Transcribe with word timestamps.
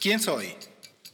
¿Quién 0.00 0.20
soy? 0.20 0.54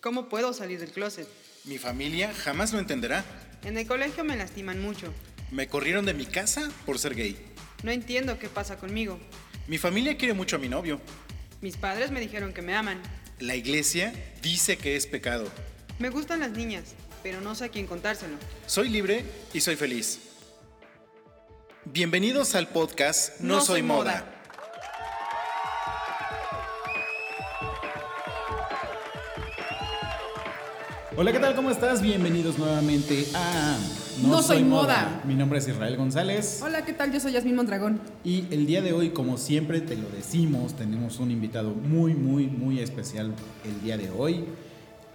¿Cómo 0.01 0.29
puedo 0.29 0.53
salir 0.53 0.79
del 0.79 0.91
closet? 0.93 1.27
Mi 1.65 1.79
familia 1.79 2.33
jamás 2.33 2.73
lo 2.73 2.79
entenderá. 2.79 3.25
En 3.65 3.77
el 3.77 3.87
colegio 3.87 4.23
me 4.25 4.37
lastiman 4.37 4.81
mucho. 4.81 5.13
Me 5.51 5.67
corrieron 5.67 6.07
de 6.07 6.15
mi 6.15 6.27
casa 6.27 6.71
por 6.85 6.99
ser 6.99 7.15
gay. 7.15 7.37
No 7.83 7.91
entiendo 7.91 8.39
qué 8.39 8.49
pasa 8.49 8.77
conmigo. 8.79 9.19
Mi 9.67 9.79
familia 9.79 10.17
quiere 10.17 10.35
mucho 10.35 10.57
a 10.57 10.59
mi 10.61 10.69
novio. 10.69 11.01
Mis 11.61 11.77
padres 11.77 12.11
me 12.11 12.21
dijeron 12.21 12.53
que 12.53 12.63
me 12.63 12.77
aman. 12.77 13.03
La 13.41 13.57
iglesia 13.57 14.13
dice 14.43 14.79
que 14.79 14.97
es 14.97 15.07
pecado. 15.07 15.51
Me 15.99 16.11
gustan 16.11 16.41
las 16.41 16.53
niñas, 16.53 16.95
pero 17.23 17.41
no 17.41 17.55
sé 17.55 17.65
a 17.65 17.69
quién 17.71 17.87
contárselo. 17.87 18.37
Soy 18.67 18.89
libre 18.89 19.25
y 19.53 19.61
soy 19.61 19.77
feliz. 19.77 20.21
Bienvenidos 21.85 22.55
al 22.55 22.69
podcast 22.69 23.41
No, 23.41 23.57
No 23.57 23.61
soy, 23.61 23.67
soy 23.67 23.83
moda. 23.83 24.13
moda. 24.13 24.36
Hola, 31.19 31.33
¿qué 31.33 31.39
tal? 31.39 31.55
¿Cómo 31.55 31.71
estás? 31.71 32.03
Bienvenidos 32.03 32.59
nuevamente 32.59 33.27
a 33.35 33.79
No 34.23 34.43
Soy 34.43 34.63
Moda. 34.63 35.23
Mi 35.25 35.35
nombre 35.35 35.61
es 35.61 35.67
Israel 35.67 35.97
González 35.97 36.61
Hola, 36.63 36.85
¿qué 36.85 36.93
tal? 36.93 37.11
Yo 37.11 37.21
soy 37.21 37.33
Yasmín 37.33 37.57
Mondragón. 37.57 38.03
y 38.23 38.45
el 38.51 38.67
día 38.67 38.83
de 38.83 38.93
hoy, 38.93 39.11
como 39.11 39.39
siempre 39.39 39.81
te 39.81 39.97
lo 39.97 40.11
decimos, 40.11 40.75
tenemos 40.75 41.19
un 41.19 41.31
invitado 41.31 41.71
muy, 41.71 42.13
muy, 42.13 42.49
muy 42.49 42.81
especial 42.81 43.33
el 43.65 43.81
día 43.83 43.97
de 43.97 44.11
hoy. 44.11 44.45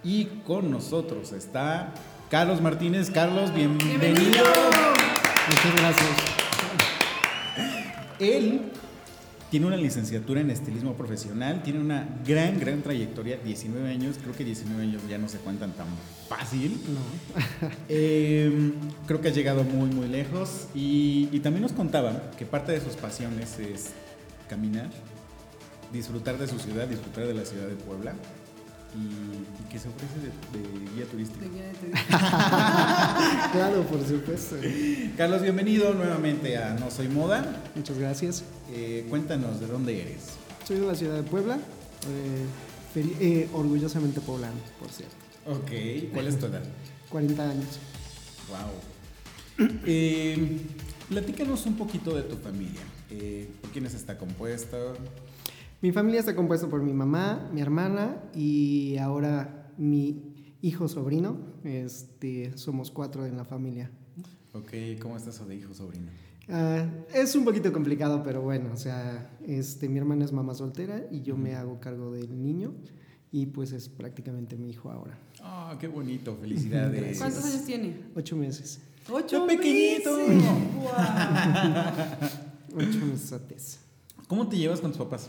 Y 0.02 0.24
con 0.44 0.72
nosotros 0.72 1.30
está 1.30 1.94
Carlos 2.28 2.60
Martínez. 2.60 3.08
Carlos, 3.08 3.54
bienvenido. 3.54 4.00
¡Bienvenido! 4.00 4.44
Muchas 5.48 5.76
gracias. 5.76 6.10
Él 8.18 8.72
tiene 9.52 9.66
una 9.66 9.76
licenciatura 9.76 10.40
en 10.40 10.48
estilismo 10.48 10.94
profesional, 10.94 11.62
tiene 11.62 11.78
una 11.78 12.08
gran, 12.26 12.58
gran 12.58 12.80
trayectoria, 12.80 13.36
19 13.36 13.86
años, 13.86 14.16
creo 14.18 14.34
que 14.34 14.46
19 14.46 14.82
años 14.82 15.02
ya 15.10 15.18
no 15.18 15.28
se 15.28 15.36
cuentan 15.36 15.72
tan 15.72 15.88
fácil. 16.26 16.80
Eh, 17.88 18.72
creo 19.06 19.20
que 19.20 19.28
ha 19.28 19.32
llegado 19.32 19.64
muy, 19.64 19.90
muy 19.90 20.08
lejos 20.08 20.68
y, 20.74 21.28
y 21.30 21.40
también 21.40 21.62
nos 21.62 21.72
contaba 21.72 22.30
que 22.38 22.46
parte 22.46 22.72
de 22.72 22.80
sus 22.80 22.94
pasiones 22.94 23.58
es 23.58 23.90
caminar, 24.48 24.88
disfrutar 25.92 26.38
de 26.38 26.48
su 26.48 26.58
ciudad, 26.58 26.88
disfrutar 26.88 27.26
de 27.26 27.34
la 27.34 27.44
ciudad 27.44 27.66
de 27.66 27.74
Puebla 27.74 28.14
y, 28.94 29.70
que 29.70 29.78
se 29.78 29.88
ofrece 29.88 30.18
de, 30.20 30.28
de 30.58 30.94
guía 30.94 31.06
turístico. 31.06 31.44
Claro, 33.52 33.82
por 33.84 34.06
supuesto. 34.06 34.56
Carlos, 35.16 35.42
bienvenido 35.42 35.94
nuevamente 35.94 36.58
a 36.58 36.74
No 36.74 36.90
Soy 36.90 37.08
Moda. 37.08 37.62
Muchas 37.74 37.98
gracias. 37.98 38.44
Eh, 38.70 39.06
cuéntanos 39.08 39.60
de 39.60 39.66
dónde 39.66 40.00
eres. 40.00 40.30
Soy 40.66 40.78
de 40.78 40.86
la 40.86 40.94
ciudad 40.94 41.16
de 41.16 41.22
Puebla, 41.22 41.56
eh, 41.56 42.46
eh, 43.20 43.48
orgullosamente 43.52 44.20
poblano, 44.20 44.56
por 44.78 44.90
cierto. 44.90 45.16
Ok, 45.46 46.12
¿cuál 46.12 46.28
es 46.28 46.38
tu 46.38 46.46
edad? 46.46 46.62
40 47.10 47.50
años. 47.50 47.78
Wow. 48.48 49.68
Eh, 49.86 50.58
platícanos 51.08 51.66
un 51.66 51.76
poquito 51.76 52.14
de 52.16 52.22
tu 52.22 52.36
familia. 52.36 52.80
Eh, 53.10 53.48
¿Por 53.60 53.70
quiénes 53.70 53.94
está 53.94 54.16
compuesta? 54.16 54.78
Mi 55.82 55.90
familia 55.90 56.20
está 56.20 56.36
compuesta 56.36 56.68
por 56.68 56.80
mi 56.80 56.92
mamá, 56.92 57.50
mi 57.52 57.60
hermana 57.60 58.22
y 58.36 58.96
ahora 58.98 59.72
mi 59.76 60.54
hijo 60.62 60.86
sobrino. 60.86 61.36
Este, 61.64 62.56
somos 62.56 62.92
cuatro 62.92 63.26
en 63.26 63.36
la 63.36 63.44
familia. 63.44 63.90
Ok, 64.52 64.70
¿cómo 65.00 65.16
está 65.16 65.30
eso 65.30 65.44
de 65.44 65.56
hijo 65.56 65.74
sobrino? 65.74 66.06
Ah, 66.48 66.86
es 67.12 67.34
un 67.34 67.44
poquito 67.44 67.72
complicado, 67.72 68.22
pero 68.22 68.42
bueno, 68.42 68.70
o 68.72 68.76
sea, 68.76 69.36
este, 69.44 69.88
mi 69.88 69.98
hermana 69.98 70.24
es 70.24 70.30
mamá 70.30 70.54
soltera 70.54 71.04
y 71.10 71.22
yo 71.22 71.36
me 71.36 71.56
hago 71.56 71.80
cargo 71.80 72.12
del 72.12 72.40
niño 72.40 72.74
y 73.32 73.46
pues 73.46 73.72
es 73.72 73.88
prácticamente 73.88 74.56
mi 74.56 74.70
hijo 74.70 74.88
ahora. 74.88 75.18
Ah, 75.40 75.76
qué 75.80 75.88
bonito, 75.88 76.36
felicidades. 76.36 77.18
¿Cuántos 77.18 77.44
años 77.44 77.64
tiene? 77.64 77.96
Ocho 78.14 78.36
meses. 78.36 78.80
Ocho 79.10 79.48
¡Qué 79.48 79.56
pequeñito! 79.56 80.16
meses. 80.16 80.44
¡Guau! 80.76 80.98
Ocho 82.76 83.06
meses. 83.06 83.80
¿Cómo 84.28 84.46
te 84.48 84.56
llevas 84.56 84.80
con 84.80 84.92
tus 84.92 84.98
papás? 84.98 85.28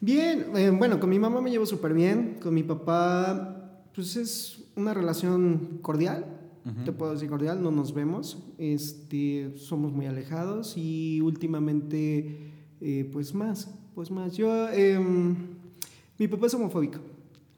Bien, 0.00 0.46
eh, 0.56 0.70
bueno, 0.70 0.98
con 0.98 1.10
mi 1.10 1.18
mamá 1.18 1.42
me 1.42 1.50
llevo 1.50 1.66
súper 1.66 1.92
bien, 1.92 2.38
con 2.40 2.54
mi 2.54 2.62
papá, 2.62 3.82
pues 3.94 4.16
es 4.16 4.64
una 4.74 4.94
relación 4.94 5.78
cordial, 5.82 6.24
te 6.84 6.92
puedo 6.92 7.12
decir 7.12 7.28
cordial, 7.28 7.62
no 7.62 7.70
nos 7.70 7.92
vemos, 7.92 8.38
este, 8.58 9.56
somos 9.56 9.92
muy 9.92 10.06
alejados 10.06 10.76
y 10.76 11.20
últimamente, 11.20 12.52
eh, 12.80 13.08
pues 13.12 13.34
más, 13.34 13.68
pues 13.94 14.10
más. 14.10 14.36
Yo, 14.36 14.68
em, 14.70 15.36
mi 16.18 16.28
papá 16.28 16.46
es 16.46 16.54
homofóbico, 16.54 17.00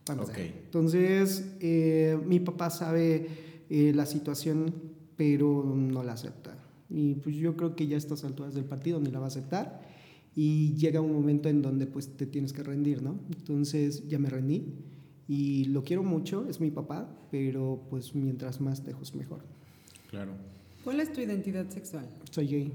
para 0.05 0.21
empezar. 0.21 0.41
Ok. 0.41 0.53
entonces 0.65 1.55
eh, 1.61 2.19
mi 2.27 2.41
papá 2.41 2.71
sabe 2.71 3.29
eh, 3.69 3.93
la 3.95 4.07
situación, 4.07 4.73
pero 5.17 5.65
no 5.65 6.03
la 6.03 6.13
acepta. 6.13 6.57
Y 6.89 7.15
pues 7.17 7.37
yo 7.37 7.57
creo 7.57 7.75
que 7.75 7.87
ya 7.87 7.97
a 7.97 7.99
estas 7.99 8.25
alturas 8.25 8.55
del 8.55 8.65
partido 8.65 9.01
ni 9.01 9.11
la 9.11 9.19
va 9.19 9.27
a 9.27 9.29
aceptar 9.29 9.92
y 10.35 10.75
llega 10.75 11.01
un 11.01 11.13
momento 11.13 11.49
en 11.49 11.63
donde 11.63 11.87
pues 11.87 12.17
te 12.17 12.27
tienes 12.27 12.53
que 12.53 12.63
rendir, 12.63 13.03
¿no? 13.03 13.19
Entonces 13.37 14.09
ya 14.09 14.19
me 14.19 14.31
rendí 14.31 14.65
y 15.29 15.67
lo 15.67 15.83
quiero 15.83 16.03
mucho, 16.03 16.47
es 16.49 16.61
mi 16.61 16.71
papá, 16.71 17.09
pero 17.31 17.87
pues 17.91 18.15
mientras 18.15 18.61
más 18.61 18.85
lejos 18.85 19.15
mejor. 19.15 19.45
Claro. 20.11 20.33
¿Cuál 20.85 21.01
es 21.01 21.13
tu 21.13 21.21
identidad 21.21 21.69
sexual? 21.71 22.09
Soy 22.31 22.47
gay, 22.49 22.73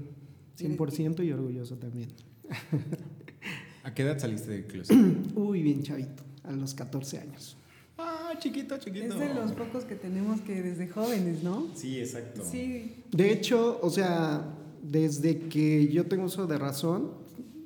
100% 0.58 1.24
y 1.24 1.32
orgulloso 1.32 1.76
también. 1.76 2.08
¿A 3.84 3.94
qué 3.94 4.02
edad 4.02 4.18
saliste 4.18 4.50
del 4.50 4.66
closet? 4.66 4.96
Uy, 5.34 5.62
bien 5.62 5.82
chavito, 5.82 6.22
a 6.44 6.52
los 6.52 6.74
14 6.74 7.18
años. 7.18 7.56
ah, 7.98 8.32
chiquito, 8.38 8.78
chiquito. 8.78 9.14
Es 9.14 9.18
de 9.18 9.34
los 9.34 9.52
pocos 9.52 9.84
que 9.84 9.96
tenemos 9.96 10.40
que 10.40 10.62
desde 10.62 10.88
jóvenes, 10.88 11.42
¿no? 11.42 11.68
Sí, 11.74 11.98
exacto. 11.98 12.42
Sí. 12.44 12.94
De 13.10 13.32
hecho, 13.32 13.78
o 13.82 13.90
sea, 13.90 14.54
desde 14.82 15.38
que 15.38 15.88
yo 15.88 16.06
tengo 16.06 16.24
uso 16.24 16.46
de 16.46 16.58
razón, 16.58 17.12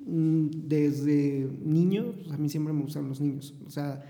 desde 0.07 1.49
niño, 1.65 2.13
pues, 2.23 2.33
a 2.33 2.37
mí 2.39 2.49
siempre 2.49 2.73
me 2.73 2.83
gustan 2.83 3.09
los 3.09 3.21
niños. 3.21 3.55
O 3.67 3.71
sea, 3.71 4.03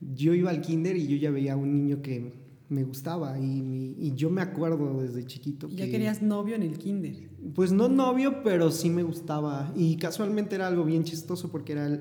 yo 0.00 0.34
iba 0.34 0.50
al 0.50 0.60
kinder 0.60 0.96
y 0.96 1.06
yo 1.06 1.16
ya 1.16 1.30
veía 1.30 1.54
a 1.54 1.56
un 1.56 1.72
niño 1.72 2.02
que 2.02 2.32
me 2.68 2.82
gustaba 2.82 3.38
y, 3.38 3.94
y 3.98 4.12
yo 4.16 4.28
me 4.28 4.40
acuerdo 4.42 5.00
desde 5.00 5.24
chiquito 5.24 5.68
ya 5.68 5.84
que- 5.84 5.90
querías 5.92 6.20
novio 6.22 6.56
en 6.56 6.62
el 6.62 6.78
kinder. 6.78 7.28
Pues 7.54 7.70
no 7.72 7.88
novio, 7.88 8.42
pero 8.42 8.70
sí 8.72 8.90
me 8.90 9.02
gustaba. 9.04 9.72
Y 9.76 9.96
casualmente 9.96 10.56
era 10.56 10.66
algo 10.66 10.84
bien 10.84 11.04
chistoso 11.04 11.50
porque 11.50 11.72
era 11.72 11.86
el- 11.86 12.00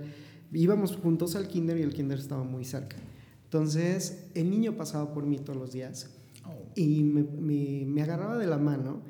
íbamos 0.53 0.95
juntos 0.95 1.35
al 1.35 1.47
kinder 1.47 1.77
y 1.77 1.83
el 1.83 1.93
kinder 1.93 2.17
estaba 2.17 2.43
muy 2.43 2.65
cerca. 2.65 2.97
Entonces, 3.43 4.27
el 4.33 4.49
niño 4.49 4.75
pasaba 4.75 5.13
por 5.13 5.25
mí 5.25 5.37
todos 5.37 5.57
los 5.59 5.71
días 5.71 6.09
Oh. 6.47 6.51
y 6.75 7.03
me, 7.03 7.23
me- 7.23 7.85
me 7.87 8.01
agarraba 8.01 8.37
de 8.37 8.47
la 8.47 8.57
mano 8.57 9.01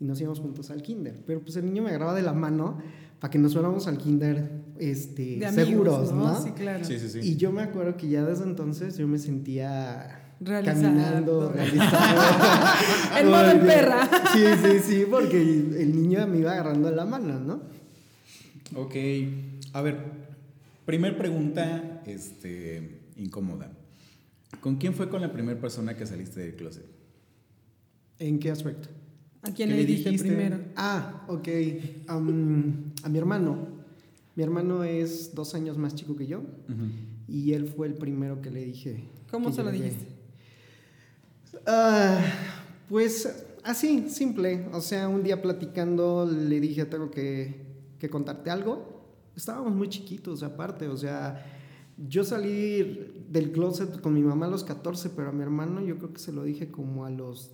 y 0.00 0.04
nos 0.04 0.20
íbamos 0.20 0.40
juntos 0.40 0.70
al 0.70 0.82
kinder. 0.82 1.22
Pero 1.26 1.40
pues 1.40 1.56
el 1.56 1.64
niño 1.66 1.82
me 1.82 1.90
agarraba 1.90 2.14
de 2.14 2.22
la 2.22 2.32
mano 2.32 2.78
para 3.24 3.30
que 3.30 3.38
nos 3.38 3.54
fuéramos 3.54 3.86
al 3.86 3.96
kinder 3.96 4.50
este, 4.78 5.36
De 5.38 5.46
amigos, 5.46 5.66
seguros, 5.66 6.12
¿no? 6.12 6.42
Sí, 6.44 6.50
claro. 6.50 6.84
Sí, 6.84 6.98
sí, 6.98 7.08
sí. 7.08 7.20
Y 7.22 7.36
yo 7.36 7.52
me 7.52 7.62
acuerdo 7.62 7.96
que 7.96 8.06
ya 8.06 8.22
desde 8.22 8.44
entonces 8.44 8.98
yo 8.98 9.08
me 9.08 9.16
sentía 9.16 10.34
Realizado. 10.40 10.82
caminando, 10.82 11.48
realizado. 11.54 12.22
El 13.18 13.26
modo 13.28 13.50
en 13.50 13.58
Porque- 13.60 13.66
perra. 13.72 14.10
Sí, 14.30 14.44
sí, 14.62 14.78
sí, 14.84 15.06
porque 15.10 15.40
el 15.40 15.96
niño 15.96 16.26
me 16.26 16.40
iba 16.40 16.52
agarrando 16.52 16.90
la 16.90 17.06
mano, 17.06 17.40
¿no? 17.40 17.62
Ok. 18.78 18.94
A 19.72 19.80
ver, 19.80 20.04
primer 20.84 21.16
pregunta 21.16 22.02
este, 22.04 23.00
incómoda. 23.16 23.72
¿Con 24.60 24.76
quién 24.76 24.92
fue 24.92 25.08
con 25.08 25.22
la 25.22 25.32
primera 25.32 25.58
persona 25.58 25.96
que 25.96 26.04
saliste 26.04 26.40
del 26.40 26.56
closet? 26.56 26.84
¿En 28.18 28.38
qué 28.38 28.50
aspecto? 28.50 28.90
¿A 29.44 29.52
quién 29.52 29.68
¿Qué 29.68 29.74
le 29.76 29.80
le 29.82 29.86
dijiste 29.86 30.10
dijiste? 30.10 30.28
primero? 30.28 30.58
Ah, 30.76 31.24
ok. 31.28 31.48
A 32.08 32.18
mi 33.08 33.18
hermano. 33.18 33.68
Mi 34.36 34.42
hermano 34.42 34.82
es 34.82 35.34
dos 35.34 35.54
años 35.54 35.78
más 35.78 35.94
chico 35.94 36.16
que 36.16 36.26
yo 36.26 36.42
y 37.28 37.52
él 37.52 37.68
fue 37.68 37.86
el 37.86 37.94
primero 37.94 38.40
que 38.42 38.50
le 38.50 38.64
dije. 38.64 39.04
¿Cómo 39.30 39.52
se 39.52 39.62
lo 39.62 39.70
dijiste? 39.70 40.06
Ah, 41.66 42.20
pues 42.88 43.46
así, 43.62 44.08
simple. 44.08 44.66
O 44.72 44.80
sea, 44.80 45.08
un 45.08 45.22
día 45.22 45.40
platicando 45.40 46.26
le 46.26 46.60
dije, 46.60 46.84
tengo 46.84 47.10
que, 47.10 47.66
que 47.98 48.10
contarte 48.10 48.50
algo. 48.50 49.04
Estábamos 49.36 49.72
muy 49.74 49.88
chiquitos 49.88 50.42
aparte, 50.42 50.86
o 50.86 50.96
sea, 50.96 51.44
yo 51.96 52.22
salí 52.22 53.24
del 53.28 53.50
closet 53.50 54.00
con 54.00 54.14
mi 54.14 54.22
mamá 54.22 54.46
a 54.46 54.50
los 54.50 54.62
14, 54.62 55.10
pero 55.10 55.30
a 55.30 55.32
mi 55.32 55.42
hermano 55.42 55.80
yo 55.80 55.96
creo 55.98 56.12
que 56.12 56.20
se 56.20 56.32
lo 56.32 56.44
dije 56.44 56.70
como 56.70 57.04
a 57.04 57.10
los 57.10 57.50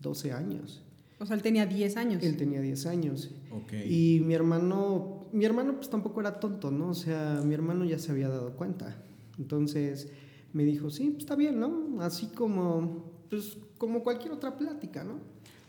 12 0.00 0.32
años. 0.32 0.82
O 1.20 1.26
sea, 1.26 1.36
él 1.36 1.42
tenía 1.42 1.66
10 1.66 1.96
años. 1.98 2.22
Él 2.22 2.36
tenía 2.36 2.60
10 2.62 2.86
años. 2.86 3.30
Ok. 3.52 3.74
Y 3.86 4.20
mi 4.24 4.34
hermano, 4.34 5.26
mi 5.32 5.44
hermano 5.44 5.76
pues 5.76 5.90
tampoco 5.90 6.20
era 6.20 6.40
tonto, 6.40 6.70
¿no? 6.70 6.88
O 6.88 6.94
sea, 6.94 7.42
mi 7.44 7.54
hermano 7.54 7.84
ya 7.84 7.98
se 7.98 8.10
había 8.10 8.28
dado 8.28 8.56
cuenta. 8.56 9.04
Entonces 9.38 10.10
me 10.54 10.64
dijo, 10.64 10.90
sí, 10.90 11.10
pues 11.10 11.24
está 11.24 11.36
bien, 11.36 11.60
¿no? 11.60 12.00
Así 12.00 12.28
como, 12.28 13.12
pues 13.28 13.58
como 13.76 14.02
cualquier 14.02 14.32
otra 14.32 14.56
plática, 14.56 15.04
¿no? 15.04 15.20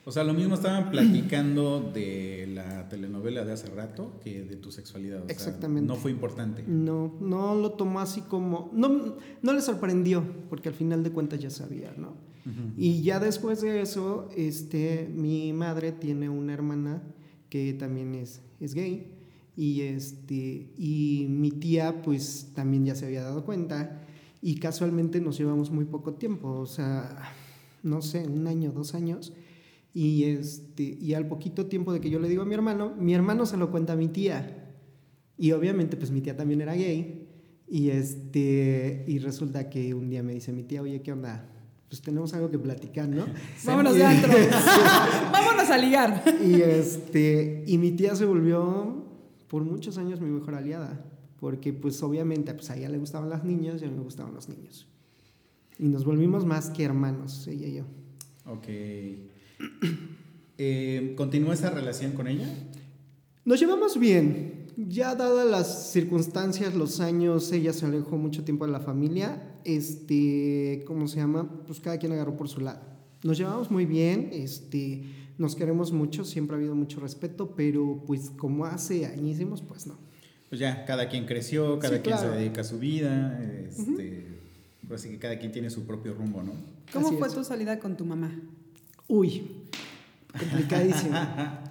O 0.03 0.11
sea, 0.11 0.23
lo 0.23 0.33
mismo 0.33 0.55
estaban 0.55 0.89
platicando 0.89 1.91
de 1.93 2.49
la 2.53 2.89
telenovela 2.89 3.45
de 3.45 3.51
hace 3.51 3.67
rato 3.67 4.19
que 4.23 4.43
de 4.43 4.55
tu 4.55 4.71
sexualidad. 4.71 5.19
o 5.19 5.25
sea, 5.27 5.31
Exactamente. 5.31 5.87
no 5.87 5.95
fue 5.95 6.11
importante. 6.11 6.63
No, 6.67 7.13
no 7.21 7.53
lo 7.55 7.71
tomó 7.73 7.99
así 7.99 8.21
como. 8.21 8.71
No, 8.73 9.15
no 9.41 9.53
le 9.53 9.61
sorprendió, 9.61 10.23
porque 10.49 10.69
al 10.69 10.75
final 10.75 11.03
de 11.03 11.11
cuentas 11.11 11.39
ya 11.39 11.49
sabía, 11.49 11.93
¿no? 11.97 12.13
Y 12.75 13.03
ya 13.03 13.19
después 13.19 13.61
de 13.61 13.81
eso, 13.81 14.27
este, 14.35 15.07
mi 15.13 15.53
madre 15.53 15.91
tiene 15.91 16.27
una 16.27 16.53
hermana 16.53 17.03
que 17.49 17.73
también 17.73 18.15
es, 18.15 18.41
es 18.59 18.73
gay. 18.73 19.13
Y, 19.55 19.81
este, 19.81 20.71
y 20.75 21.27
mi 21.29 21.51
tía, 21.51 22.01
pues 22.01 22.47
también 22.55 22.83
ya 22.85 22.95
se 22.95 23.05
había 23.05 23.21
dado 23.21 23.45
cuenta. 23.45 24.01
Y 24.41 24.55
casualmente 24.55 25.21
nos 25.21 25.37
llevamos 25.37 25.69
muy 25.69 25.85
poco 25.85 26.13
tiempo, 26.15 26.49
o 26.49 26.65
sea, 26.65 27.31
no 27.83 28.01
sé, 28.01 28.25
un 28.27 28.47
año, 28.47 28.71
dos 28.71 28.95
años. 28.95 29.33
Y, 29.93 30.23
este, 30.23 30.83
y 30.83 31.13
al 31.13 31.27
poquito 31.27 31.65
tiempo 31.65 31.91
de 31.91 31.99
que 31.99 32.09
yo 32.09 32.19
le 32.19 32.29
digo 32.29 32.43
a 32.43 32.45
mi 32.45 32.53
hermano, 32.53 32.93
mi 32.97 33.13
hermano 33.13 33.45
se 33.45 33.57
lo 33.57 33.71
cuenta 33.71 33.93
a 33.93 33.95
mi 33.95 34.07
tía. 34.07 34.73
Y 35.37 35.51
obviamente, 35.51 35.97
pues 35.97 36.11
mi 36.11 36.21
tía 36.21 36.35
también 36.35 36.61
era 36.61 36.75
gay. 36.75 37.27
Y, 37.67 37.89
este, 37.89 39.03
y 39.07 39.19
resulta 39.19 39.69
que 39.69 39.93
un 39.93 40.09
día 40.09 40.23
me 40.23 40.33
dice 40.33 40.51
mi 40.51 40.63
tía, 40.63 40.81
oye, 40.81 41.01
¿qué 41.01 41.11
onda? 41.11 41.47
Pues 41.89 42.01
tenemos 42.01 42.33
algo 42.33 42.49
que 42.49 42.59
platicar, 42.59 43.09
¿no? 43.09 43.25
Vámonos 43.65 43.95
de 43.95 44.05
antro. 44.05 44.31
Vámonos 45.31 45.69
a 45.69 45.77
ligar. 45.77 46.23
y, 46.41 46.61
este, 46.61 47.63
y 47.67 47.77
mi 47.77 47.91
tía 47.91 48.15
se 48.15 48.25
volvió 48.25 49.05
por 49.47 49.63
muchos 49.63 49.97
años 49.97 50.21
mi 50.21 50.29
mejor 50.29 50.55
aliada. 50.55 51.05
Porque 51.39 51.73
pues 51.73 52.01
obviamente 52.03 52.53
pues 52.53 52.69
a 52.69 52.77
ella 52.77 52.87
le 52.87 52.99
gustaban 52.99 53.29
las 53.29 53.43
niñas 53.43 53.81
y 53.81 53.85
a 53.85 53.87
mí 53.89 53.95
me 53.97 54.03
gustaban 54.03 54.33
los 54.33 54.47
niños. 54.47 54.87
Y 55.79 55.87
nos 55.87 56.05
volvimos 56.05 56.45
más 56.45 56.69
que 56.69 56.83
hermanos, 56.83 57.47
ella 57.47 57.67
y 57.67 57.73
yo. 57.73 57.83
Ok. 58.45 58.67
Eh, 60.57 61.13
¿Continuó 61.17 61.53
esa 61.53 61.69
relación 61.71 62.11
con 62.11 62.27
ella? 62.27 62.47
Nos 63.45 63.59
llevamos 63.59 63.99
bien. 63.99 64.67
Ya 64.77 65.15
dadas 65.15 65.47
las 65.49 65.91
circunstancias, 65.91 66.75
los 66.75 66.99
años, 66.99 67.51
ella 67.51 67.73
se 67.73 67.85
alejó 67.85 68.17
mucho 68.17 68.43
tiempo 68.43 68.65
de 68.65 68.71
la 68.71 68.79
familia. 68.79 69.41
Este, 69.65 70.83
¿cómo 70.85 71.07
se 71.07 71.17
llama? 71.17 71.49
Pues 71.67 71.79
cada 71.79 71.97
quien 71.97 72.11
agarró 72.11 72.37
por 72.37 72.47
su 72.47 72.61
lado. 72.61 72.79
Nos 73.23 73.37
llevamos 73.37 73.69
muy 73.69 73.85
bien, 73.85 74.29
este, 74.33 75.03
nos 75.37 75.55
queremos 75.55 75.91
mucho, 75.91 76.25
siempre 76.25 76.55
ha 76.55 76.59
habido 76.59 76.73
mucho 76.75 76.99
respeto, 76.99 77.53
pero 77.55 78.03
pues 78.07 78.31
como 78.31 78.65
hace 78.65 79.05
añísimos, 79.05 79.61
pues 79.61 79.85
no. 79.87 79.95
Pues 80.49 80.59
ya, 80.59 80.85
cada 80.85 81.07
quien 81.09 81.25
creció, 81.25 81.77
cada 81.79 81.97
Sí, 81.97 82.01
quien 82.03 82.17
claro. 82.17 82.33
se 82.33 82.39
dedica 82.39 82.61
a 82.61 82.63
su 82.63 82.79
vida. 82.79 83.39
Este, 83.67 84.27
pues 84.87 85.01
así 85.01 85.09
que 85.11 85.17
cada 85.19 85.37
quien 85.37 85.51
tiene 85.51 85.69
su 85.69 85.83
propio 85.85 86.13
rumbo, 86.13 86.41
¿no? 86.43 86.53
¿Cómo 86.93 87.07
Así 87.07 87.17
fue 87.17 87.27
es. 87.27 87.33
tu 87.35 87.43
salida 87.43 87.79
con 87.79 87.95
tu 87.95 88.05
mamá? 88.05 88.31
Uy, 89.11 89.45
complicadísimo. 90.39 91.17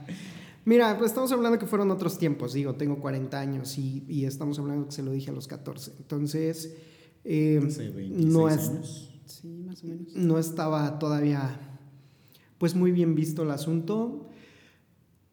Mira, 0.67 0.99
pues 0.99 1.11
estamos 1.11 1.33
hablando 1.33 1.59
que 1.59 1.65
fueron 1.65 1.91
otros 1.91 2.19
tiempos, 2.19 2.53
digo, 2.53 2.75
tengo 2.75 3.01
40 3.01 3.41
años 3.41 3.79
y, 3.79 4.05
y 4.07 4.27
estamos 4.27 4.59
hablando 4.59 4.85
que 4.85 4.93
se 4.93 5.03
lo 5.03 5.11
dije 5.11 5.31
a 5.31 5.33
los 5.33 5.49
14. 5.49 5.95
Entonces, 5.97 6.77
eh, 7.25 7.59
26 7.59 8.11
no, 8.27 8.47
es, 8.51 8.69
años. 8.69 9.11
Sí, 9.25 9.49
más 9.67 9.83
o 9.83 9.87
menos. 9.87 10.15
no 10.15 10.39
estaba 10.39 10.99
todavía 10.99 11.59
pues 12.59 12.75
muy 12.75 12.93
bien 12.93 13.15
visto 13.15 13.43
el 13.43 13.53
asunto. 13.53 14.29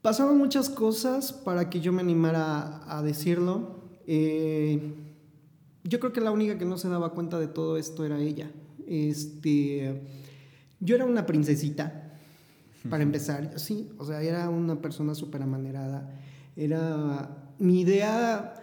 Pasaban 0.01 0.37
muchas 0.37 0.69
cosas 0.69 1.33
para 1.33 1.69
que 1.69 1.81
yo 1.81 1.91
me 1.91 2.01
animara 2.01 2.61
a, 2.61 2.99
a 2.99 3.03
decirlo. 3.03 3.81
Eh, 4.07 4.93
yo 5.83 5.99
creo 5.99 6.13
que 6.13 6.21
la 6.21 6.31
única 6.31 6.57
que 6.57 6.63
no 6.63 6.77
se 6.77 6.87
daba 6.87 7.11
cuenta 7.11 7.37
de 7.37 7.47
todo 7.47 7.75
esto 7.75 8.05
era 8.05 8.17
ella. 8.21 8.49
Este, 8.87 10.03
yo 10.79 10.95
era 10.95 11.05
una 11.05 11.25
princesita, 11.25 12.03
para 12.89 13.03
empezar, 13.03 13.59
sí, 13.59 13.89
o 13.97 14.05
sea, 14.05 14.21
era 14.21 14.49
una 14.49 14.81
persona 14.81 15.13
súper 15.13 15.41
amanerada. 15.41 16.09
Era 16.55 17.51
mi 17.59 17.81
idea 17.81 18.53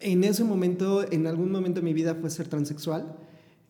en 0.00 0.22
ese 0.24 0.44
momento, 0.44 1.10
en 1.10 1.26
algún 1.26 1.50
momento 1.50 1.80
de 1.80 1.84
mi 1.84 1.94
vida 1.94 2.14
fue 2.14 2.28
ser 2.30 2.48
transexual. 2.48 3.16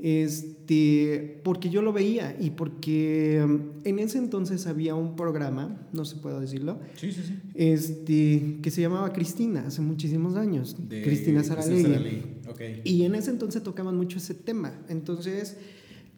Este, 0.00 1.40
porque 1.44 1.70
yo 1.70 1.80
lo 1.80 1.92
veía 1.92 2.36
y 2.40 2.50
porque 2.50 3.40
um, 3.44 3.60
en 3.84 4.00
ese 4.00 4.18
entonces 4.18 4.66
había 4.66 4.96
un 4.96 5.14
programa, 5.14 5.80
no 5.92 6.04
se 6.04 6.16
puedo 6.16 6.40
decirlo, 6.40 6.80
Sí, 6.96 7.12
sí, 7.12 7.22
sí. 7.24 7.38
este, 7.54 8.58
que 8.60 8.70
se 8.72 8.80
llamaba 8.80 9.12
Cristina, 9.12 9.64
hace 9.68 9.80
muchísimos 9.80 10.34
años. 10.34 10.76
De 10.88 11.02
Cristina 11.02 11.44
Saralegui. 11.44 11.82
Saralegui, 11.82 12.22
Ok. 12.48 12.60
Y 12.84 13.04
en 13.04 13.14
ese 13.14 13.30
entonces 13.30 13.62
tocaban 13.62 13.96
mucho 13.96 14.18
ese 14.18 14.34
tema. 14.34 14.74
Entonces, 14.88 15.56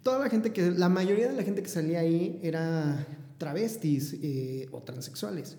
toda 0.06 0.20
la 0.20 0.30
gente 0.30 0.52
que, 0.52 0.70
la 0.70 0.88
mayoría 0.88 1.26
de 1.26 1.34
la 1.34 1.42
gente 1.42 1.64
que 1.64 1.68
salía 1.68 1.98
ahí 1.98 2.38
era 2.40 3.04
travestis 3.38 4.16
eh, 4.22 4.68
o 4.70 4.80
transexuales. 4.80 5.58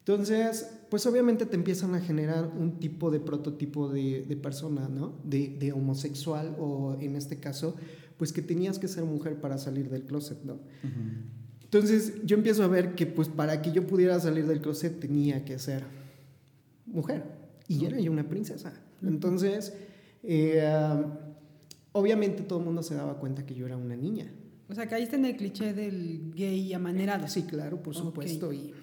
Entonces, 0.00 0.68
pues 0.90 1.06
obviamente 1.06 1.46
te 1.46 1.54
empiezan 1.54 1.94
a 1.94 2.00
generar 2.00 2.44
un 2.58 2.80
tipo 2.80 3.12
de 3.12 3.20
prototipo 3.20 3.88
de, 3.88 4.22
de 4.22 4.36
persona, 4.36 4.88
¿no? 4.88 5.20
De, 5.22 5.46
de 5.60 5.72
homosexual 5.72 6.56
o 6.58 6.96
en 7.00 7.14
este 7.14 7.38
caso, 7.38 7.76
pues 8.16 8.32
que 8.32 8.42
tenías 8.42 8.80
que 8.80 8.88
ser 8.88 9.04
mujer 9.04 9.40
para 9.40 9.58
salir 9.58 9.88
del 9.88 10.02
closet, 10.02 10.42
¿no? 10.42 10.58
Entonces 11.62 12.14
yo 12.24 12.36
empiezo 12.36 12.64
a 12.64 12.66
ver 12.66 12.96
que 12.96 13.06
pues 13.06 13.28
para 13.28 13.62
que 13.62 13.70
yo 13.70 13.86
pudiera 13.86 14.18
salir 14.18 14.48
del 14.48 14.60
closet 14.60 14.98
tenía 14.98 15.44
que 15.44 15.56
ser 15.60 15.84
mujer. 16.84 17.22
Y 17.68 17.84
era 17.84 18.00
yo 18.00 18.10
una 18.10 18.28
princesa. 18.28 18.72
Entonces, 19.04 19.72
eh, 20.24 20.66
obviamente 21.94 22.42
todo 22.42 22.58
el 22.58 22.64
mundo 22.64 22.82
se 22.82 22.94
daba 22.94 23.18
cuenta 23.18 23.46
que 23.46 23.54
yo 23.54 23.66
era 23.66 23.76
una 23.76 23.96
niña. 23.96 24.30
O 24.68 24.74
sea, 24.74 24.88
caíste 24.88 25.16
en 25.16 25.24
el 25.26 25.36
cliché 25.36 25.72
del 25.72 26.32
gay 26.34 26.72
amanerado. 26.72 27.28
Sí, 27.28 27.44
claro, 27.44 27.82
por 27.82 27.94
supuesto. 27.94 28.52
Y 28.52 28.74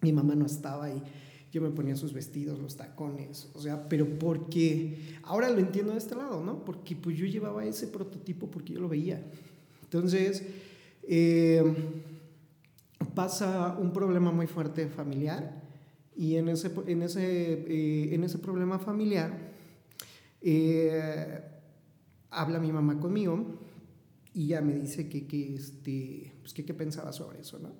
mi 0.00 0.12
mamá 0.12 0.34
no 0.34 0.46
estaba 0.46 0.88
y 0.88 1.02
yo 1.50 1.60
me 1.60 1.70
ponía 1.70 1.96
sus 1.96 2.12
vestidos, 2.12 2.60
los 2.60 2.76
tacones. 2.76 3.50
O 3.54 3.60
sea, 3.60 3.88
pero 3.88 4.18
porque 4.18 5.18
ahora 5.24 5.50
lo 5.50 5.58
entiendo 5.58 5.92
de 5.92 5.98
este 5.98 6.14
lado, 6.14 6.42
¿no? 6.42 6.64
Porque 6.64 6.94
pues 6.94 7.16
yo 7.16 7.26
llevaba 7.26 7.64
ese 7.64 7.88
prototipo 7.88 8.48
porque 8.48 8.74
yo 8.74 8.80
lo 8.80 8.88
veía. 8.88 9.22
Entonces, 9.82 10.44
eh, 11.02 11.64
pasa 13.14 13.76
un 13.78 13.92
problema 13.92 14.30
muy 14.30 14.46
fuerte 14.46 14.86
familiar 14.86 15.62
y 16.16 16.36
en 16.36 16.48
ese, 16.48 16.70
en 16.86 17.02
ese, 17.02 17.52
eh, 17.52 18.14
en 18.14 18.22
ese 18.22 18.38
problema 18.38 18.78
familiar 18.78 19.36
eh, 20.40 21.51
habla 22.32 22.58
mi 22.58 22.72
mamá 22.72 22.98
conmigo 22.98 23.58
y 24.34 24.48
ya 24.48 24.60
me 24.60 24.74
dice 24.74 25.08
que, 25.08 25.26
que, 25.26 25.54
este, 25.54 26.34
pues 26.40 26.52
que 26.54 26.64
qué 26.64 26.74
pensaba 26.74 27.12
sobre 27.12 27.40
eso, 27.40 27.58
¿no? 27.58 27.70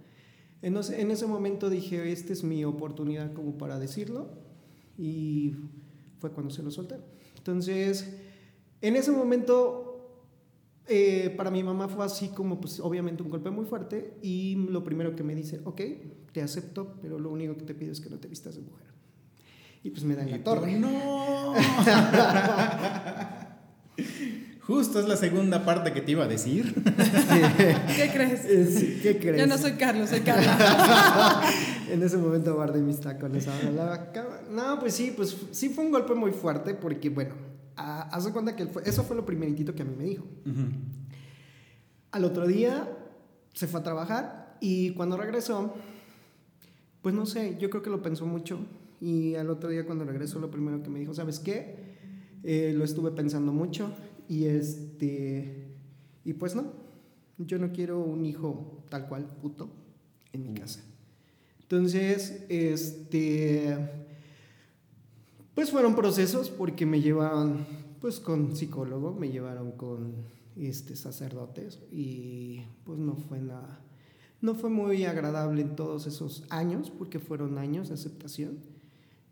En 0.60 0.76
ese, 0.76 1.00
en 1.00 1.10
ese 1.10 1.26
momento 1.26 1.70
dije, 1.70 2.12
esta 2.12 2.32
es 2.32 2.44
mi 2.44 2.64
oportunidad 2.64 3.32
como 3.32 3.58
para 3.58 3.80
decirlo 3.80 4.30
y 4.96 5.56
fue 6.20 6.30
cuando 6.30 6.52
se 6.54 6.62
lo 6.62 6.70
solté. 6.70 6.96
Entonces, 7.36 8.14
en 8.80 8.94
ese 8.94 9.10
momento, 9.10 10.20
eh, 10.86 11.34
para 11.36 11.50
mi 11.50 11.64
mamá 11.64 11.88
fue 11.88 12.04
así 12.04 12.28
como, 12.28 12.60
pues 12.60 12.78
obviamente 12.78 13.24
un 13.24 13.30
golpe 13.30 13.50
muy 13.50 13.64
fuerte 13.64 14.18
y 14.22 14.54
lo 14.54 14.84
primero 14.84 15.16
que 15.16 15.24
me 15.24 15.34
dice, 15.34 15.60
ok, 15.64 15.80
te 16.32 16.42
acepto, 16.42 16.96
pero 17.02 17.18
lo 17.18 17.30
único 17.30 17.56
que 17.56 17.64
te 17.64 17.74
pido 17.74 17.90
es 17.90 18.00
que 18.00 18.10
no 18.10 18.18
te 18.18 18.28
vistas 18.28 18.54
de 18.54 18.62
mujer. 18.62 18.86
Y 19.82 19.90
pues 19.90 20.04
me 20.04 20.14
dan 20.14 20.28
Y 20.28 20.32
la 20.32 20.44
torre. 20.44 20.78
¡No! 20.78 21.54
Justo 24.66 25.00
es 25.00 25.08
la 25.08 25.16
segunda 25.16 25.64
parte 25.64 25.92
que 25.92 26.00
te 26.00 26.12
iba 26.12 26.24
a 26.24 26.28
decir. 26.28 26.72
¿Qué 27.96 28.10
crees? 28.12 28.40
Sí, 28.78 29.00
¿Qué 29.02 29.18
crees? 29.18 29.38
Yo 29.40 29.46
no 29.46 29.58
soy 29.58 29.72
Carlos, 29.72 30.10
soy 30.10 30.20
Carla. 30.24 31.42
en 31.90 32.02
ese 32.02 32.16
momento 32.16 32.54
guardé 32.54 32.80
mis 32.80 33.00
tacones. 33.00 33.48
ahora 33.48 33.70
la 33.72 34.12
cama. 34.12 34.40
No, 34.50 34.78
pues 34.78 34.94
sí, 34.94 35.12
pues 35.16 35.36
sí 35.50 35.68
fue 35.68 35.84
un 35.84 35.90
golpe 35.90 36.14
muy 36.14 36.30
fuerte 36.30 36.74
porque, 36.74 37.10
bueno, 37.10 37.34
haz 37.76 38.24
de 38.24 38.32
cuenta 38.32 38.54
que 38.54 38.66
fue- 38.66 38.82
eso 38.86 39.02
fue 39.02 39.16
lo 39.16 39.26
primeritito 39.26 39.74
que 39.74 39.82
a 39.82 39.84
mí 39.84 39.94
me 39.98 40.04
dijo. 40.04 40.24
Al 42.12 42.24
otro 42.24 42.46
día 42.46 42.88
se 43.54 43.66
fue 43.66 43.80
a 43.80 43.82
trabajar 43.82 44.56
y 44.60 44.90
cuando 44.90 45.16
regresó, 45.16 45.74
pues 47.02 47.14
no 47.14 47.26
sé, 47.26 47.56
yo 47.58 47.68
creo 47.68 47.82
que 47.82 47.90
lo 47.90 48.00
pensó 48.02 48.26
mucho 48.26 48.60
y 49.00 49.34
al 49.34 49.50
otro 49.50 49.70
día 49.70 49.84
cuando 49.84 50.04
regresó 50.04 50.38
lo 50.38 50.50
primero 50.50 50.82
que 50.82 50.88
me 50.90 51.00
dijo, 51.00 51.14
¿sabes 51.14 51.38
qué? 51.40 51.91
Eh, 52.42 52.72
lo 52.76 52.84
estuve 52.84 53.10
pensando 53.12 53.52
mucho 53.52 53.92
y 54.28 54.46
este 54.46 55.68
y 56.24 56.32
pues 56.34 56.54
no, 56.54 56.72
yo 57.38 57.58
no 57.58 57.72
quiero 57.72 58.00
un 58.00 58.24
hijo 58.24 58.84
tal 58.88 59.08
cual 59.08 59.26
puto 59.26 59.70
en 60.32 60.42
mi 60.42 60.54
casa. 60.54 60.80
Entonces, 61.60 62.44
este 62.48 63.76
pues 65.54 65.70
fueron 65.70 65.94
procesos 65.94 66.50
porque 66.50 66.86
me 66.86 67.00
llevaron 67.00 67.66
pues 68.00 68.18
con 68.20 68.56
psicólogo, 68.56 69.12
me 69.12 69.30
llevaron 69.30 69.72
con 69.72 70.14
este 70.56 70.96
sacerdotes 70.96 71.80
y 71.90 72.62
pues 72.84 72.98
no 72.98 73.16
fue 73.16 73.40
nada 73.40 73.82
no 74.42 74.56
fue 74.56 74.68
muy 74.68 75.04
agradable 75.04 75.62
en 75.62 75.76
todos 75.76 76.06
esos 76.06 76.44
años 76.50 76.90
porque 76.90 77.20
fueron 77.20 77.56
años 77.58 77.88
de 77.88 77.94
aceptación 77.94 78.58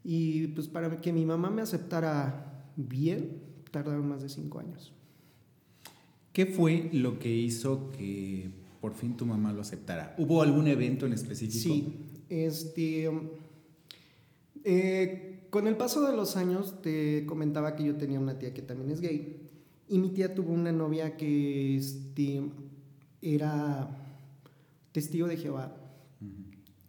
y 0.04 0.46
pues 0.48 0.68
para 0.68 1.00
que 1.00 1.12
mi 1.12 1.26
mamá 1.26 1.50
me 1.50 1.60
aceptara 1.60 2.49
bien 2.88 3.42
tardaron 3.70 4.08
más 4.08 4.22
de 4.22 4.28
cinco 4.28 4.58
años. 4.60 4.92
¿Qué 6.32 6.46
fue 6.46 6.90
lo 6.92 7.18
que 7.18 7.34
hizo 7.34 7.90
que 7.90 8.50
por 8.80 8.94
fin 8.94 9.16
tu 9.16 9.26
mamá 9.26 9.52
lo 9.52 9.60
aceptara. 9.60 10.14
¿Hubo 10.18 10.42
algún 10.42 10.66
evento 10.66 11.06
en 11.06 11.12
específico? 11.12 11.62
Sí, 11.62 11.94
este... 12.28 13.10
eh, 14.64 15.46
con 15.50 15.66
el 15.66 15.76
paso 15.76 16.06
de 16.06 16.16
los 16.16 16.36
años 16.36 16.80
te 16.80 17.26
comentaba 17.26 17.76
que 17.76 17.84
yo 17.84 17.96
tenía 17.96 18.18
una 18.18 18.38
tía 18.38 18.54
que 18.54 18.62
también 18.62 18.90
es 18.90 19.00
gay 19.00 19.36
y 19.88 19.98
mi 19.98 20.10
tía 20.10 20.34
tuvo 20.34 20.52
una 20.52 20.72
novia 20.72 21.16
que 21.16 21.76
este, 21.76 22.42
era 23.20 23.90
testigo 24.92 25.26
de 25.26 25.36
Jehová 25.36 25.76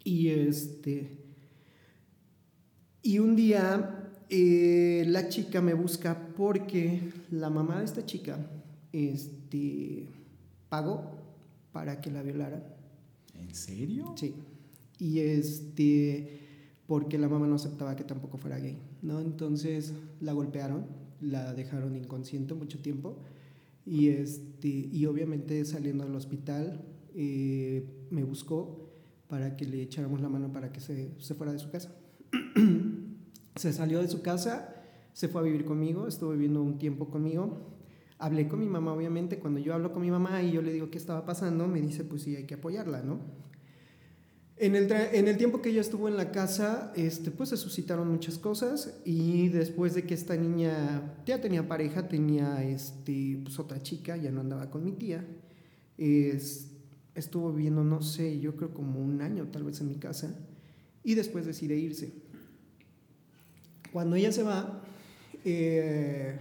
y 0.04 0.30
este 0.30 1.18
y 3.04 3.20
un 3.20 3.36
día 3.36 4.01
eh, 4.34 5.04
la 5.08 5.28
chica 5.28 5.62
me 5.62 5.74
busca 5.74 6.18
porque 6.38 7.02
la 7.32 7.50
mamá 7.50 7.80
de 7.80 7.86
esta 7.86 8.06
chica 8.06 8.40
este, 8.94 10.08
pagó 10.70 11.04
para 11.74 12.00
que 12.00 12.10
la 12.12 12.24
violaran. 12.24 12.64
¿En 13.38 13.54
serio? 13.54 14.14
Sí. 14.16 14.34
Y 15.00 15.20
este, 15.20 16.40
porque 16.88 17.18
la 17.18 17.28
mamá 17.28 17.46
no 17.46 17.56
aceptaba 17.56 17.98
que 17.98 18.06
tampoco 18.06 18.38
fuera 18.38 18.58
gay, 18.58 18.78
¿no? 19.02 19.20
Entonces 19.20 19.92
la 20.22 20.32
golpearon, 20.32 20.86
la 21.20 21.54
dejaron 21.54 21.98
inconsciente 21.98 22.54
mucho 22.54 22.80
tiempo 22.80 23.18
y 23.86 24.08
este, 24.10 24.70
y 24.70 25.06
obviamente 25.08 25.66
saliendo 25.66 26.06
del 26.06 26.16
hospital 26.16 26.86
eh, 27.16 27.84
me 28.10 28.24
buscó 28.24 28.94
para 29.28 29.58
que 29.58 29.66
le 29.66 29.82
echáramos 29.82 30.22
la 30.22 30.30
mano 30.30 30.54
para 30.54 30.72
que 30.72 30.80
se, 30.80 31.12
se 31.20 31.36
fuera 31.36 31.52
de 31.52 31.60
su 31.60 31.70
casa. 31.70 31.94
se 33.56 33.74
salió 33.74 34.00
de 34.02 34.08
su 34.08 34.22
casa, 34.22 34.76
se 35.14 35.28
fue 35.28 35.42
a 35.42 35.44
vivir 35.44 35.66
conmigo, 35.66 36.08
estuvo 36.08 36.32
viviendo 36.32 36.62
un 36.62 36.78
tiempo 36.78 37.10
conmigo. 37.10 37.68
Hablé 38.18 38.48
con 38.48 38.60
mi 38.60 38.68
mamá, 38.68 38.94
obviamente, 38.94 39.40
cuando 39.40 39.60
yo 39.60 39.74
hablo 39.74 39.92
con 39.94 40.02
mi 40.02 40.12
mamá 40.12 40.44
y 40.44 40.52
yo 40.52 40.62
le 40.62 40.72
digo 40.74 40.90
qué 40.92 40.98
estaba 40.98 41.26
pasando, 41.26 41.68
me 41.68 41.82
dice, 41.82 42.04
pues 42.04 42.22
sí, 42.24 42.36
hay 42.36 42.46
que 42.46 42.54
apoyarla, 42.56 43.02
¿no? 43.02 43.20
En 44.58 44.76
el, 44.76 44.92
en 44.92 45.28
el 45.28 45.38
tiempo 45.38 45.60
que 45.62 45.70
ella 45.70 45.82
estuvo 45.82 46.08
en 46.08 46.18
la 46.18 46.32
casa, 46.32 46.94
este, 46.96 47.32
pues 47.32 47.50
se 47.50 47.58
suscitaron 47.58 48.08
muchas 48.12 48.38
cosas 48.38 49.02
y 49.06 49.50
después 49.50 49.96
de 49.96 50.04
que 50.04 50.14
esta 50.14 50.36
niña 50.38 51.16
ya 51.26 51.42
tenía 51.42 51.68
pareja, 51.68 52.08
tenía 52.08 52.64
este, 52.64 53.40
pues 53.44 53.58
otra 53.58 53.82
chica, 53.82 54.18
ya 54.18 54.30
no 54.30 54.42
andaba 54.42 54.70
con 54.70 54.84
mi 54.84 54.92
tía, 54.92 55.26
es- 55.98 56.68
estuvo 57.16 57.52
viviendo, 57.52 57.84
no 57.84 58.02
sé, 58.04 58.40
yo 58.40 58.56
creo 58.56 58.72
como 58.74 59.00
un 59.02 59.22
año 59.22 59.48
tal 59.52 59.64
vez 59.64 59.82
en 59.82 59.88
mi 59.88 59.96
casa 59.96 60.36
y 61.04 61.16
después 61.16 61.46
decide 61.48 61.76
irse. 61.78 62.14
Cuando 63.92 64.16
ella 64.16 64.32
se 64.32 64.44
va, 64.44 64.82
eh, 65.44 66.38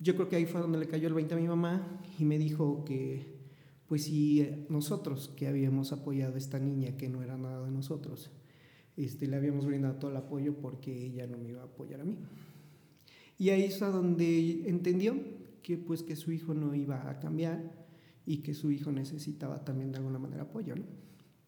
yo 0.00 0.14
creo 0.14 0.28
que 0.28 0.36
ahí 0.36 0.44
fue 0.44 0.60
donde 0.60 0.78
le 0.78 0.86
cayó 0.86 1.08
el 1.08 1.14
20 1.14 1.34
a 1.34 1.36
mi 1.38 1.48
mamá 1.48 2.00
y 2.18 2.24
me 2.24 2.38
dijo 2.38 2.84
que, 2.84 3.38
pues 3.86 4.04
si 4.04 4.46
nosotros 4.68 5.32
que 5.34 5.46
habíamos 5.46 5.92
apoyado 5.92 6.34
a 6.34 6.38
esta 6.38 6.58
niña, 6.58 6.96
que 6.96 7.08
no 7.08 7.22
era 7.22 7.38
nada 7.38 7.64
de 7.64 7.70
nosotros, 7.70 8.30
este, 8.96 9.26
le 9.26 9.36
habíamos 9.36 9.64
brindado 9.64 9.94
todo 9.96 10.10
el 10.10 10.16
apoyo 10.18 10.54
porque 10.60 11.06
ella 11.06 11.26
no 11.26 11.38
me 11.38 11.48
iba 11.48 11.62
a 11.62 11.64
apoyar 11.64 12.02
a 12.02 12.04
mí. 12.04 12.18
Y 13.38 13.48
ahí 13.50 13.64
es 13.64 13.80
donde 13.80 14.68
entendió 14.68 15.16
que 15.62 15.78
pues 15.78 16.02
que 16.02 16.16
su 16.16 16.32
hijo 16.32 16.52
no 16.52 16.74
iba 16.74 17.10
a 17.10 17.18
cambiar 17.18 17.72
y 18.26 18.38
que 18.38 18.52
su 18.52 18.70
hijo 18.70 18.92
necesitaba 18.92 19.64
también 19.64 19.90
de 19.90 19.98
alguna 19.98 20.18
manera 20.18 20.42
apoyo, 20.42 20.76
¿no? 20.76 20.84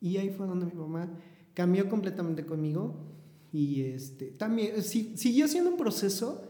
Y 0.00 0.16
ahí 0.16 0.30
fue 0.30 0.46
donde 0.46 0.66
mi 0.66 0.74
mamá 0.74 1.10
cambió 1.54 1.88
completamente 1.88 2.44
conmigo 2.44 3.15
y 3.52 3.82
este 3.82 4.26
también 4.26 4.82
sí, 4.82 5.14
siguió 5.16 5.48
siendo 5.48 5.70
un 5.70 5.76
proceso 5.76 6.42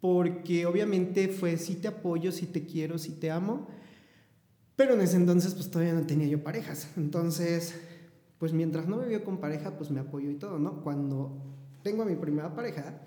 porque 0.00 0.66
obviamente 0.66 1.28
fue 1.28 1.56
sí 1.56 1.76
te 1.76 1.88
apoyo, 1.88 2.32
sí 2.32 2.46
te 2.46 2.64
quiero, 2.66 2.98
sí 2.98 3.12
te 3.12 3.30
amo, 3.30 3.66
pero 4.76 4.94
en 4.94 5.00
ese 5.00 5.16
entonces 5.16 5.54
pues 5.54 5.70
todavía 5.70 5.94
no 5.94 6.06
tenía 6.06 6.26
yo 6.26 6.42
parejas. 6.42 6.90
Entonces, 6.96 7.74
pues 8.38 8.52
mientras 8.52 8.86
no 8.86 8.98
me 8.98 9.06
vio 9.06 9.24
con 9.24 9.38
pareja, 9.38 9.76
pues 9.76 9.90
me 9.90 10.00
apoyó 10.00 10.30
y 10.30 10.34
todo, 10.34 10.58
¿no? 10.58 10.82
Cuando 10.82 11.42
tengo 11.82 12.02
a 12.02 12.06
mi 12.06 12.16
primera 12.16 12.54
pareja, 12.54 13.00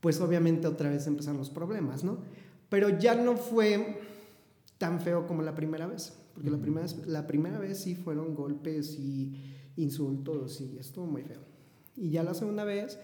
pues 0.00 0.20
obviamente 0.20 0.68
otra 0.68 0.90
vez 0.90 1.06
empezaron 1.06 1.38
los 1.38 1.50
problemas, 1.50 2.04
¿no? 2.04 2.18
Pero 2.68 2.98
ya 2.98 3.14
no 3.14 3.36
fue 3.36 4.00
tan 4.78 5.00
feo 5.00 5.26
como 5.26 5.42
la 5.42 5.54
primera 5.54 5.86
vez, 5.86 6.12
porque 6.34 6.50
la, 6.50 6.58
primera, 6.58 6.86
la 7.06 7.26
primera 7.26 7.58
vez 7.58 7.78
sí 7.78 7.94
fueron 7.94 8.34
golpes 8.34 8.94
y 8.98 9.34
insultos 9.76 10.60
y 10.60 10.78
estuvo 10.78 11.06
muy 11.06 11.22
feo. 11.22 11.55
Y 11.96 12.10
ya 12.10 12.22
la 12.22 12.34
segunda 12.34 12.64
vez, 12.64 12.98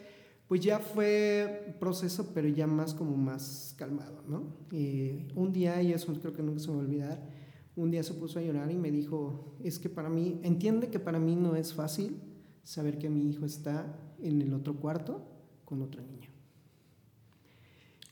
pues 0.49 0.61
ya 0.61 0.79
fue 0.79 1.77
proceso, 1.81 2.31
pero 2.35 2.49
ya 2.49 2.67
más 2.67 2.95
como 2.95 3.17
más 3.17 3.75
calmado, 3.79 4.23
¿no? 4.29 4.45
Y 4.71 5.27
un 5.35 5.53
día, 5.53 5.81
y 5.83 5.93
eso 5.93 6.13
creo 6.21 6.35
que 6.35 6.43
nunca 6.43 6.61
se 6.61 6.69
me 6.69 6.75
va 6.77 6.83
a 6.83 6.85
olvidar, 6.85 7.29
un 7.75 7.91
día 7.91 8.03
se 8.03 8.13
puso 8.15 8.39
a 8.39 8.43
llorar 8.43 8.71
y 8.71 8.77
me 8.77 8.91
dijo, 8.91 9.57
es 9.65 9.79
que 9.79 9.89
para 9.89 10.11
mí, 10.11 10.41
entiende 10.43 10.89
que 10.89 10.99
para 10.99 11.19
mí 11.19 11.37
no 11.37 11.57
es 11.57 11.73
fácil 11.73 12.17
saber 12.65 12.99
que 12.99 13.09
mi 13.09 13.29
hijo 13.31 13.47
está 13.47 13.99
en 14.21 14.43
el 14.43 14.53
otro 14.53 14.77
cuarto 14.77 15.23
con 15.65 15.81
otro 15.83 16.03
niño. 16.03 16.29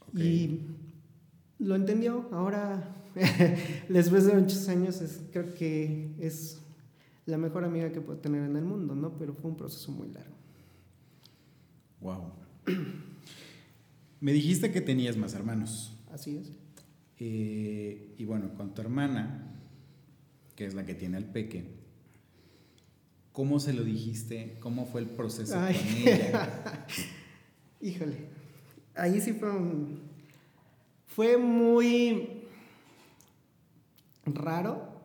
Ok. 0.08 0.18
Y 0.18 0.66
lo 1.58 1.74
entendió. 1.74 2.26
Ahora, 2.32 2.94
después 3.88 4.24
de 4.26 4.34
muchos 4.34 4.68
años, 4.68 5.00
es- 5.02 5.20
creo 5.30 5.52
que 5.54 6.14
es 6.18 6.62
la 7.26 7.36
mejor 7.38 7.64
amiga 7.64 7.92
que 7.92 8.00
puedo 8.00 8.18
tener 8.18 8.42
en 8.44 8.56
el 8.56 8.64
mundo, 8.64 8.94
¿no? 8.94 9.16
Pero 9.18 9.34
fue 9.34 9.50
un 9.50 9.56
proceso 9.56 9.92
muy 9.92 10.08
largo. 10.08 10.34
Wow. 12.00 12.32
Me 14.20 14.32
dijiste 14.32 14.70
que 14.70 14.80
tenías 14.80 15.16
más 15.16 15.34
hermanos. 15.34 15.96
Así 16.12 16.36
es. 16.36 16.50
Eh, 17.18 18.14
y 18.18 18.24
bueno, 18.24 18.54
con 18.54 18.74
tu 18.74 18.80
hermana, 18.80 19.52
que 20.56 20.66
es 20.66 20.74
la 20.74 20.84
que 20.84 20.94
tiene 20.94 21.16
al 21.16 21.24
peque, 21.26 21.64
¿cómo 23.32 23.60
se 23.60 23.72
lo 23.72 23.84
dijiste? 23.84 24.56
¿Cómo 24.60 24.86
fue 24.86 25.00
el 25.02 25.08
proceso 25.08 25.58
Ay. 25.58 25.74
con 25.76 26.08
ella? 26.08 26.86
Híjole. 27.80 28.16
Ahí 28.94 29.20
sí 29.20 29.32
fue 29.32 29.50
un- 29.50 30.00
Fue 31.06 31.36
muy 31.36 32.42
raro, 34.26 35.00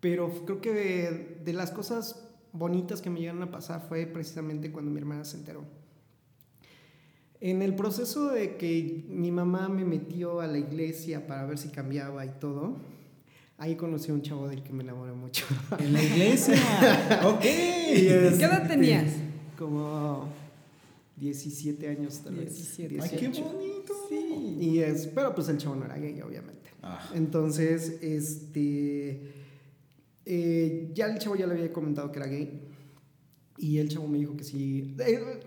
pero 0.00 0.44
creo 0.44 0.60
que 0.60 0.72
de, 0.72 1.40
de 1.44 1.52
las 1.52 1.70
cosas 1.70 2.28
bonitas 2.52 3.00
que 3.02 3.10
me 3.10 3.20
llegaron 3.20 3.42
a 3.42 3.50
pasar 3.50 3.84
fue 3.88 4.06
precisamente 4.06 4.70
cuando 4.70 4.90
mi 4.90 4.98
hermana 4.98 5.24
se 5.24 5.36
enteró. 5.38 5.64
En 7.40 7.62
el 7.62 7.74
proceso 7.74 8.30
de 8.30 8.56
que 8.56 9.04
mi 9.08 9.30
mamá 9.30 9.68
me 9.68 9.84
metió 9.84 10.40
a 10.40 10.46
la 10.46 10.58
iglesia 10.58 11.26
para 11.26 11.44
ver 11.44 11.58
si 11.58 11.68
cambiaba 11.68 12.24
y 12.24 12.30
todo, 12.40 12.76
ahí 13.58 13.76
conocí 13.76 14.10
a 14.10 14.14
un 14.14 14.22
chavo 14.22 14.48
del 14.48 14.62
que 14.62 14.72
me 14.72 14.82
enamoré 14.82 15.12
mucho. 15.12 15.44
En 15.78 15.92
la 15.92 16.02
iglesia. 16.02 16.54
ok. 17.24 17.40
¿Qué 17.40 18.44
edad 18.44 18.66
tenías? 18.66 19.12
Como 19.58 20.28
17 21.16 21.88
años 21.88 22.20
tal 22.24 22.36
vez. 22.36 22.54
17. 22.54 22.98
Ay, 23.00 23.10
qué 23.10 23.28
18. 23.28 23.44
bonito. 23.44 23.94
Sí. 24.08 24.56
Y 24.60 24.78
es, 24.80 25.06
pero 25.08 25.34
pues 25.34 25.48
el 25.48 25.58
chavo 25.58 25.76
no 25.76 25.84
era 25.84 25.96
gay, 25.96 26.20
obviamente. 26.22 26.70
Ah, 26.82 27.10
Entonces, 27.14 27.98
este, 28.02 29.32
eh, 30.26 30.90
ya 30.94 31.06
el 31.06 31.18
chavo 31.18 31.36
ya 31.36 31.46
le 31.46 31.54
había 31.54 31.72
comentado 31.72 32.10
que 32.10 32.18
era 32.18 32.26
gay 32.26 32.60
y 33.56 33.78
el 33.78 33.88
chavo 33.88 34.08
me 34.08 34.18
dijo 34.18 34.36
que 34.36 34.44
sí. 34.44 34.94
Eh, 34.98 35.40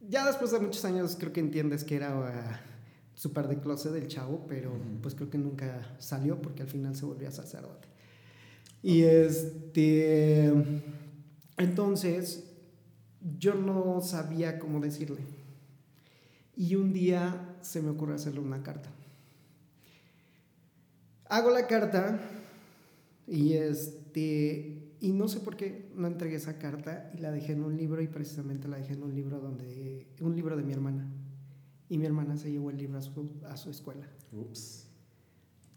ya 0.00 0.26
después 0.26 0.50
de 0.50 0.60
muchos 0.60 0.84
años 0.84 1.16
creo 1.18 1.32
que 1.32 1.40
entiendes 1.40 1.84
que 1.84 1.96
era 1.96 2.18
uh, 2.18 3.16
súper 3.16 3.48
de 3.48 3.58
closet 3.58 3.92
del 3.92 4.08
chavo, 4.08 4.44
pero 4.46 4.72
pues 5.02 5.14
creo 5.14 5.30
que 5.30 5.38
nunca 5.38 5.96
salió 5.98 6.40
porque 6.40 6.62
al 6.62 6.68
final 6.68 6.94
se 6.94 7.04
volvió 7.06 7.30
sacerdote. 7.30 7.88
Y 8.82 9.02
este, 9.02 10.52
entonces 11.56 12.44
yo 13.38 13.54
no 13.54 14.00
sabía 14.00 14.58
cómo 14.58 14.80
decirle. 14.80 15.22
Y 16.56 16.74
un 16.76 16.92
día 16.92 17.56
se 17.60 17.82
me 17.82 17.90
ocurre 17.90 18.14
hacerle 18.14 18.40
una 18.40 18.62
carta. 18.62 18.88
Hago 21.28 21.50
la 21.50 21.66
carta 21.66 22.20
y 23.26 23.54
este 23.54 24.75
y 25.00 25.12
no 25.12 25.28
sé 25.28 25.40
por 25.40 25.56
qué 25.56 25.90
no 25.94 26.06
entregué 26.06 26.36
esa 26.36 26.58
carta 26.58 27.10
y 27.14 27.18
la 27.18 27.30
dejé 27.30 27.52
en 27.52 27.64
un 27.64 27.76
libro 27.76 28.02
y 28.02 28.08
precisamente 28.08 28.68
la 28.68 28.78
dejé 28.78 28.94
en 28.94 29.02
un 29.02 29.14
libro 29.14 29.40
donde 29.40 30.06
un 30.20 30.34
libro 30.34 30.56
de 30.56 30.62
mi 30.62 30.72
hermana 30.72 31.06
y 31.88 31.98
mi 31.98 32.06
hermana 32.06 32.36
se 32.36 32.50
llevó 32.50 32.70
el 32.70 32.76
libro 32.76 32.98
a 32.98 33.02
su, 33.02 33.30
a 33.44 33.56
su 33.56 33.70
escuela. 33.70 34.08
ups. 34.32 34.88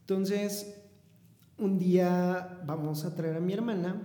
Entonces, 0.02 0.76
un 1.58 1.78
día 1.78 2.62
vamos 2.66 3.06
a 3.06 3.14
traer 3.14 3.36
a 3.36 3.40
mi 3.40 3.54
hermana, 3.54 4.02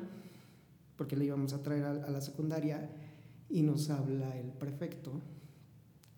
porque 0.96 1.16
le 1.16 1.24
íbamos 1.24 1.54
a 1.54 1.62
traer 1.62 1.84
a, 1.84 1.90
a 1.92 2.10
la 2.10 2.20
secundaria, 2.20 2.90
y 3.48 3.62
nos 3.62 3.88
habla 3.90 4.36
el 4.36 4.48
prefecto. 4.52 5.22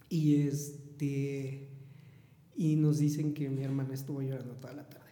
Y 0.08 0.42
este 0.42 1.68
y 2.56 2.76
nos 2.76 2.98
dicen 2.98 3.34
que 3.34 3.50
mi 3.50 3.62
hermana 3.62 3.94
estuvo 3.94 4.22
llorando 4.22 4.54
toda 4.54 4.72
la 4.72 4.88
tarde. 4.88 5.05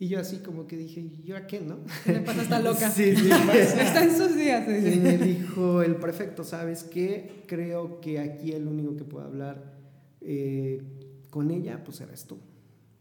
Y 0.00 0.08
yo 0.08 0.20
así 0.20 0.38
como 0.38 0.66
que 0.68 0.76
dije, 0.76 1.00
¿y 1.00 1.22
yo 1.24 1.36
a 1.36 1.46
qué, 1.46 1.60
no? 1.60 1.78
¿Qué 2.04 2.12
le 2.12 2.20
pasa? 2.20 2.42
Está 2.42 2.60
loca. 2.60 2.88
Sí, 2.90 3.16
sí. 3.16 3.30
Está 3.52 4.04
en 4.04 4.16
sus 4.16 4.36
días. 4.36 4.66
Y 4.68 5.00
me 5.00 5.18
dijo 5.18 5.82
el 5.82 5.96
prefecto, 5.96 6.44
¿sabes 6.44 6.84
qué? 6.84 7.42
Creo 7.46 8.00
que 8.00 8.20
aquí 8.20 8.52
el 8.52 8.66
único 8.68 8.96
que 8.96 9.04
puede 9.04 9.26
hablar 9.26 9.74
eh, 10.20 10.82
con 11.30 11.50
ella, 11.50 11.82
pues 11.84 12.00
eres 12.00 12.24
tú. 12.26 12.38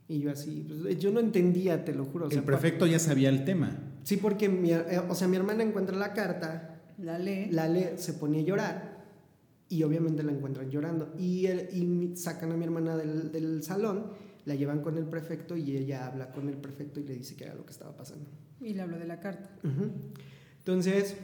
Y 0.07 0.19
yo 0.19 0.31
así, 0.31 0.65
pues, 0.67 0.97
yo 0.97 1.11
no 1.11 1.19
entendía, 1.19 1.83
te 1.85 1.93
lo 1.93 2.05
juro. 2.05 2.27
o 2.27 2.29
sea, 2.29 2.39
el 2.39 2.45
prefecto 2.45 2.85
ya 2.87 2.97
sabía 2.97 3.29
el 3.29 3.43
tema. 3.45 3.77
Sí, 4.03 4.17
porque 4.17 4.47
mi, 4.49 4.71
eh, 4.71 4.83
o 5.07 5.13
sea, 5.15 5.27
mi 5.27 5.35
hermana 5.37 5.63
encuentra 5.63 5.95
la 5.97 6.13
carta, 6.13 6.81
La 6.97 7.19
lee. 7.19 7.47
la 7.51 7.67
lee, 7.67 7.89
se 7.97 8.13
ponía 8.13 8.41
a 8.41 8.45
llorar 8.45 9.05
y 9.69 9.83
obviamente 9.83 10.23
la 10.23 10.31
encuentran 10.31 10.69
llorando. 10.71 11.13
Y, 11.19 11.45
el- 11.47 11.67
y 11.73 12.15
sacan 12.15 12.53
a 12.53 12.57
mi 12.57 12.63
hermana 12.63 12.95
del, 12.95 13.31
del 13.33 13.61
salón, 13.63 14.05
la 14.47 14.55
llevan 14.55 14.81
con 14.81 14.97
el 14.97 15.05
prefecto 15.05 15.57
y 15.57 15.75
ella 15.75 16.07
habla 16.07 16.31
con 16.31 16.47
el 16.47 16.55
prefecto 16.55 17.01
y 17.01 17.03
le 17.03 17.15
dice 17.15 17.35
que 17.35 17.43
era 17.43 17.53
lo 17.53 17.65
que 17.65 17.73
estaba 17.73 17.93
pasando. 17.93 18.29
Y 18.61 18.73
le 18.73 18.81
habló 18.81 18.97
de 18.97 19.05
la 19.05 19.19
carta. 19.19 19.49
Entonces, 20.59 21.17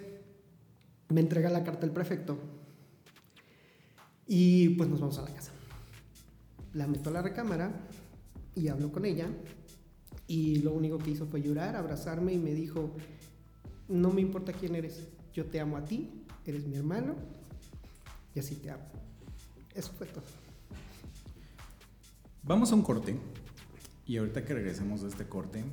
me 1.08 1.22
entrega 1.22 1.50
la 1.50 1.63
carta 1.63 1.86
el 1.86 1.94
prefecto 1.94 2.38
y 4.27 4.70
pues 4.70 4.89
nos 4.89 5.00
vamos 5.00 5.18
a 5.20 5.22
la 5.22 5.34
casa. 5.34 5.53
La 6.74 6.86
meto 6.86 7.12
a 7.12 7.13
la 7.13 7.22
recámara 7.22 7.72
y 8.56 8.68
hablo 8.68 8.92
con 8.92 9.06
ella 9.06 9.30
y 10.27 10.58
lo 10.58 10.74
único 10.74 10.98
que 10.98 11.12
hizo 11.12 11.25
fue 11.25 11.42
llorar, 11.42 11.77
abrazarme 11.77 12.34
y 12.34 12.39
me 12.39 12.53
dijo, 12.53 12.94
no 13.88 14.12
me 14.12 14.20
importa 14.20 14.51
quién 14.51 14.75
eres, 14.75 15.08
yo 15.34 15.46
te 15.46 15.62
amo 15.62 15.77
a 15.77 15.86
ti, 15.86 16.25
eres 16.46 16.68
mi 16.68 16.75
hermano 16.75 17.15
y 18.36 18.39
así 18.39 18.56
te 18.56 18.70
amo. 18.70 18.84
Eso 19.74 19.94
fue 19.94 20.08
todo. 20.08 20.42
Vamos 22.45 22.71
a 22.71 22.75
un 22.75 22.81
corte 22.81 23.15
y 24.05 24.17
ahorita 24.17 24.43
que 24.43 24.53
regresemos 24.53 25.01
de 25.01 25.07
este 25.09 25.25
corte 25.25 25.63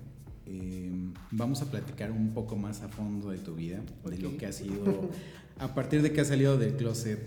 eh, 0.47 0.91
vamos 1.31 1.63
a 1.63 1.71
platicar 1.71 2.11
un 2.13 2.33
poco 2.33 2.57
más 2.57 2.83
a 2.83 2.89
fondo 2.89 3.31
de 3.31 3.39
tu 3.39 3.55
vida, 3.55 3.81
de 4.05 4.19
lo 4.19 4.37
que 4.37 4.47
ha 4.47 4.53
sido 4.61 5.11
a 5.59 5.75
partir 5.75 6.03
de 6.03 6.13
que 6.13 6.21
has 6.21 6.29
salido 6.29 6.57
del 6.59 6.77
closet 6.77 7.21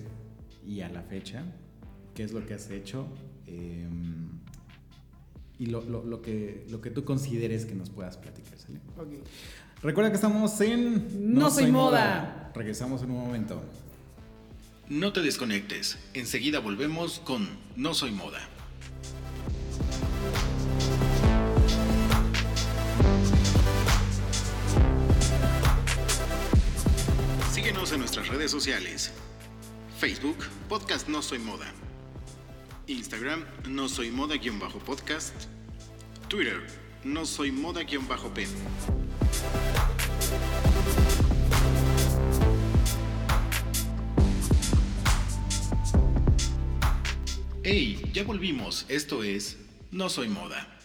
y 0.65 0.81
a 0.81 0.89
la 0.89 1.01
fecha, 1.01 1.43
qué 2.15 2.23
es 2.23 2.31
lo 2.31 2.45
que 2.45 2.53
has 2.53 2.69
hecho 2.69 3.05
eh, 3.47 3.88
y 5.59 5.65
lo, 5.67 5.81
lo- 5.83 6.03
lo 6.05 6.21
que, 6.21 6.65
lo 6.69 6.81
que 6.81 6.89
tú 6.89 7.03
consideres 7.03 7.65
que 7.65 7.75
nos 7.75 7.89
puedas 7.89 8.17
platicar. 8.17 8.53
Recuerda 9.81 10.09
que 10.09 10.15
estamos 10.15 10.59
en 10.62 11.33
No 11.38 11.50
Soy 11.51 11.69
Moda. 11.71 12.51
Regresamos 12.55 13.03
en 13.03 13.12
un 13.12 13.17
momento. 13.19 13.62
No 14.89 15.12
te 15.12 15.21
desconectes. 15.21 15.97
Enseguida 16.13 16.59
volvemos 16.59 17.19
con 17.19 17.47
No 17.75 17.93
Soy 17.93 18.12
Moda. 18.12 18.39
Nuestras 28.15 28.38
redes 28.38 28.51
sociales. 28.51 29.12
Facebook, 29.98 30.38
Podcast 30.70 31.08
No 31.08 31.24
Soy 31.24 31.39
Moda. 31.39 31.65
Instagram, 32.86 33.43
No 33.67 33.89
Soy 33.89 34.12
Moda-podcast. 34.12 35.34
Twitter, 36.27 36.62
No 37.03 37.25
Soy 37.25 37.51
Moda-pen. 37.51 38.48
Hey, 47.63 48.12
ya 48.13 48.24
volvimos. 48.25 48.86
Esto 48.89 49.24
es 49.24 49.58
No 49.89 50.08
Soy 50.10 50.27
Moda. 50.27 50.83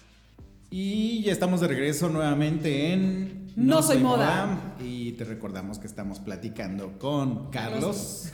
Y 0.70 1.22
ya 1.22 1.32
estamos 1.32 1.62
de 1.62 1.68
regreso 1.68 2.10
nuevamente 2.10 2.92
en 2.92 3.46
No 3.56 3.82
Soy 3.82 4.00
Moda. 4.00 4.76
Y 4.78 5.12
te 5.12 5.24
recordamos 5.24 5.78
que 5.78 5.86
estamos 5.86 6.20
platicando 6.20 6.98
con 6.98 7.50
Carlos. 7.50 8.30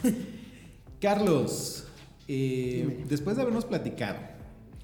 Carlos, 1.00 1.86
eh, 2.28 3.04
después 3.08 3.36
de 3.36 3.42
habernos 3.42 3.64
platicado 3.64 4.18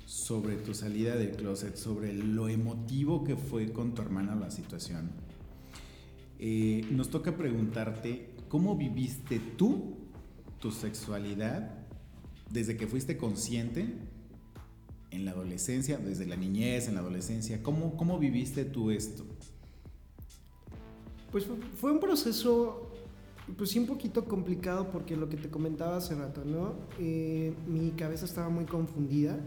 sobre 0.06 0.58
tu 0.58 0.74
salida 0.74 1.16
del 1.16 1.32
closet, 1.32 1.74
sobre 1.74 2.12
lo 2.14 2.48
emotivo 2.48 3.24
que 3.24 3.34
fue 3.34 3.72
con 3.72 3.94
tu 3.94 4.02
hermana 4.02 4.36
la 4.36 4.52
situación, 4.52 5.10
eh, 6.38 6.86
nos 6.92 7.10
toca 7.10 7.36
preguntarte 7.36 8.30
cómo 8.48 8.76
viviste 8.76 9.40
tú 9.56 9.96
tu 10.60 10.70
sexualidad 10.70 11.80
desde 12.48 12.76
que 12.76 12.86
fuiste 12.86 13.16
consciente 13.16 14.09
en 15.10 15.24
la 15.24 15.32
adolescencia, 15.32 15.98
desde 15.98 16.26
la 16.26 16.36
niñez, 16.36 16.88
en 16.88 16.94
la 16.94 17.00
adolescencia. 17.00 17.62
¿Cómo, 17.62 17.96
cómo 17.96 18.18
viviste 18.18 18.64
tú 18.64 18.90
esto? 18.90 19.24
Pues 21.30 21.46
fue, 21.76 21.92
un 21.92 22.00
proceso, 22.00 22.90
pues 23.56 23.70
sí, 23.70 23.78
un 23.78 23.86
poquito 23.86 24.24
complicado 24.24 24.90
porque 24.90 25.16
lo 25.16 25.28
que 25.28 25.36
te 25.36 25.48
comentaba 25.48 25.96
hace 25.96 26.14
rato, 26.14 26.44
¿no? 26.44 26.74
Eh, 26.98 27.52
mi 27.68 27.90
cabeza 27.90 28.24
estaba 28.24 28.48
muy 28.48 28.64
confundida 28.64 29.38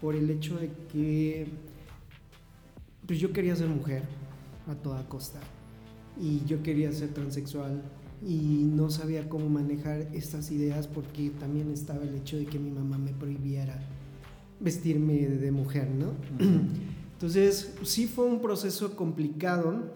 por 0.00 0.16
el 0.16 0.28
hecho 0.30 0.56
de 0.58 0.70
que, 0.92 1.46
pues 3.06 3.20
yo 3.20 3.32
quería 3.32 3.54
ser 3.54 3.68
mujer 3.68 4.02
a 4.66 4.74
toda 4.74 5.08
costa 5.08 5.40
y 6.20 6.44
yo 6.46 6.62
quería 6.62 6.92
ser 6.92 7.14
transexual 7.14 7.80
y 8.26 8.64
no 8.64 8.90
sabía 8.90 9.28
cómo 9.28 9.48
manejar 9.48 10.08
estas 10.12 10.50
ideas 10.50 10.88
porque 10.88 11.30
también 11.30 11.70
estaba 11.70 12.02
el 12.02 12.16
hecho 12.16 12.36
de 12.36 12.46
que 12.46 12.58
mi 12.58 12.70
mamá 12.70 12.98
me 12.98 13.12
prohibiera 13.12 13.78
vestirme 14.60 15.28
de 15.28 15.50
mujer, 15.52 15.88
¿no? 15.90 16.12
Entonces, 17.12 17.74
sí 17.82 18.06
fue 18.06 18.26
un 18.26 18.40
proceso 18.40 18.94
complicado. 18.96 19.92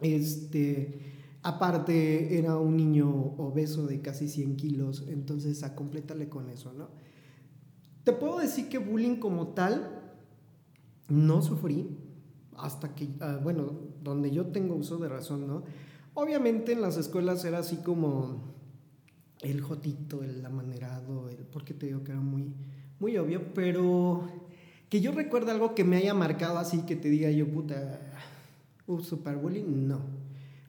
Este, 0.00 1.00
aparte, 1.42 2.38
era 2.38 2.56
un 2.58 2.76
niño 2.76 3.10
obeso 3.38 3.86
de 3.86 4.00
casi 4.00 4.28
100 4.28 4.56
kilos, 4.56 5.04
entonces 5.08 5.62
a 5.62 5.74
complétale 5.74 6.28
con 6.28 6.48
eso, 6.48 6.72
¿no? 6.72 6.88
Te 8.04 8.12
puedo 8.12 8.38
decir 8.38 8.68
que 8.68 8.78
bullying 8.78 9.16
como 9.16 9.48
tal 9.48 10.00
no 11.08 11.42
sufrí 11.42 11.98
hasta 12.56 12.94
que, 12.94 13.08
ah, 13.20 13.40
bueno, 13.42 13.72
donde 14.02 14.30
yo 14.30 14.46
tengo 14.46 14.74
uso 14.74 14.98
de 14.98 15.08
razón, 15.08 15.46
¿no? 15.46 15.64
Obviamente 16.14 16.72
en 16.72 16.80
las 16.80 16.96
escuelas 16.96 17.44
era 17.44 17.58
así 17.58 17.76
como 17.78 18.54
el 19.40 19.60
jotito, 19.60 20.22
el 20.22 20.44
amanerado, 20.44 21.28
el, 21.28 21.38
porque 21.38 21.74
te 21.74 21.86
digo 21.86 22.04
que 22.04 22.12
era 22.12 22.20
muy, 22.20 22.54
muy 23.04 23.18
obvio, 23.18 23.52
pero 23.52 24.22
que 24.88 25.02
yo 25.02 25.12
recuerde 25.12 25.50
algo 25.50 25.74
que 25.74 25.84
me 25.84 25.98
haya 25.98 26.14
marcado 26.14 26.56
así, 26.56 26.86
que 26.86 26.96
te 26.96 27.10
diga 27.10 27.30
yo, 27.30 27.46
puta, 27.46 28.00
uh, 28.86 28.98
super 29.00 29.36
bullying, 29.36 29.86
no. 29.86 30.00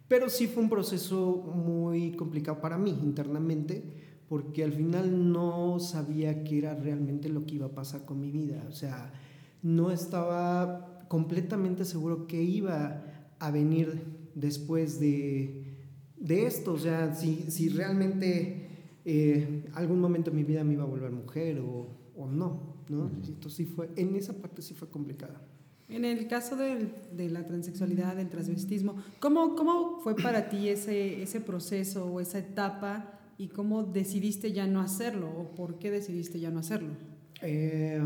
Pero 0.09 0.27
sí 0.27 0.47
fue 0.47 0.61
un 0.61 0.69
proceso 0.69 1.37
muy 1.55 2.11
complicado 2.11 2.59
para 2.59 2.77
mí 2.77 2.89
internamente, 2.89 3.81
porque 4.27 4.65
al 4.65 4.73
final 4.73 5.31
no 5.31 5.79
sabía 5.79 6.43
qué 6.43 6.57
era 6.57 6.75
realmente 6.75 7.29
lo 7.29 7.45
que 7.45 7.55
iba 7.55 7.67
a 7.67 7.73
pasar 7.73 8.03
con 8.03 8.19
mi 8.19 8.31
vida. 8.31 8.65
O 8.67 8.73
sea, 8.73 9.13
no 9.63 9.89
estaba 9.89 11.05
completamente 11.07 11.85
seguro 11.85 12.27
qué 12.27 12.43
iba 12.43 13.01
a 13.39 13.49
venir 13.49 14.01
después 14.35 14.99
de, 14.99 15.77
de 16.17 16.47
esto. 16.47 16.73
O 16.73 16.79
sea, 16.79 17.15
si, 17.15 17.49
si 17.49 17.69
realmente 17.69 18.67
eh, 19.05 19.63
algún 19.73 20.01
momento 20.01 20.31
en 20.31 20.35
mi 20.35 20.43
vida 20.43 20.65
me 20.65 20.73
iba 20.73 20.83
a 20.83 20.87
volver 20.87 21.11
mujer 21.11 21.59
o, 21.59 22.03
o 22.17 22.27
no, 22.27 22.75
¿no? 22.89 23.09
Entonces 23.27 23.53
sí 23.53 23.65
fue, 23.65 23.89
en 23.95 24.15
esa 24.15 24.33
parte 24.33 24.61
sí 24.61 24.73
fue 24.73 24.89
complicada. 24.89 25.41
En 25.89 26.03
el 26.03 26.27
caso 26.27 26.55
del- 26.55 26.91
de 27.15 27.29
la 27.29 27.45
transexualidad, 27.45 28.15
del 28.15 28.29
transvestismo, 28.29 28.95
¿cómo, 29.19 29.55
cómo 29.55 29.99
fue 29.99 30.15
para 30.15 30.49
ti 30.49 30.69
ese, 30.69 31.21
ese 31.21 31.41
proceso 31.41 32.05
o 32.07 32.19
esa 32.19 32.39
etapa 32.39 33.19
y 33.37 33.49
cómo 33.49 33.83
decidiste 33.83 34.51
ya 34.51 34.65
no 34.65 34.81
hacerlo 34.81 35.29
o 35.29 35.53
por 35.55 35.77
qué 35.77 35.91
decidiste 35.91 36.39
ya 36.39 36.49
no 36.49 36.59
hacerlo? 36.59 36.89
Eh, 37.41 38.01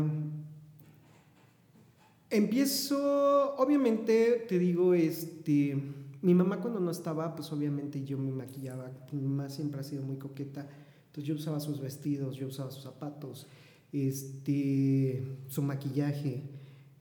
empiezo, 2.30 3.54
obviamente, 3.56 4.44
te 4.48 4.58
digo, 4.58 4.94
este, 4.94 5.76
mi 6.22 6.34
mamá 6.34 6.60
cuando 6.60 6.80
no 6.80 6.90
estaba, 6.90 7.34
pues 7.34 7.50
obviamente 7.52 8.04
yo 8.04 8.18
me 8.18 8.30
maquillaba, 8.32 8.90
mi 9.12 9.20
mamá 9.22 9.48
siempre 9.48 9.80
ha 9.80 9.84
sido 9.84 10.02
muy 10.02 10.16
coqueta, 10.16 10.68
entonces 11.06 11.24
yo 11.24 11.34
usaba 11.34 11.60
sus 11.60 11.80
vestidos, 11.80 12.36
yo 12.36 12.46
usaba 12.48 12.70
sus 12.70 12.82
zapatos, 12.84 13.46
este, 13.92 15.22
su 15.48 15.62
maquillaje. 15.62 16.42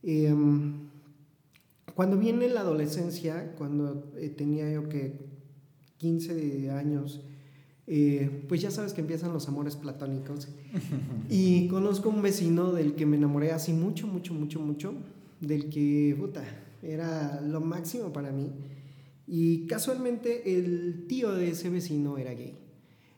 Em, 0.04 0.89
cuando 1.95 2.17
viene 2.17 2.47
la 2.49 2.62
adolescencia, 2.62 3.54
cuando 3.58 4.12
eh, 4.17 4.30
tenía 4.30 4.71
yo 4.71 4.88
que 4.88 5.13
15 5.97 6.71
años, 6.71 7.21
eh, 7.88 8.45
pues 8.47 8.62
ya 8.62 8.71
sabes 8.71 8.93
que 8.93 9.02
empiezan 9.02 9.34
los 9.34 9.47
amores 9.47 9.75
platónicos. 9.75 10.47
y 11.30 11.67
conozco 11.67 12.10
un 12.10 12.21
vecino 12.21 12.71
del 12.71 12.95
que 12.95 13.06
me 13.06 13.17
enamoré 13.17 13.52
así 13.52 13.73
mucho, 13.73 14.08
mucho, 14.08 14.34
mucho, 14.34 14.60
mucho, 14.60 14.93
del 15.41 15.69
que, 15.69 16.15
puta, 16.17 16.43
era 16.82 17.41
lo 17.41 17.62
máximo 17.62 18.13
para 18.13 18.32
mí. 18.32 18.52
Y 19.28 19.67
casualmente 19.67 20.58
el 20.58 21.06
tío 21.08 21.34
de 21.34 21.49
ese 21.49 21.69
vecino 21.69 22.17
era 22.17 22.34
gay. 22.34 22.56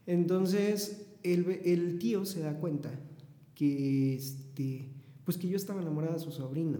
Entonces 0.07 1.05
el, 1.23 1.61
el 1.63 1.99
tío 1.99 2.25
se 2.25 2.41
da 2.41 2.59
cuenta 2.59 2.91
que, 3.61 4.15
este, 4.15 4.89
pues 5.23 5.37
que 5.37 5.47
yo 5.47 5.55
estaba 5.55 5.83
enamorada 5.83 6.15
de 6.15 6.19
su 6.19 6.31
sobrino. 6.31 6.79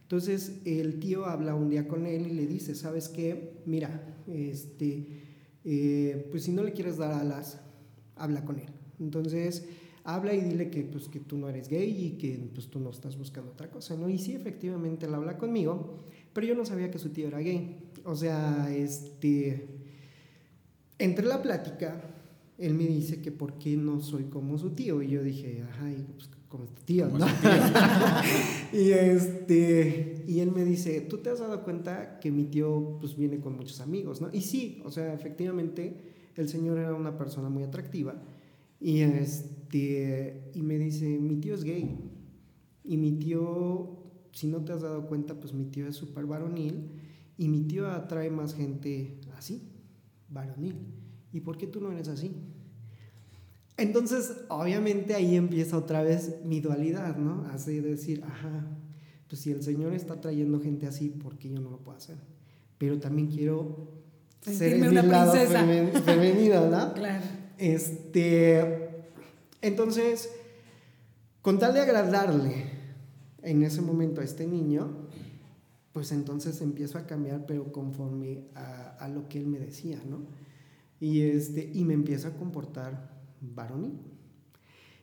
Entonces 0.00 0.62
el 0.64 1.00
tío 1.00 1.26
habla 1.26 1.54
un 1.54 1.68
día 1.68 1.86
con 1.86 2.06
él 2.06 2.26
y 2.26 2.30
le 2.30 2.46
dice, 2.46 2.74
¿sabes 2.74 3.10
qué? 3.10 3.60
Mira, 3.66 4.16
este, 4.26 5.06
eh, 5.64 6.26
pues 6.30 6.44
si 6.44 6.52
no 6.52 6.62
le 6.62 6.72
quieres 6.72 6.96
dar 6.96 7.12
alas, 7.12 7.60
habla 8.16 8.42
con 8.46 8.58
él. 8.58 8.70
Entonces 8.98 9.68
habla 10.02 10.32
y 10.32 10.40
dile 10.40 10.70
que, 10.70 10.82
pues, 10.84 11.10
que 11.10 11.20
tú 11.20 11.36
no 11.36 11.50
eres 11.50 11.68
gay 11.68 12.06
y 12.06 12.10
que 12.12 12.40
pues, 12.54 12.68
tú 12.68 12.80
no 12.80 12.88
estás 12.88 13.18
buscando 13.18 13.52
otra 13.52 13.70
cosa, 13.70 13.94
¿no? 13.94 14.08
Y 14.08 14.16
sí, 14.16 14.34
efectivamente, 14.34 15.04
él 15.04 15.14
habla 15.14 15.36
conmigo, 15.36 16.04
pero 16.32 16.46
yo 16.46 16.54
no 16.54 16.64
sabía 16.64 16.90
que 16.90 16.98
su 16.98 17.10
tío 17.10 17.28
era 17.28 17.40
gay. 17.40 17.90
O 18.06 18.16
sea, 18.16 18.74
este, 18.74 19.68
entre 20.98 21.26
la 21.26 21.42
plática, 21.42 22.17
él 22.58 22.74
me 22.74 22.86
dice 22.86 23.22
que 23.22 23.32
por 23.32 23.58
qué 23.58 23.76
no 23.76 24.00
soy 24.00 24.24
como 24.24 24.58
su 24.58 24.70
tío, 24.70 25.00
y 25.02 25.08
yo 25.10 25.22
dije, 25.22 25.62
ajá, 25.62 25.90
pues, 26.14 26.28
como 26.48 26.64
tu 26.64 26.82
tío, 26.82 27.08
¿no? 27.08 27.26
y, 28.72 28.90
este, 28.90 30.24
y 30.26 30.40
él 30.40 30.50
me 30.50 30.64
dice, 30.64 31.00
¿tú 31.02 31.18
te 31.18 31.30
has 31.30 31.38
dado 31.38 31.62
cuenta 31.62 32.18
que 32.18 32.30
mi 32.30 32.44
tío 32.44 32.98
pues 33.00 33.16
viene 33.16 33.38
con 33.38 33.56
muchos 33.56 33.80
amigos, 33.80 34.20
¿no? 34.20 34.28
Y 34.32 34.40
sí, 34.40 34.82
o 34.84 34.90
sea, 34.90 35.14
efectivamente, 35.14 36.14
el 36.34 36.48
señor 36.48 36.78
era 36.78 36.94
una 36.94 37.16
persona 37.16 37.48
muy 37.48 37.62
atractiva, 37.62 38.20
y, 38.80 39.00
este, 39.00 40.50
y 40.54 40.62
me 40.62 40.78
dice, 40.78 41.06
mi 41.06 41.36
tío 41.36 41.54
es 41.54 41.64
gay. 41.64 41.98
Y 42.84 42.96
mi 42.96 43.12
tío, 43.12 43.98
si 44.32 44.46
no 44.46 44.64
te 44.64 44.72
has 44.72 44.82
dado 44.82 45.06
cuenta, 45.06 45.40
pues 45.40 45.52
mi 45.52 45.66
tío 45.66 45.86
es 45.88 45.96
súper 45.96 46.26
varonil. 46.26 46.90
Y 47.36 47.48
mi 47.48 47.62
tío 47.62 47.88
atrae 47.88 48.30
más 48.30 48.54
gente 48.54 49.20
así, 49.36 49.62
varonil. 50.28 50.76
¿Y 51.32 51.40
por 51.40 51.58
qué 51.58 51.66
tú 51.66 51.80
no 51.80 51.92
eres 51.92 52.08
así? 52.08 52.32
Entonces, 53.76 54.38
obviamente 54.48 55.14
ahí 55.14 55.36
empieza 55.36 55.76
otra 55.76 56.02
vez 56.02 56.36
mi 56.44 56.60
dualidad, 56.60 57.16
¿no? 57.16 57.46
Así 57.52 57.80
de 57.80 57.90
decir, 57.90 58.24
ajá, 58.24 58.66
pues 59.28 59.42
si 59.42 59.52
el 59.52 59.62
Señor 59.62 59.92
está 59.92 60.20
trayendo 60.20 60.60
gente 60.60 60.86
así, 60.86 61.10
¿por 61.10 61.38
qué 61.38 61.50
yo 61.50 61.60
no 61.60 61.70
lo 61.70 61.78
puedo 61.78 61.96
hacer? 61.96 62.16
Pero 62.78 62.98
también 62.98 63.28
quiero 63.28 63.88
ser 64.40 64.74
en 64.74 64.88
mi 64.88 64.94
lado 64.94 65.34
femenino, 66.04 66.68
¿no? 66.68 66.92
claro. 66.94 67.24
Este, 67.56 68.88
entonces, 69.60 70.30
con 71.42 71.58
tal 71.58 71.74
de 71.74 71.80
agradarle 71.80 72.78
en 73.42 73.62
ese 73.62 73.80
momento 73.80 74.20
a 74.20 74.24
este 74.24 74.46
niño, 74.46 75.08
pues 75.92 76.12
entonces 76.12 76.60
empiezo 76.60 76.98
a 76.98 77.06
cambiar, 77.06 77.46
pero 77.46 77.72
conforme 77.72 78.44
a, 78.54 79.08
lo 79.08 79.28
que 79.28 79.38
él 79.38 79.46
me 79.46 79.58
decía, 79.58 80.00
¿no? 80.08 80.18
Y, 81.00 81.22
este, 81.22 81.70
y 81.72 81.84
me 81.84 81.94
empiezo 81.94 82.28
a 82.28 82.32
comportar 82.32 83.18
varonil. 83.40 83.98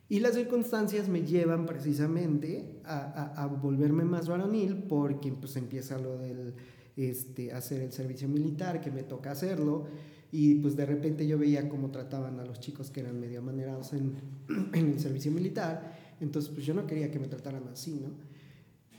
Y 0.08 0.20
las 0.20 0.34
circunstancias 0.34 1.08
me 1.08 1.22
llevan 1.22 1.66
precisamente 1.66 2.80
a, 2.84 3.46
volverme 3.60 4.04
más 4.04 4.28
varonil 4.28 4.84
porque 4.84 5.32
pues 5.32 5.56
empieza 5.56 5.98
lo 5.98 6.16
del 6.16 6.54
este, 6.96 7.52
hacer 7.52 7.82
el 7.82 7.92
servicio 7.92 8.28
militar, 8.28 8.80
que 8.80 8.90
me 8.90 9.02
toca 9.02 9.32
hacerlo, 9.32 9.86
y 10.30 10.56
pues 10.56 10.76
de 10.76 10.86
repente 10.86 11.26
yo 11.26 11.38
veía 11.38 11.68
cómo 11.68 11.90
trataban 11.90 12.38
a 12.38 12.44
los 12.44 12.60
chicos 12.60 12.90
que 12.90 13.00
eran 13.00 13.18
medio 13.18 13.40
amanerados 13.40 13.92
en, 13.94 14.14
en 14.72 14.92
el 14.92 15.00
servicio 15.00 15.32
militar, 15.32 15.96
entonces 16.20 16.52
pues 16.52 16.64
yo 16.64 16.72
no 16.72 16.86
quería 16.86 17.10
que 17.10 17.18
me 17.18 17.26
trataran 17.26 17.66
así, 17.68 18.00
¿no? 18.00 18.10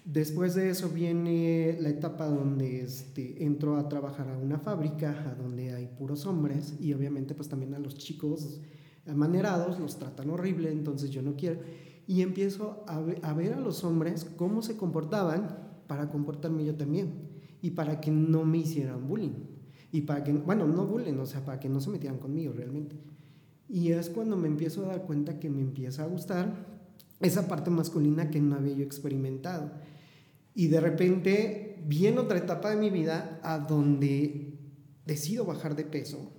Después 0.08 0.56
de 0.56 0.70
eso 0.70 0.88
viene 0.88 1.78
la 1.82 1.90
etapa 1.90 2.28
donde 2.28 2.80
este, 2.80 3.44
entro 3.44 3.76
a 3.76 3.90
trabajar 3.90 4.30
a 4.30 4.38
una 4.38 4.58
fábrica, 4.58 5.12
a 5.30 5.36
donde 5.36 5.74
hay 5.74 5.88
puros 5.88 6.26
hombres, 6.26 6.76
y 6.80 6.94
obviamente 6.94 7.36
pues 7.36 7.50
también 7.50 7.74
a 7.74 7.80
los 7.80 7.98
chicos 7.98 8.62
amanerados 9.06 9.78
los 9.82 10.00
tratan 10.00 10.30
horrible, 10.30 10.72
entonces 10.72 11.10
yo 11.10 11.22
no 11.22 11.36
quiero. 11.36 11.60
Y 12.08 12.22
empiezo 12.22 12.86
a, 12.88 13.04
a 13.22 13.34
ver 13.34 13.52
a 13.52 13.60
los 13.60 13.84
hombres 13.84 14.24
cómo 14.38 14.62
se 14.62 14.78
comportaban 14.78 15.58
para 15.88 16.10
comportarme 16.10 16.64
yo 16.64 16.76
también, 16.76 17.28
y 17.62 17.72
para 17.72 18.00
que 18.00 18.10
no 18.10 18.46
me 18.46 18.60
hicieran 18.60 19.10
bullying. 19.10 19.36
Y 19.92 20.04
para 20.04 20.24
que, 20.24 20.32
bueno, 20.32 20.68
no 20.68 20.86
bullying, 20.86 21.18
o 21.20 21.26
sea, 21.26 21.44
para 21.44 21.60
que 21.60 21.68
no 21.68 21.82
se 21.82 21.90
metieran 21.90 22.20
conmigo 22.20 22.54
realmente. 22.54 22.96
Y 23.68 23.92
es 23.92 24.10
cuando 24.10 24.38
me 24.38 24.48
empiezo 24.48 24.86
a 24.86 24.88
dar 24.88 25.06
cuenta 25.06 25.38
que 25.38 25.50
me 25.50 25.60
empieza 25.60 26.06
a 26.06 26.08
gustar 26.08 26.66
esa 27.20 27.50
parte 27.50 27.70
masculina 27.72 28.30
que 28.30 28.40
no 28.40 28.56
había 28.56 28.74
yo 28.74 28.86
experimentado. 28.86 29.72
Y 30.58 30.70
de 30.70 30.82
repente 30.82 31.84
viene 31.86 32.18
otra 32.18 32.40
etapa 32.40 32.72
de 32.72 32.78
mi 32.78 32.90
vida 32.90 33.40
a 33.44 33.60
donde 33.60 34.58
decido 35.06 35.46
bajar 35.46 35.76
de 35.76 35.84
peso. 35.84 36.32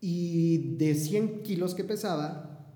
Y 0.00 0.74
de 0.76 0.96
100 0.96 1.44
kilos 1.44 1.76
que 1.76 1.84
pesaba, 1.84 2.66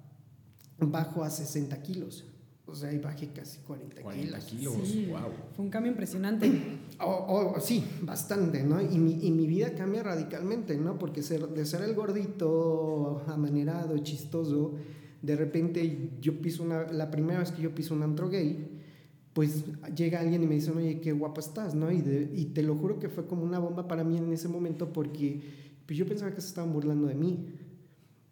bajo 0.79 1.25
a 1.25 1.31
60 1.31 1.83
kilos. 1.83 2.25
O 2.67 2.75
sea, 2.77 2.91
ahí 2.91 2.99
bajé 2.99 3.33
casi 3.33 3.59
40, 3.63 4.01
40 4.01 4.39
kilos. 4.47 4.77
wow. 5.09 5.19
Fue 5.57 5.65
un 5.65 5.71
cambio 5.73 5.91
impresionante. 5.91 6.51
Oh, 7.05 7.55
oh, 7.57 7.61
sí, 7.61 7.85
bastante, 8.03 8.63
¿no? 8.63 8.81
Y 8.81 8.97
mi, 8.97 9.27
y 9.27 9.33
mi, 9.33 9.49
vida 9.49 9.75
cambia 9.75 10.05
radicalmente, 10.05 10.77
¿no? 10.77 11.01
Porque 11.01 11.21
ser, 11.21 11.49
de 11.49 11.67
ser 11.67 11.83
el 11.83 11.95
gordito, 11.95 13.25
amanerado, 13.27 13.99
chistoso, 13.99 14.77
de 15.21 15.35
repente 15.35 16.11
yo 16.21 16.41
piso 16.41 16.63
una, 16.63 16.93
la 16.93 17.11
primera 17.11 17.41
vez 17.41 17.51
que 17.51 17.61
yo 17.61 17.75
piso 17.75 17.95
un 17.95 18.05
antro 18.05 18.29
gay, 18.29 18.72
pues 19.33 19.64
llega 19.97 20.21
alguien 20.21 20.42
y 20.42 20.47
me 20.47 20.55
dice, 20.57 20.71
oye, 20.71 21.01
qué 21.01 21.12
guapa 21.12 21.40
estás, 21.40 21.75
¿no? 21.75 21.90
Y, 21.90 22.31
y 22.35 22.47
te 22.47 22.62
lo 22.62 22.77
juro 22.77 22.99
que 22.99 23.09
fue 23.09 23.27
como 23.27 23.42
una 23.42 23.59
bomba 23.59 23.88
para 23.88 24.05
mí 24.05 24.18
en 24.18 24.33
ese 24.33 24.49
momento 24.49 24.92
porque 24.92 25.40
pues 25.87 25.99
yo 25.99 26.07
pensaba 26.07 26.35
que 26.35 26.40
se 26.40 26.49
estaban 26.49 26.73
burlando 26.73 27.07
de 27.07 27.14
mí, 27.14 27.47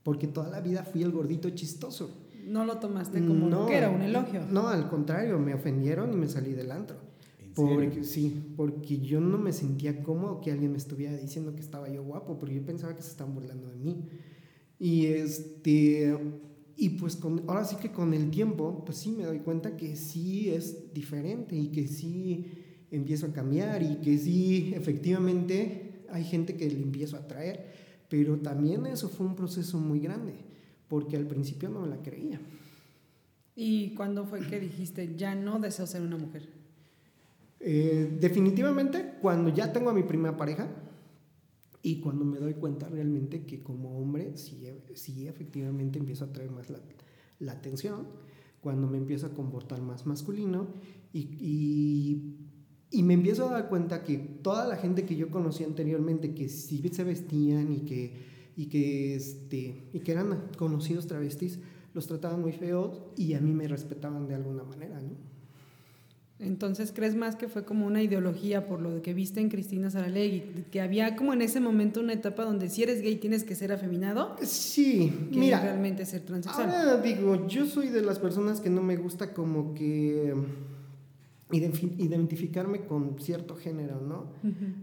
porque 0.02 0.28
toda 0.28 0.48
la 0.48 0.60
vida 0.60 0.84
fui 0.84 1.02
el 1.02 1.10
gordito 1.10 1.50
chistoso 1.50 2.28
no 2.50 2.64
lo 2.64 2.78
tomaste 2.78 3.24
como 3.24 3.66
que 3.66 3.76
era 3.76 3.90
un 3.90 4.02
elogio. 4.02 4.44
No, 4.50 4.68
al 4.68 4.88
contrario, 4.88 5.38
me 5.38 5.54
ofendieron 5.54 6.12
y 6.12 6.16
me 6.16 6.28
salí 6.28 6.52
del 6.52 6.72
antro. 6.72 6.96
porque, 7.54 8.04
sí, 8.04 8.54
porque 8.56 8.98
yo 8.98 9.20
no 9.20 9.38
me 9.38 9.52
sentía 9.52 10.02
cómodo 10.02 10.40
que 10.40 10.52
alguien 10.52 10.72
me 10.72 10.78
estuviera 10.78 11.16
diciendo 11.16 11.54
que 11.54 11.60
estaba 11.60 11.88
yo 11.88 12.02
guapo, 12.02 12.38
porque 12.38 12.56
yo 12.56 12.64
pensaba 12.64 12.94
que 12.94 13.02
se 13.02 13.10
estaban 13.10 13.34
burlando 13.34 13.68
de 13.68 13.76
mí. 13.76 14.04
Y 14.78 15.06
este 15.06 16.16
y 16.76 16.90
pues 16.90 17.16
con, 17.16 17.44
ahora 17.48 17.64
sí 17.64 17.76
que 17.76 17.92
con 17.92 18.14
el 18.14 18.30
tiempo, 18.30 18.85
pues 18.85 18.98
sí 18.98 19.11
me 19.11 19.24
doy 19.24 19.40
cuenta 19.40 19.76
que 19.76 19.96
sí 19.96 20.50
es 20.50 20.92
diferente 20.94 21.56
y 21.56 21.68
que 21.68 21.87
sí 21.87 22.52
empiezo 22.90 23.26
a 23.26 23.33
cambiar 23.33 23.83
y 23.83 23.96
que 23.96 24.18
sí 24.18 24.72
efectivamente 24.74 26.04
hay 26.11 26.24
gente 26.24 26.56
que 26.56 26.68
le 26.68 26.80
empiezo 26.80 27.16
a 27.16 27.20
atraer, 27.20 27.66
pero 28.09 28.38
también 28.38 28.87
eso 28.87 29.09
fue 29.09 29.26
un 29.26 29.37
proceso 29.37 29.78
muy 29.78 30.00
grande 30.00 30.35
porque 30.88 31.16
al 31.16 31.26
principio 31.26 31.68
no 31.68 31.80
me 31.80 31.88
la 31.88 31.98
creía. 31.98 32.40
¿Y 33.54 33.94
cuándo 33.94 34.24
fue 34.24 34.40
que 34.40 34.59
dijiste, 34.59 35.14
ya 35.16 35.35
no 35.35 35.61
deseo 35.61 35.87
ser 35.87 36.02
una 36.02 36.16
mujer? 36.16 36.48
Eh, 37.61 38.16
definitivamente 38.18 39.16
cuando 39.20 39.50
ya 39.50 39.70
tengo 39.70 39.90
a 39.90 39.92
mi 39.92 40.02
primera 40.02 40.35
pareja 40.37 40.66
y 41.82 42.00
cuando 42.00 42.24
me 42.24 42.38
doy 42.38 42.54
cuenta 42.54 42.88
realmente 42.88 43.44
que 43.44 43.62
como 43.62 43.98
hombre 43.98 44.36
sí, 44.36 44.66
sí 44.94 45.26
efectivamente 45.28 45.98
empiezo 45.98 46.24
a 46.24 46.32
traer 46.32 46.50
más 46.50 46.70
la, 46.70 46.80
la 47.38 47.52
atención, 47.52 48.06
cuando 48.60 48.86
me 48.86 48.98
empiezo 48.98 49.26
a 49.26 49.30
comportar 49.30 49.80
más 49.80 50.06
masculino 50.06 50.68
y, 51.12 51.20
y, 51.20 52.36
y, 52.90 53.02
me 53.02 53.14
empiezo 53.14 53.48
a 53.48 53.52
dar 53.52 53.68
cuenta 53.68 54.04
que 54.04 54.18
toda 54.18 54.68
la 54.68 54.76
gente 54.76 55.06
que 55.06 55.16
yo 55.16 55.30
conocí 55.30 55.64
anteriormente, 55.64 56.34
que 56.34 56.48
sí 56.48 56.86
se 56.92 57.04
vestían 57.04 57.72
y 57.72 57.80
que 57.80 58.30
y 58.60 58.66
que, 58.66 59.14
este, 59.14 59.88
y 59.92 60.00
que 60.00 60.12
eran 60.12 60.50
conocidos 60.58 61.06
travestis, 61.06 61.58
los 61.94 62.06
trataban 62.06 62.42
muy 62.42 62.52
feos 62.52 63.00
y 63.16 63.32
a 63.32 63.40
mí 63.40 63.52
me 63.52 63.66
respetaban 63.66 64.28
de 64.28 64.34
alguna 64.34 64.64
manera, 64.64 65.00
¿no? 65.00 65.29
Entonces, 66.50 66.90
¿crees 66.92 67.14
más 67.14 67.36
que 67.36 67.46
fue 67.46 67.64
como 67.64 67.86
una 67.86 68.02
ideología 68.02 68.66
por 68.66 68.80
lo 68.80 69.02
que 69.02 69.14
viste 69.14 69.38
en 69.40 69.50
Cristina 69.50 69.88
Saralegui? 69.88 70.64
Que 70.72 70.80
había 70.80 71.14
como 71.14 71.32
en 71.32 71.42
ese 71.42 71.60
momento 71.60 72.00
una 72.00 72.12
etapa 72.12 72.44
donde 72.44 72.68
si 72.68 72.82
eres 72.82 73.02
gay 73.02 73.14
tienes 73.18 73.44
que 73.44 73.54
ser 73.54 73.70
afeminado. 73.70 74.34
Sí, 74.42 75.28
que 75.30 75.38
mira. 75.38 75.60
realmente 75.60 76.04
ser 76.04 76.22
transexual. 76.22 76.68
Ahora 76.68 77.00
digo, 77.00 77.46
yo 77.46 77.66
soy 77.66 77.90
de 77.90 78.02
las 78.02 78.18
personas 78.18 78.60
que 78.60 78.68
no 78.68 78.82
me 78.82 78.96
gusta 78.96 79.32
como 79.32 79.74
que 79.74 80.34
identificarme 81.52 82.80
con 82.80 83.20
cierto 83.20 83.54
género, 83.54 84.00
¿no? 84.00 84.32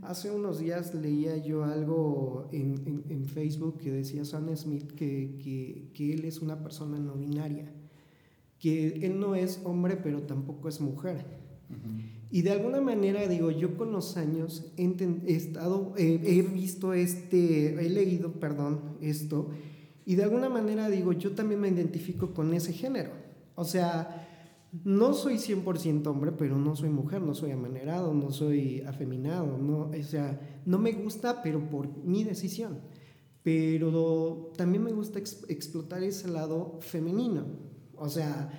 Hace 0.03 0.31
unos 0.31 0.59
días 0.59 0.95
leía 0.95 1.35
yo 1.35 1.65
algo 1.65 2.47
en, 2.53 3.03
en, 3.09 3.25
Facebook 3.25 3.79
que 3.79 3.91
decía 3.91 4.23
Sam 4.23 4.55
Smith 4.55 4.93
que, 4.93 5.35
que, 5.43 5.89
que, 5.93 6.13
él 6.13 6.23
es 6.23 6.39
una 6.39 6.63
persona 6.63 6.97
no 6.97 7.15
binaria, 7.15 7.73
que 8.57 9.05
él 9.05 9.19
no 9.19 9.35
es 9.35 9.59
hombre 9.65 9.97
pero 9.97 10.21
tampoco 10.21 10.69
es 10.69 10.79
mujer. 10.79 11.46
Y 12.29 12.41
de 12.41 12.51
alguna 12.51 12.81
manera, 12.81 13.27
digo, 13.27 13.51
yo 13.51 13.77
con 13.77 13.91
los 13.91 14.17
años 14.17 14.71
he, 14.75 14.95
estado, 15.27 15.93
he 15.97 16.41
visto 16.41 16.93
este, 16.93 17.73
he 17.73 17.89
leído, 17.89 18.33
perdón, 18.33 18.97
esto, 19.01 19.49
y 20.07 20.15
de 20.15 20.23
alguna 20.23 20.47
manera 20.47 20.89
digo, 20.89 21.11
yo 21.11 21.33
también 21.33 21.59
me 21.59 21.67
identifico 21.67 22.33
con 22.33 22.53
ese 22.53 22.71
género. 22.71 23.11
O 23.55 23.65
sea, 23.65 24.25
no 24.85 25.13
soy 25.13 25.35
100% 25.35 26.07
hombre, 26.07 26.31
pero 26.31 26.57
no 26.57 26.77
soy 26.77 26.89
mujer, 26.89 27.21
no 27.21 27.35
soy 27.35 27.51
amanerado, 27.51 28.13
no 28.13 28.31
soy 28.31 28.81
afeminado, 28.81 29.57
no, 29.57 29.89
o 29.89 30.03
sea, 30.03 30.61
no 30.65 30.79
me 30.79 30.93
gusta, 30.93 31.41
pero 31.41 31.69
por 31.69 31.89
mi 32.05 32.23
decisión. 32.23 32.79
Pero 33.43 34.53
también 34.55 34.83
me 34.83 34.93
gusta 34.93 35.19
explotar 35.19 36.03
ese 36.03 36.29
lado 36.29 36.79
femenino, 36.81 37.45
o 37.97 38.07
sea, 38.07 38.49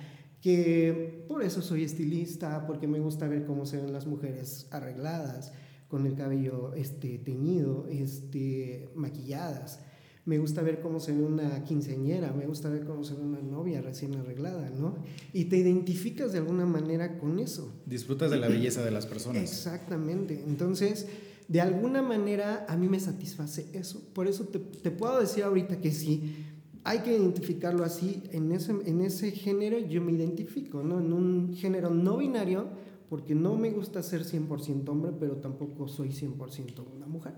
que 0.41 1.25
por 1.27 1.43
eso 1.43 1.61
soy 1.61 1.83
estilista, 1.83 2.65
porque 2.65 2.87
me 2.87 2.99
gusta 2.99 3.27
ver 3.27 3.45
cómo 3.45 3.65
se 3.65 3.77
ven 3.77 3.91
las 3.91 4.07
mujeres 4.07 4.67
arregladas, 4.71 5.51
con 5.89 6.05
el 6.05 6.15
cabello 6.15 6.73
este, 6.75 7.17
teñido, 7.17 7.87
este, 7.89 8.89
maquilladas. 8.95 9.79
me 10.25 10.37
gusta 10.37 10.61
ver 10.61 10.79
cómo 10.79 10.99
se 10.99 11.11
ve 11.11 11.23
una 11.23 11.63
quinceañera, 11.63 12.31
me 12.31 12.45
gusta 12.45 12.69
ver 12.69 12.85
cómo 12.85 13.03
se 13.03 13.15
ve 13.15 13.23
una 13.23 13.41
novia 13.41 13.81
recién 13.81 14.15
arreglada, 14.15 14.69
¿no? 14.69 14.97
Y 15.33 15.45
te 15.45 15.57
identificas 15.57 16.31
de 16.31 16.37
alguna 16.37 16.67
manera 16.67 17.17
con 17.17 17.39
eso. 17.39 17.73
Disfrutas 17.87 18.29
de 18.29 18.37
la 18.37 18.47
belleza 18.47 18.85
de 18.85 18.91
las 18.91 19.07
personas. 19.07 19.41
Exactamente. 19.41 20.43
Entonces, 20.45 21.07
de 21.47 21.61
alguna 21.61 22.03
manera 22.03 22.67
a 22.69 22.77
mí 22.77 22.87
me 22.87 22.99
satisface 22.99 23.65
eso. 23.73 24.03
Por 24.13 24.27
eso 24.27 24.45
te, 24.45 24.59
te 24.59 24.91
puedo 24.91 25.19
decir 25.19 25.43
ahorita 25.43 25.81
que 25.81 25.91
sí, 25.91 26.35
hay 26.83 26.99
que 26.99 27.11
identificarlo 27.11 27.83
así, 27.83 28.23
en 28.31 28.51
ese, 28.51 28.71
en 28.71 29.01
ese 29.01 29.31
género 29.31 29.79
yo 29.79 30.01
me 30.01 30.11
identifico, 30.13 30.81
¿no? 30.81 30.99
En 30.99 31.13
un 31.13 31.55
género 31.55 31.89
no 31.89 32.17
binario, 32.17 32.67
porque 33.09 33.35
no 33.35 33.55
me 33.55 33.71
gusta 33.71 34.01
ser 34.03 34.23
100% 34.23 34.87
hombre, 34.89 35.11
pero 35.19 35.37
tampoco 35.37 35.87
soy 35.87 36.09
100% 36.09 36.83
una 36.95 37.07
mujer. 37.07 37.33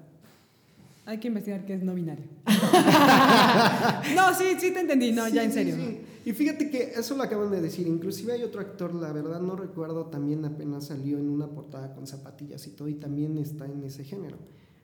Hay 1.06 1.18
que 1.18 1.30
investigar 1.30 1.66
qué 1.66 1.74
es 1.74 1.82
no 1.82 1.96
binario. 1.96 2.26
no, 4.16 4.34
sí, 4.36 4.44
sí 4.60 4.72
te 4.72 4.82
entendí, 4.82 5.12
no, 5.12 5.28
ya 5.28 5.44
en 5.44 5.52
serio. 5.52 5.76
Sí, 5.76 6.02
Y 6.26 6.34
fíjate 6.34 6.70
que 6.70 6.94
eso 6.96 7.18
lo 7.18 7.24
acaban 7.24 7.50
de 7.50 7.60
decir, 7.60 7.88
inclusive 7.88 8.34
hay 8.34 8.44
otro 8.44 8.62
actor, 8.62 8.94
la 8.94 9.12
verdad 9.12 9.42
no 9.42 9.56
recuerdo, 9.56 10.06
también 10.06 10.46
apenas 10.46 10.88
salió 10.88 11.18
en 11.18 11.30
una 11.30 11.48
portada 11.48 11.94
con 11.94 12.06
zapatillas 12.06 12.68
y 12.68 12.72
todo, 12.72 12.88
y 12.88 12.94
también 12.96 13.38
está 13.40 13.66
en 13.66 13.84
ese 13.84 14.04
género, 14.04 14.38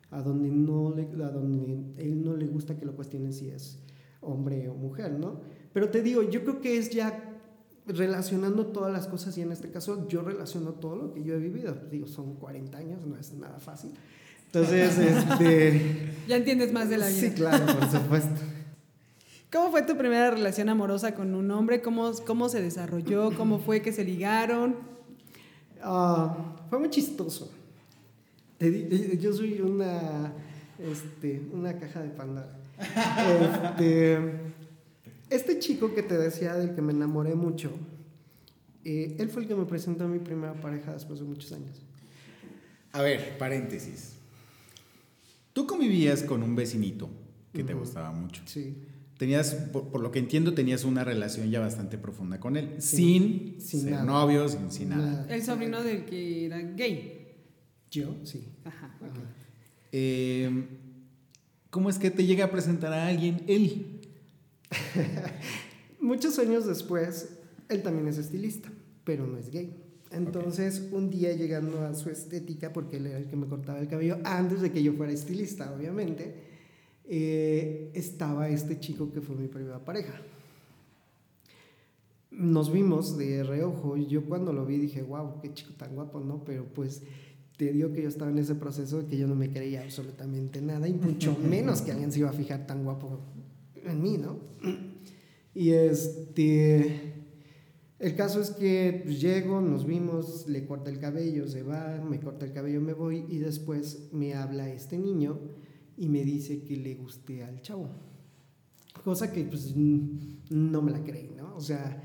a 0.10 0.22
donde, 0.24 0.50
no 0.50 0.91
le, 0.96 1.04
a 1.24 1.30
donde 1.30 1.80
él 1.98 2.24
no 2.24 2.36
le 2.36 2.48
gusta 2.48 2.76
que 2.76 2.86
lo 2.86 2.96
cuestionen 2.96 3.34
si 3.34 3.50
es 3.50 3.78
hombre 4.21 4.69
o 4.69 4.73
mujer, 4.73 5.12
¿no? 5.12 5.41
Pero 5.73 5.89
te 5.89 6.01
digo, 6.01 6.23
yo 6.23 6.43
creo 6.43 6.62
que 6.62 6.77
es 6.77 6.89
ya 6.89 7.23
relacionando 7.86 8.67
todas 8.67 8.91
las 8.91 9.08
cosas 9.08 9.38
y 9.38 9.41
en 9.41 9.51
este 9.51 9.71
caso 9.71 10.08
yo 10.08 10.21
relaciono 10.21 10.73
todo 10.73 10.95
lo 10.95 11.13
que 11.13 11.23
yo 11.23 11.36
he 11.36 11.39
vivido. 11.39 11.75
Digo, 11.89 12.08
son 12.08 12.36
40 12.36 12.77
años, 12.77 13.06
no 13.06 13.17
es 13.17 13.34
nada 13.34 13.60
fácil. 13.60 13.91
Entonces, 14.47 14.97
este... 15.32 16.13
Ya 16.27 16.38
entiendes 16.38 16.73
más 16.73 16.89
de 16.89 16.97
la 16.97 17.08
vida. 17.08 17.19
Sí, 17.19 17.32
claro, 17.32 17.65
por 17.65 17.89
supuesto. 17.89 18.41
¿Cómo 19.51 19.71
fue 19.71 19.82
tu 19.84 19.97
primera 19.97 20.32
relación 20.32 20.67
amorosa 20.67 21.15
con 21.15 21.34
un 21.34 21.49
hombre? 21.51 21.82
¿Cómo, 21.82 22.12
cómo 22.25 22.49
se 22.49 22.62
desarrolló? 22.62 23.32
¿Cómo 23.38 23.60
fue 23.60 23.82
que 23.82 23.93
se 23.93 24.03
ligaron? 24.03 24.75
Ah, 25.82 26.56
fue 26.69 26.80
muy 26.80 26.89
chistoso. 26.89 27.49
Yo 28.60 29.34
soy 29.34 29.62
una, 29.62 30.34
este, 30.80 31.47
una 31.53 31.77
caja 31.77 32.01
de 32.01 32.10
panda. 32.10 32.60
Este, 32.80 34.20
este, 35.30 35.60
chico 35.60 35.94
que 35.94 36.04
te 36.04 36.18
decía 36.18 36.56
del 36.56 36.76
que 36.76 36.82
me 36.82 36.94
enamoré 36.94 37.36
mucho, 37.36 37.72
eh, 38.84 39.16
él 39.20 39.30
fue 39.30 39.42
el 39.44 39.48
que 39.48 39.56
me 39.56 39.66
presentó 39.66 40.06
a 40.06 40.08
mi 40.08 40.20
primera 40.20 40.54
pareja 40.54 40.94
después 40.94 41.20
de 41.20 41.26
muchos 41.26 41.52
años. 41.52 41.82
A 42.92 43.02
ver, 43.02 43.38
paréntesis. 43.38 44.13
Tú 45.54 45.66
convivías 45.66 46.24
con 46.24 46.44
un 46.44 46.56
vecinito 46.56 47.10
que 47.54 47.63
te 47.63 47.74
gustaba 47.74 48.12
mucho. 48.12 48.42
Sí. 48.46 48.76
Tenías, 49.18 49.56
por, 49.56 50.00
lo 50.00 50.12
que 50.12 50.20
entiendo, 50.20 50.54
tenías 50.54 50.84
una 50.84 51.04
relación 51.04 51.50
ya 51.50 51.60
bastante 51.60 51.98
profunda 51.98 52.40
con 52.40 52.56
él, 52.56 52.76
sin, 52.80 53.60
sin 53.60 53.82
ser 53.82 54.04
novios, 54.04 54.56
sin, 54.70 54.90
nada. 54.90 55.26
El 55.28 55.44
sobrino 55.44 55.82
del 55.82 56.06
que 56.06 56.46
era 56.46 56.60
gay. 56.60 57.36
Yo, 57.90 58.16
sí. 58.24 58.48
Ajá. 58.63 58.96
Eh, 59.92 60.68
¿Cómo 61.69 61.89
es 61.89 61.99
que 61.99 62.12
te 62.12 62.25
llega 62.25 62.45
a 62.45 62.51
presentar 62.51 62.93
a 62.93 63.08
alguien 63.08 63.43
él? 63.47 64.01
Muchos 65.99 66.39
años 66.39 66.65
después, 66.65 67.38
él 67.69 67.84
también 67.84 68.08
es 68.08 68.17
estilista, 68.17 68.69
pero 69.03 69.27
no 69.27 69.38
es 69.38 69.49
gay. 69.49 69.84
Entonces, 70.12 70.88
un 70.91 71.10
día 71.10 71.34
llegando 71.34 71.82
a 71.82 71.93
su 71.93 72.10
estética, 72.10 72.71
porque 72.71 72.97
él 72.97 73.08
era 73.08 73.17
el 73.17 73.27
que 73.27 73.36
me 73.36 73.47
cortaba 73.47 73.80
el 73.80 73.88
cabello, 73.88 74.17
antes 74.23 74.62
de 74.62 74.71
que 74.71 74.82
yo 74.82 74.93
fuera 74.93 75.12
estilista, 75.12 75.73
obviamente, 75.73 76.36
eh, 77.06 77.91
estaba 77.93 78.49
este 78.49 78.80
chico 78.80 79.12
que 79.12 79.21
fue 79.21 79.36
mi 79.36 79.47
primera 79.47 79.84
pareja. 79.84 80.13
Nos 82.32 82.71
vimos 82.71 83.17
de 83.17 83.43
reojo 83.43 83.97
y 83.97 84.08
yo 84.08 84.25
cuando 84.25 84.53
lo 84.53 84.65
vi 84.65 84.77
dije, 84.77 85.01
wow, 85.01 85.41
qué 85.41 85.53
chico 85.53 85.73
tan 85.73 85.95
guapo, 85.95 86.19
¿no? 86.19 86.43
Pero 86.45 86.65
pues 86.65 87.03
te 87.58 87.74
digo 87.74 87.91
que 87.91 88.04
yo 88.04 88.10
estaba 88.10 88.30
en 88.30 88.38
ese 88.38 88.56
proceso 88.56 89.02
de 89.02 89.08
que 89.08 89.17
yo 89.17 89.28
no 89.28 89.36
me 89.36 89.52
creía 89.52 89.82
absolutamente 89.82 90.62
nada 90.62 90.88
y 90.88 90.93
mucho 90.93 91.36
menos 91.38 91.82
que 91.82 91.91
alguien 91.91 92.12
se 92.12 92.20
iba 92.20 92.30
a 92.30 92.34
fijar 92.34 92.67
tan 92.67 92.84
guapo 92.84 93.20
en 93.84 94.02
mí, 94.02 94.17
¿no? 94.17 94.38
Y 95.56 95.72
este, 95.72 97.15
el 97.98 98.15
caso 98.15 98.39
es 98.39 98.52
que 98.52 99.02
pues, 99.04 99.20
llego, 99.20 99.60
nos 99.60 99.88
vimos, 99.88 100.48
le 100.48 100.67
corta 100.67 100.91
el 100.91 101.00
cabello, 101.00 101.48
se 101.48 101.63
va, 101.63 102.00
me 102.08 102.20
corta 102.20 102.46
el 102.46 102.54
cabello, 102.54 102.80
me 102.80 102.93
voy 102.93 103.26
y 103.28 103.39
después 103.39 104.10
me 104.12 104.36
habla 104.36 104.70
este 104.72 105.00
niño 105.00 105.39
y 105.98 106.10
me 106.10 106.24
dice 106.24 106.63
que 106.63 106.78
le 106.78 106.93
guste 106.93 107.43
al 107.43 107.60
chavo. 107.63 107.89
Cosa 109.04 109.32
que 109.32 109.43
pues 109.46 109.74
no 109.76 110.82
me 110.84 110.91
la 110.91 111.04
creí, 111.04 111.34
¿no? 111.36 111.56
O 111.56 111.62
sea, 111.62 112.04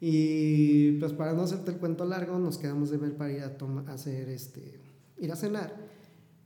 y 0.00 0.92
pues 1.00 1.12
para 1.12 1.32
no 1.32 1.42
hacerte 1.42 1.72
el 1.72 1.78
cuento 1.78 2.04
largo, 2.04 2.38
nos 2.38 2.56
quedamos 2.56 2.90
de 2.90 2.98
ver 2.98 3.16
para 3.16 3.32
ir 3.32 3.42
a, 3.42 3.56
a 3.56 3.94
hacer 3.94 4.28
este 4.28 4.91
ir 5.22 5.32
a 5.32 5.36
cenar. 5.36 5.74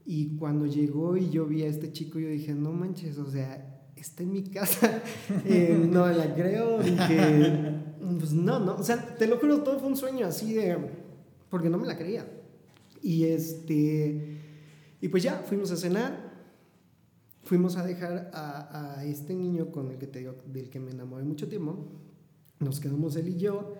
Y 0.05 0.37
cuando 0.37 0.65
llegó 0.65 1.17
y 1.17 1.29
yo 1.29 1.45
vi 1.45 1.63
a 1.63 1.67
este 1.67 1.91
chico, 1.91 2.19
yo 2.19 2.29
dije, 2.29 2.53
no 2.53 2.71
manches, 2.71 3.17
o 3.17 3.29
sea, 3.29 3.91
está 3.95 4.23
en 4.23 4.31
mi 4.31 4.43
casa, 4.43 5.01
eh, 5.45 5.85
no 5.89 6.07
la 6.07 6.33
creo, 6.33 6.81
dije, 6.81 7.73
pues 8.19 8.31
no, 8.31 8.59
no, 8.59 8.75
o 8.75 8.83
sea, 8.83 9.17
te 9.17 9.27
lo 9.27 9.37
juro, 9.37 9.63
todo 9.63 9.79
fue 9.79 9.89
un 9.89 9.97
sueño 9.97 10.25
así 10.27 10.53
de, 10.53 10.77
porque 11.49 11.69
no 11.69 11.77
me 11.77 11.87
la 11.87 11.97
creía. 11.97 12.25
Y 13.01 13.25
este, 13.25 14.37
y 15.01 15.07
pues 15.09 15.23
ya, 15.23 15.43
fuimos 15.45 15.71
a 15.71 15.77
cenar, 15.77 16.31
fuimos 17.43 17.75
a 17.75 17.83
dejar 17.83 18.31
a, 18.33 18.99
a 18.99 19.05
este 19.05 19.33
niño 19.33 19.71
con 19.71 19.91
el 19.91 19.97
que 19.97 20.07
te 20.07 20.19
digo, 20.19 20.35
del 20.45 20.69
que 20.69 20.79
me 20.79 20.91
enamoré 20.91 21.25
mucho 21.25 21.49
tiempo, 21.49 21.85
nos 22.59 22.79
quedamos 22.79 23.15
él 23.17 23.27
y 23.29 23.37
yo, 23.37 23.73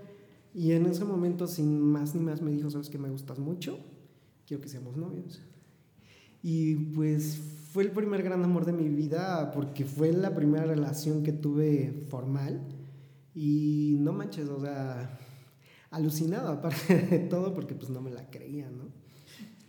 y 0.53 0.71
en 0.73 0.87
ese 0.87 1.05
momento, 1.05 1.47
sin 1.47 1.79
más 1.79 2.15
ni 2.15 2.21
más, 2.21 2.41
me 2.41 2.51
dijo, 2.51 2.69
sabes 2.69 2.89
que 2.89 2.97
me 2.97 3.09
gustas 3.09 3.39
mucho, 3.39 3.79
quiero 4.47 4.63
que 4.63 4.69
seamos 4.69 4.95
novios. 4.95 5.41
Y 6.41 6.75
pues 6.75 7.37
fue 7.73 7.83
el 7.83 7.91
primer 7.91 8.23
gran 8.23 8.43
amor 8.43 8.65
de 8.65 8.71
mi 8.71 8.87
vida 8.87 9.51
porque 9.51 9.85
fue 9.85 10.13
la 10.13 10.33
primera 10.33 10.65
relación 10.65 11.23
que 11.23 11.33
tuve 11.33 12.05
formal. 12.09 12.61
Y 13.35 13.97
no 13.99 14.13
manches, 14.13 14.47
o 14.47 14.61
sea, 14.61 15.19
alucinado 15.91 16.47
aparte 16.47 16.95
de 17.09 17.19
todo 17.19 17.53
porque 17.53 17.75
pues 17.75 17.89
no 17.89 18.01
me 18.01 18.11
la 18.11 18.29
creía, 18.29 18.69
¿no? 18.69 18.95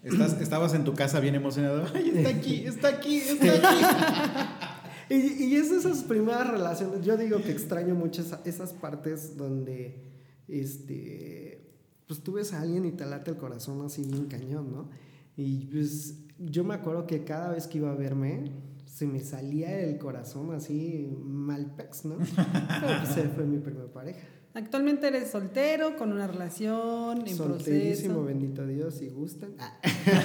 Estás, 0.02 0.40
estabas 0.40 0.74
en 0.74 0.84
tu 0.84 0.94
casa 0.94 1.18
bien 1.18 1.34
emocionado. 1.34 1.84
Ay, 1.94 2.12
está 2.14 2.28
aquí, 2.30 2.64
está 2.64 2.88
aquí, 2.88 3.16
está 3.16 3.52
aquí. 3.52 5.14
y, 5.14 5.44
y 5.44 5.56
es 5.56 5.72
esas 5.72 6.04
primeras 6.04 6.48
relaciones. 6.48 7.04
Yo 7.04 7.16
digo 7.16 7.42
que 7.42 7.50
extraño 7.50 7.96
mucho 7.96 8.22
esas 8.44 8.72
partes 8.74 9.36
donde 9.36 10.04
este 10.46 11.47
pues 12.08 12.20
tú 12.20 12.32
ves 12.32 12.54
a 12.54 12.62
alguien 12.62 12.86
y 12.86 12.92
te 12.92 13.06
late 13.06 13.30
el 13.30 13.36
corazón 13.36 13.84
así 13.84 14.02
bien 14.02 14.26
cañón, 14.26 14.72
¿no? 14.72 14.88
Y 15.36 15.66
pues 15.66 16.16
yo 16.38 16.64
me 16.64 16.74
acuerdo 16.74 17.06
que 17.06 17.22
cada 17.22 17.50
vez 17.50 17.68
que 17.68 17.78
iba 17.78 17.92
a 17.92 17.94
verme, 17.94 18.50
se 18.86 19.06
me 19.06 19.20
salía 19.20 19.78
el 19.80 19.98
corazón 19.98 20.52
así 20.52 21.06
mal 21.22 21.74
pex, 21.76 22.06
¿no? 22.06 22.16
Pero 22.80 22.98
pues 23.04 23.34
fue 23.34 23.44
mi 23.44 23.58
primera 23.58 23.86
pareja. 23.92 24.26
Actualmente 24.54 25.06
eres 25.06 25.30
soltero, 25.30 25.96
con 25.96 26.10
una 26.10 26.26
relación 26.26 27.24
en 27.28 27.36
Solterísimo, 27.36 28.24
bendito 28.24 28.66
Dios, 28.66 28.94
si 28.94 29.08
gustan. 29.08 29.50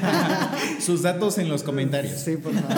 Sus 0.79 1.03
datos 1.03 1.37
en 1.37 1.49
los 1.49 1.61
comentarios. 1.61 2.13
Sí, 2.13 2.37
por 2.37 2.53
favor. 2.53 2.77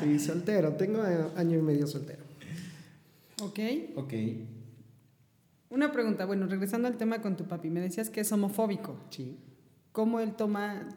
Sí, 0.00 0.18
soltero. 0.18 0.72
Tengo 0.74 1.02
año 1.36 1.58
y 1.58 1.62
medio 1.62 1.86
soltero. 1.86 2.24
Ok. 3.40 3.58
Ok. 3.96 4.12
Una 5.70 5.92
pregunta, 5.92 6.24
bueno, 6.24 6.46
regresando 6.46 6.88
al 6.88 6.96
tema 6.96 7.20
con 7.20 7.36
tu 7.36 7.44
papi, 7.44 7.68
me 7.70 7.80
decías 7.80 8.08
que 8.08 8.20
es 8.20 8.32
homofóbico. 8.32 8.96
Sí. 9.10 9.38
¿Cómo 9.92 10.20
él 10.20 10.34
toma 10.34 10.88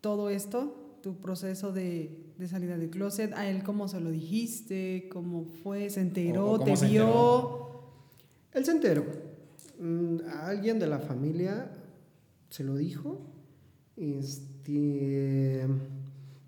todo 0.00 0.30
esto, 0.30 0.98
tu 1.02 1.20
proceso 1.20 1.72
de, 1.72 2.32
de 2.36 2.48
salida 2.48 2.76
del 2.76 2.90
closet? 2.90 3.32
¿A 3.34 3.48
él 3.48 3.62
cómo 3.62 3.86
se 3.88 4.00
lo 4.00 4.10
dijiste? 4.10 5.08
¿Cómo 5.12 5.44
fue? 5.44 5.90
¿Se 5.90 6.00
enteró? 6.00 6.58
¿Te 6.58 6.74
vio? 6.86 7.68
Él 8.52 8.64
se 8.64 8.72
enteró. 8.72 9.04
Mm, 9.78 10.20
a 10.28 10.48
alguien 10.48 10.78
de 10.78 10.88
la 10.88 10.98
familia 10.98 11.70
se 12.48 12.64
lo 12.64 12.76
dijo. 12.76 13.20
Este, 13.96 15.66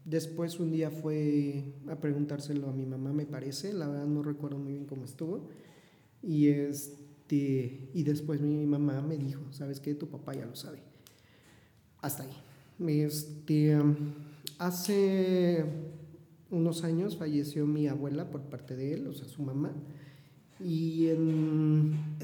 después 0.04 0.59
un 0.59 0.70
día 0.70 0.90
fue 0.90 1.74
a 1.88 1.96
preguntárselo 1.96 2.68
a 2.68 2.72
mi 2.72 2.87
mamá, 2.87 3.12
me 3.12 3.26
parece. 3.26 3.72
La 3.72 3.87
verdad 3.87 4.06
no 4.06 4.22
recuerdo 4.22 4.59
muy 4.59 4.72
bien 4.72 4.87
cómo 4.87 5.04
estuvo. 5.04 5.48
Y 6.22 6.48
este 6.48 6.99
este, 7.30 7.90
y 7.94 8.02
después 8.02 8.40
mi 8.40 8.66
mamá 8.66 9.00
me 9.02 9.16
dijo, 9.16 9.40
¿sabes 9.52 9.78
qué? 9.78 9.94
Tu 9.94 10.08
papá 10.08 10.34
ya 10.34 10.46
lo 10.46 10.56
sabe. 10.56 10.82
Hasta 12.00 12.24
ahí. 12.24 13.02
Este, 13.02 13.78
hace 14.58 15.64
unos 16.50 16.82
años 16.82 17.16
falleció 17.16 17.66
mi 17.66 17.86
abuela 17.86 18.30
por 18.30 18.42
parte 18.42 18.74
de 18.74 18.94
él, 18.94 19.06
o 19.06 19.14
sea, 19.14 19.28
su 19.28 19.42
mamá. 19.42 19.72
Y 20.58 21.08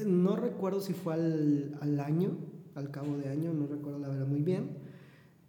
no 0.05 0.35
recuerdo 0.35 0.81
si 0.81 0.93
fue 0.93 1.13
al, 1.13 1.77
al, 1.79 1.99
año, 2.01 2.37
al 2.75 2.91
cabo 2.91 3.17
de 3.17 3.29
año, 3.29 3.53
no 3.53 3.65
recuerdo 3.65 3.99
la 3.99 4.09
verdad 4.09 4.27
muy 4.27 4.41
bien. 4.41 4.77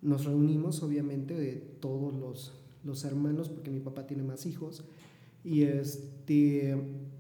Nos 0.03 0.25
reunimos, 0.25 0.85
obviamente, 0.85 1.35
de 1.35 1.55
todos 1.81 2.15
los, 2.15 2.55
los 2.85 3.05
hermanos, 3.05 3.49
porque 3.49 3.71
mi 3.71 3.81
papá 3.81 4.07
tiene 4.07 4.23
más 4.23 4.47
hijos. 4.47 4.85
Y 5.43 5.63
este. 5.65 6.77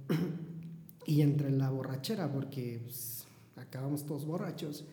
y 1.08 1.22
entre 1.22 1.50
la 1.50 1.70
borrachera, 1.70 2.30
porque 2.30 2.80
pues, 2.84 3.24
acabamos 3.56 4.04
todos 4.04 4.26
borrachos, 4.26 4.84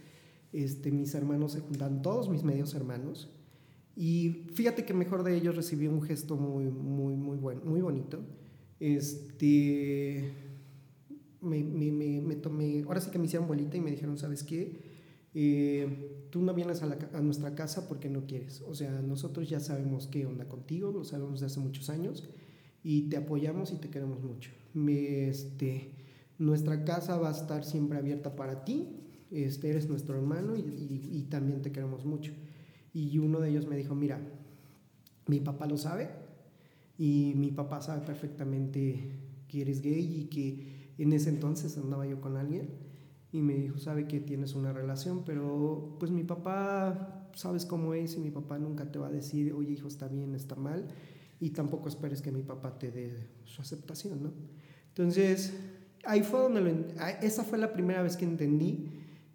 este, 0.53 0.89
mis 0.89 1.13
hermanos 1.13 1.51
se 1.51 1.59
juntan, 1.59 2.01
todos 2.01 2.29
mis 2.29 2.41
medios 2.41 2.73
hermanos. 2.73 3.29
Y 3.97 4.45
fíjate 4.53 4.85
que 4.85 4.93
mejor 4.93 5.23
de 5.23 5.35
ellos 5.35 5.57
recibí 5.57 5.87
un 5.87 6.01
gesto 6.01 6.37
muy, 6.37 6.63
muy, 6.71 7.17
muy 7.17 7.37
bueno, 7.37 7.61
muy 7.65 7.81
bonito. 7.81 8.21
Este. 8.79 10.31
Me, 11.41 11.61
me, 11.61 11.91
me, 11.91 12.35
tomé. 12.37 12.83
Ahora 12.87 13.01
sí 13.01 13.11
que 13.11 13.19
me 13.19 13.25
hicieron 13.25 13.45
bolita 13.45 13.75
y 13.75 13.81
me 13.81 13.91
dijeron, 13.91 14.17
¿sabes 14.17 14.43
qué? 14.43 14.79
Eh, 15.33 16.27
tú 16.29 16.41
no 16.41 16.53
vienes 16.53 16.81
a, 16.81 16.85
la, 16.85 16.97
a, 17.11 17.19
nuestra 17.19 17.55
casa 17.55 17.89
porque 17.89 18.09
no 18.09 18.25
quieres. 18.25 18.61
O 18.61 18.73
sea, 18.73 19.01
nosotros 19.01 19.49
ya 19.49 19.59
sabemos 19.59 20.07
qué 20.07 20.25
onda 20.25 20.47
contigo, 20.47 20.93
lo 20.93 21.03
sabemos 21.03 21.33
desde 21.33 21.47
hace 21.47 21.59
muchos 21.59 21.89
años 21.89 22.23
y 22.83 23.09
te 23.09 23.17
apoyamos 23.17 23.73
y 23.73 23.75
te 23.75 23.89
queremos 23.89 24.23
mucho. 24.23 24.51
Me, 24.73 25.27
este, 25.27 25.91
nuestra 26.37 26.83
casa 26.83 27.17
va 27.17 27.29
a 27.29 27.31
estar 27.31 27.63
siempre 27.63 27.97
abierta 27.97 28.35
para 28.35 28.65
ti, 28.65 28.87
este, 29.31 29.69
eres 29.69 29.89
nuestro 29.89 30.15
hermano 30.15 30.55
y, 30.55 30.59
y, 30.61 31.09
y, 31.19 31.23
también 31.23 31.61
te 31.61 31.71
queremos 31.71 32.05
mucho. 32.05 32.31
Y 32.93 33.17
uno 33.17 33.39
de 33.39 33.49
ellos 33.49 33.67
me 33.67 33.75
dijo, 33.75 33.95
mira, 33.95 34.19
mi 35.27 35.39
papá 35.39 35.65
lo 35.65 35.77
sabe 35.77 36.09
y 36.97 37.33
mi 37.35 37.51
papá 37.51 37.81
sabe 37.81 38.05
perfectamente 38.05 39.11
que 39.47 39.61
eres 39.61 39.81
gay 39.81 40.21
y 40.21 40.25
que 40.25 40.93
en 40.97 41.13
ese 41.13 41.29
entonces 41.29 41.77
andaba 41.77 42.05
yo 42.05 42.21
con 42.21 42.37
alguien 42.37 42.69
y 43.31 43.41
me 43.41 43.55
dijo, 43.55 43.79
sabe 43.79 44.07
que 44.07 44.21
tienes 44.21 44.55
una 44.55 44.71
relación, 44.71 45.23
pero 45.25 45.97
pues 45.99 46.11
mi 46.11 46.23
papá, 46.23 47.29
sabes 47.35 47.65
cómo 47.65 47.93
es 47.93 48.15
y 48.15 48.19
mi 48.19 48.31
papá 48.31 48.57
nunca 48.57 48.89
te 48.89 48.97
va 48.97 49.07
a 49.07 49.11
decir, 49.11 49.51
oye 49.51 49.73
hijo, 49.73 49.87
está 49.87 50.07
bien, 50.07 50.35
está 50.35 50.55
mal 50.55 50.87
y 51.39 51.49
tampoco 51.49 51.89
esperes 51.89 52.21
que 52.21 52.31
mi 52.31 52.43
papá 52.43 52.79
te 52.79 52.91
dé 52.91 53.13
su 53.43 53.61
aceptación, 53.61 54.23
¿no? 54.23 54.31
Entonces, 54.87 55.53
ahí 56.05 56.23
fue 56.23 56.39
donde 56.39 56.61
lo, 56.61 56.71
esa 57.21 57.43
fue 57.43 57.57
la 57.57 57.73
primera 57.73 58.01
vez 58.01 58.17
que 58.17 58.25
entendí 58.25 58.89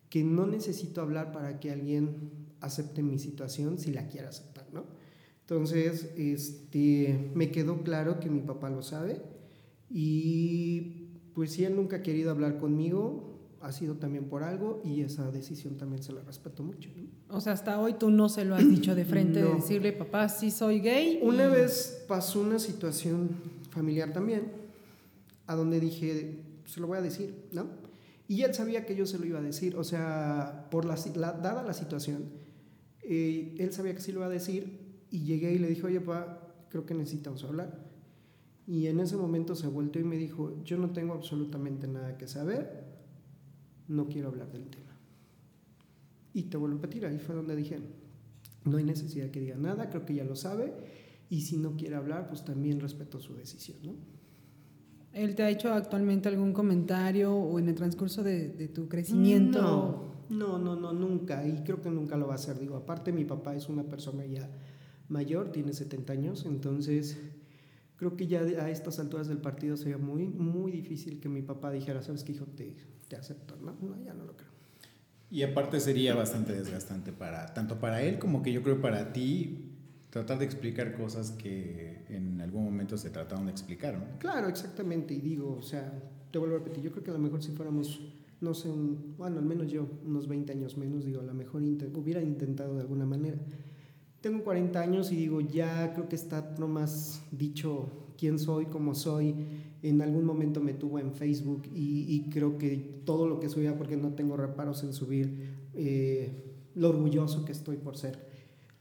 que 0.09 0.25
no 0.25 0.47
necesito 0.47 1.01
hablar 1.01 1.33
para 1.33 1.61
que 1.61 1.71
alguien 1.71 2.31
acepte 2.61 3.03
mi 3.03 3.19
situación 3.19 3.79
si 3.79 3.93
la 3.93 4.09
quiere 4.09 4.27
aceptar, 4.27 4.67
¿no? 4.73 4.85
Entonces, 5.43 6.11
este, 6.17 7.31
me 7.35 7.51
quedó 7.51 7.83
claro 7.83 8.21
que 8.21 8.31
mi 8.31 8.41
papá 8.41 8.71
lo 8.71 8.83
sabe 8.83 9.21
y 9.89 11.09
pues 11.35 11.53
si 11.53 11.65
él 11.65 11.75
nunca 11.75 11.97
ha 11.97 12.03
querido 12.03 12.31
hablar 12.31 12.59
conmigo, 12.59 13.39
ha 13.61 13.73
sido 13.73 13.97
también 13.97 14.25
por 14.25 14.43
algo 14.43 14.81
y 14.85 15.03
esa 15.03 15.31
decisión 15.31 15.77
también 15.77 16.03
se 16.03 16.13
la 16.13 16.23
respeto 16.23 16.63
mucho. 16.63 16.91
¿no? 16.97 17.37
O 17.37 17.41
sea, 17.41 17.53
hasta 17.53 17.81
hoy 17.81 17.95
tú 17.95 18.11
no 18.11 18.29
se 18.29 18.45
lo 18.45 18.55
has 18.55 18.69
dicho 18.69 18.95
de 18.95 19.05
frente, 19.05 19.43
no. 19.43 19.49
de 19.49 19.55
decirle, 19.57 19.93
papá, 19.93 20.29
sí 20.29 20.51
soy 20.51 20.81
gay. 20.81 21.21
Una 21.23 21.47
y... 21.47 21.51
vez 21.51 22.05
pasó 22.09 22.41
una 22.41 22.59
situación 22.59 23.31
familiar 23.71 24.13
también, 24.13 24.53
a 25.47 25.57
donde 25.57 25.81
dije, 25.81 26.41
se 26.71 26.81
lo 26.81 26.87
voy 26.87 26.99
a 26.99 27.03
decir, 27.03 27.49
¿no? 27.53 27.67
Y 28.29 28.43
él 28.43 28.55
sabía 28.55 28.87
que 28.87 28.95
yo 28.95 29.07
se 29.07 29.19
lo 29.19 29.27
iba 29.27 29.41
a 29.41 29.43
decir, 29.43 29.75
o 29.77 29.83
sea, 29.83 30.69
por 30.71 30.85
la, 30.85 30.97
la 31.17 31.33
dada 31.33 31.65
la 31.65 31.75
situación, 31.75 32.31
eh, 33.03 33.57
él 33.59 33.73
sabía 33.73 33.93
que 33.93 34.01
sí 34.01 34.13
lo 34.13 34.21
iba 34.21 34.27
a 34.27 34.31
decir 34.31 34.79
y 35.11 35.25
llegué 35.25 35.53
y 35.53 35.59
le 35.59 35.67
dije, 35.67 35.85
oye, 35.85 36.01
papá, 36.01 36.67
creo 36.69 36.87
que 36.87 36.95
necesitamos 36.95 37.43
hablar. 37.43 37.91
Y 38.69 38.87
en 38.87 39.01
ese 39.01 39.17
momento 39.17 39.57
se 39.57 39.67
volteó 39.67 40.01
y 40.01 40.05
me 40.05 40.17
dijo, 40.17 40.63
yo 40.63 40.79
no 40.79 40.91
tengo 40.91 41.15
absolutamente 41.15 41.89
nada 41.89 42.17
que 42.17 42.29
saber, 42.29 42.85
no 43.89 44.07
quiero 44.07 44.29
hablar 44.29 44.53
del 44.53 44.69
tema. 44.69 44.97
Y 46.33 46.45
te 46.45 46.57
vuelvo 46.57 46.77
a 46.77 46.81
repetir, 46.83 47.05
ahí 47.07 47.19
fue 47.19 47.35
donde 47.35 47.57
dije, 47.57 47.81
no 48.65 48.77
hay 48.77 48.85
necesidad 48.85 49.33
que 49.33 49.41
diga 49.41 49.57
nada, 49.57 49.91
creo 49.91 50.07
que 50.07 50.15
ya 50.15 50.25
lo 50.25 50.37
sabe, 50.37 50.73
y 51.29 51.41
si 51.41 51.57
no 51.57 51.77
quiere 51.77 51.97
hablar, 51.97 52.29
pues 52.29 52.45
también 52.45 52.79
respeto 52.79 53.19
su 53.19 53.35
decisión, 53.35 53.79
¿no? 53.83 54.20
¿Él 55.13 55.35
te 55.35 55.43
ha 55.43 55.51
hecho 55.51 55.73
actualmente 55.73 56.29
algún 56.29 56.53
comentario 56.53 57.35
o 57.35 57.59
en 57.59 57.69
el 57.69 57.75
transcurso 57.75 58.23
de, 58.23 58.49
de 58.49 58.69
tu 58.69 58.89
crecimiento? 58.89 59.61
No, 60.29 60.59
no, 60.59 60.59
no, 60.59 60.77
no, 60.77 60.93
nunca, 60.93 61.47
y 61.47 61.65
creo 61.65 61.83
que 61.83 61.91
nunca 61.91 62.17
lo 62.17 62.29
va 62.29 62.35
a 62.35 62.37
hacer. 62.37 62.59
Digo, 62.59 62.77
aparte 62.77 63.13
mi 63.13 63.25
papá 63.25 63.57
es 63.57 63.69
una 63.69 63.83
persona 63.83 64.25
ya 64.25 64.49
mayor, 65.09 65.51
tiene 65.51 65.73
70 65.73 66.13
años, 66.13 66.45
entonces 66.47 67.19
creo 67.97 68.17
que 68.17 68.27
ya 68.27 68.41
a 68.41 68.71
estas 68.71 68.99
alturas 68.99 69.29
del 69.29 69.39
partido 69.39 69.77
sería 69.77 69.99
muy, 69.99 70.29
muy 70.29 70.71
difícil 70.71 71.21
que 71.21 71.29
mi 71.29 71.43
papá 71.43 71.71
dijera, 71.71 72.03
¿sabes 72.03 72.25
qué, 72.25 72.33
hijo? 72.33 72.47
Te, 72.47 72.75
te 73.09 73.17
acepto, 73.17 73.57
¿no? 73.57 73.77
No, 73.83 74.03
ya 74.03 74.15
no 74.15 74.25
lo 74.25 74.37
creo. 74.37 74.49
Y 75.31 75.43
aparte 75.43 75.81
sería 75.81 76.15
bastante 76.15 76.53
desgastante 76.53 77.13
para, 77.13 77.53
tanto 77.53 77.79
para 77.79 78.03
él 78.03 78.19
como 78.19 78.43
que 78.43 78.53
yo 78.53 78.63
creo 78.63 78.81
para 78.81 79.13
ti, 79.13 79.70
tratar 80.11 80.39
de 80.39 80.45
explicar 80.45 80.93
cosas 80.95 81.31
que 81.31 82.05
en 82.09 82.41
algún 82.41 82.65
momento 82.65 82.99
se 82.99 83.11
trataron 83.11 83.47
de 83.47 83.53
explicar, 83.53 83.97
¿no? 83.97 84.19
Claro, 84.19 84.49
exactamente, 84.49 85.15
y 85.15 85.21
digo, 85.21 85.57
o 85.59 85.63
sea, 85.63 85.93
te 86.31 86.39
vuelvo 86.39 86.57
a 86.57 86.59
repetir, 86.59 86.83
yo 86.83 86.91
creo 86.91 87.05
que 87.05 87.11
a 87.11 87.15
lo 87.15 87.21
mejor 87.21 87.43
si 87.43 87.53
fuéramos, 87.53 88.01
no 88.41 88.53
sé, 88.53 88.69
un, 88.69 89.15
bueno, 89.17 89.39
al 89.39 89.45
menos 89.45 89.71
yo, 89.71 89.87
unos 90.05 90.27
20 90.27 90.53
años 90.53 90.77
menos, 90.77 91.05
digo, 91.05 91.21
a 91.21 91.25
lo 91.25 91.35
mejor 91.35 91.63
intent, 91.63 91.97
hubiera 91.97 92.21
intentado 92.21 92.75
de 92.75 92.81
alguna 92.81 93.07
manera. 93.07 93.39
Tengo 94.21 94.43
40 94.43 94.81
años 94.81 95.13
y 95.13 95.17
digo, 95.17 95.41
ya 95.41 95.95
creo 95.95 96.09
que 96.09 96.17
está 96.17 96.55
nomás 96.59 97.23
dicho 97.31 98.13
quién 98.19 98.39
soy, 98.39 98.67
cómo 98.67 98.95
soy, 98.95 99.35
en 99.83 100.03
algún 100.03 100.25
momento 100.25 100.61
me 100.61 100.75
tuvo 100.75 100.99
en 100.99 101.15
Facebook 101.15 101.63
y, 101.73 102.05
y, 102.15 102.29
creo 102.29 102.59
que 102.59 103.01
todo 103.07 103.27
lo 103.27 103.41
que 103.41 103.49
subía, 103.49 103.79
porque 103.79 103.97
no 103.97 104.13
tengo 104.13 104.37
reparos 104.37 104.83
en 104.83 104.93
subir, 104.93 105.57
eh, 105.73 106.69
lo 106.75 106.91
orgulloso 106.91 107.47
que 107.47 107.53
estoy 107.53 107.77
por 107.77 107.97
ser 107.97 108.30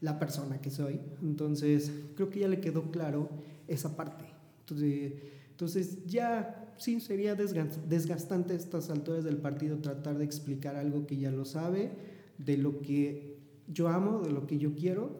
la 0.00 0.18
persona 0.18 0.60
que 0.60 0.70
soy. 0.70 1.00
Entonces, 1.22 1.92
creo 2.14 2.30
que 2.30 2.40
ya 2.40 2.48
le 2.48 2.60
quedó 2.60 2.90
claro 2.90 3.28
esa 3.68 3.96
parte. 3.96 4.24
Entonces, 4.60 5.12
entonces 5.50 6.06
ya 6.06 6.74
sí 6.78 7.00
sería 7.00 7.34
desgastante 7.34 8.54
a 8.54 8.56
estas 8.56 8.88
alturas 8.88 9.24
del 9.24 9.36
partido 9.36 9.78
tratar 9.78 10.16
de 10.16 10.24
explicar 10.24 10.76
algo 10.76 11.06
que 11.06 11.18
ya 11.18 11.30
lo 11.30 11.44
sabe, 11.44 11.92
de 12.38 12.56
lo 12.56 12.80
que 12.80 13.36
yo 13.68 13.88
amo, 13.88 14.20
de 14.20 14.32
lo 14.32 14.46
que 14.46 14.58
yo 14.58 14.74
quiero. 14.74 15.10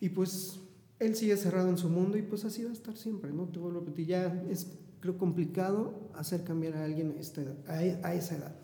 Y 0.00 0.10
pues 0.10 0.60
él 0.98 1.14
sigue 1.14 1.36
cerrado 1.36 1.70
en 1.70 1.78
su 1.78 1.88
mundo 1.88 2.18
y 2.18 2.22
pues 2.22 2.44
así 2.44 2.62
va 2.62 2.70
a 2.70 2.74
estar 2.74 2.96
siempre, 2.96 3.32
¿no? 3.32 3.44
Te 3.44 3.58
vuelvo 3.58 3.78
a 3.78 3.80
repetir, 3.80 4.06
ya 4.06 4.44
es 4.50 4.66
creo 5.00 5.18
complicado 5.18 6.10
hacer 6.14 6.44
cambiar 6.44 6.76
a 6.76 6.84
alguien 6.84 7.14
a, 7.16 7.20
esta 7.20 7.42
edad, 7.42 7.56
a, 8.02 8.14
esa 8.14 8.36
edad. 8.36 8.54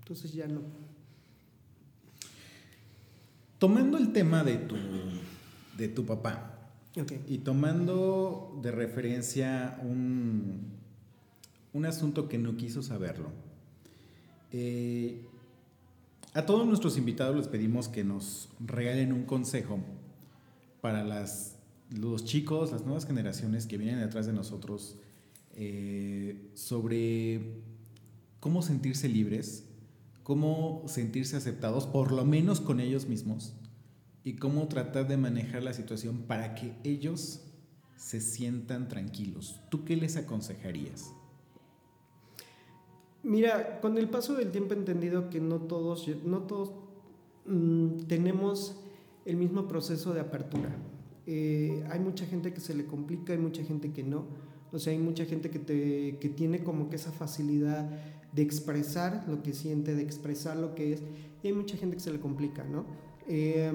Entonces 0.00 0.32
ya 0.32 0.48
no. 0.48 0.62
Tomando 3.58 3.98
el 3.98 4.12
tema 4.12 4.44
de 4.44 4.56
tu, 4.56 4.76
de 5.78 5.88
tu 5.88 6.04
papá 6.04 6.68
okay. 7.00 7.24
y 7.26 7.38
tomando 7.38 8.58
de 8.62 8.70
referencia 8.70 9.78
un, 9.82 10.72
un 11.72 11.86
asunto 11.86 12.28
que 12.28 12.38
no 12.38 12.56
quiso 12.56 12.82
saberlo, 12.82 13.30
eh, 14.52 15.24
a 16.34 16.44
todos 16.44 16.66
nuestros 16.66 16.98
invitados 16.98 17.36
les 17.36 17.48
pedimos 17.48 17.88
que 17.88 18.04
nos 18.04 18.50
regalen 18.60 19.12
un 19.12 19.24
consejo 19.24 19.80
para 20.82 21.02
las, 21.02 21.56
los 21.90 22.24
chicos, 22.24 22.72
las 22.72 22.84
nuevas 22.84 23.06
generaciones 23.06 23.66
que 23.66 23.78
vienen 23.78 24.00
detrás 24.00 24.26
de 24.26 24.32
nosotros 24.32 24.96
eh, 25.54 26.50
sobre 26.54 27.40
cómo 28.40 28.62
sentirse 28.62 29.08
libres, 29.08 29.65
cómo 30.26 30.82
sentirse 30.86 31.36
aceptados, 31.36 31.86
por 31.86 32.10
lo 32.10 32.24
menos 32.24 32.60
con 32.60 32.80
ellos 32.80 33.06
mismos, 33.06 33.54
y 34.24 34.34
cómo 34.34 34.66
tratar 34.66 35.06
de 35.06 35.16
manejar 35.16 35.62
la 35.62 35.72
situación 35.72 36.24
para 36.26 36.56
que 36.56 36.74
ellos 36.82 37.44
se 37.94 38.20
sientan 38.20 38.88
tranquilos. 38.88 39.60
¿Tú 39.70 39.84
qué 39.84 39.94
les 39.94 40.16
aconsejarías? 40.16 41.12
Mira, 43.22 43.80
con 43.80 43.98
el 43.98 44.08
paso 44.08 44.34
del 44.34 44.50
tiempo 44.50 44.74
he 44.74 44.78
entendido 44.78 45.30
que 45.30 45.40
no 45.40 45.60
todos, 45.60 46.08
no 46.24 46.38
todos 46.40 46.72
mmm, 47.44 47.98
tenemos 48.08 48.80
el 49.26 49.36
mismo 49.36 49.68
proceso 49.68 50.12
de 50.12 50.22
apertura. 50.22 50.74
Eh, 51.28 51.84
hay 51.88 52.00
mucha 52.00 52.26
gente 52.26 52.52
que 52.52 52.58
se 52.58 52.74
le 52.74 52.84
complica, 52.86 53.32
hay 53.32 53.38
mucha 53.38 53.62
gente 53.62 53.92
que 53.92 54.02
no. 54.02 54.24
O 54.72 54.80
sea, 54.80 54.92
hay 54.92 54.98
mucha 54.98 55.24
gente 55.24 55.50
que, 55.50 55.60
te, 55.60 56.18
que 56.18 56.28
tiene 56.28 56.64
como 56.64 56.90
que 56.90 56.96
esa 56.96 57.12
facilidad 57.12 57.88
de 58.36 58.42
expresar 58.42 59.24
lo 59.26 59.42
que 59.42 59.54
siente, 59.54 59.94
de 59.94 60.02
expresar 60.02 60.56
lo 60.56 60.74
que 60.74 60.92
es, 60.92 61.02
y 61.42 61.48
hay 61.48 61.54
mucha 61.54 61.76
gente 61.76 61.96
que 61.96 62.02
se 62.02 62.12
le 62.12 62.20
complica, 62.20 62.62
¿no? 62.64 62.84
Eh, 63.26 63.72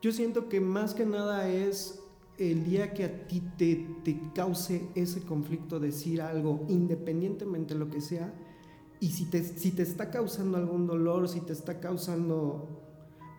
yo 0.00 0.10
siento 0.10 0.48
que 0.48 0.60
más 0.60 0.94
que 0.94 1.04
nada 1.04 1.48
es 1.48 2.00
el 2.38 2.64
día 2.64 2.94
que 2.94 3.04
a 3.04 3.26
ti 3.28 3.42
te, 3.58 3.86
te 4.02 4.18
cause 4.34 4.88
ese 4.94 5.20
conflicto 5.20 5.78
decir 5.78 6.22
algo, 6.22 6.64
independientemente 6.68 7.74
de 7.74 7.80
lo 7.80 7.90
que 7.90 8.00
sea, 8.00 8.32
y 8.98 9.10
si 9.10 9.26
te, 9.26 9.44
si 9.44 9.70
te 9.72 9.82
está 9.82 10.10
causando 10.10 10.56
algún 10.56 10.86
dolor, 10.86 11.28
si 11.28 11.40
te 11.40 11.52
está 11.52 11.78
causando 11.78 12.80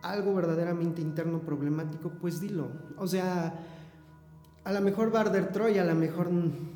algo 0.02 0.34
verdaderamente 0.34 1.02
interno 1.02 1.40
problemático, 1.40 2.10
pues 2.20 2.40
dilo. 2.40 2.68
O 2.96 3.08
sea, 3.08 3.60
a 4.64 4.72
lo 4.72 4.80
mejor 4.80 5.12
va 5.12 5.18
a 5.18 5.22
arder 5.22 5.50
Troya, 5.52 5.82
a 5.82 5.86
lo 5.86 5.94
mejor 5.96 6.30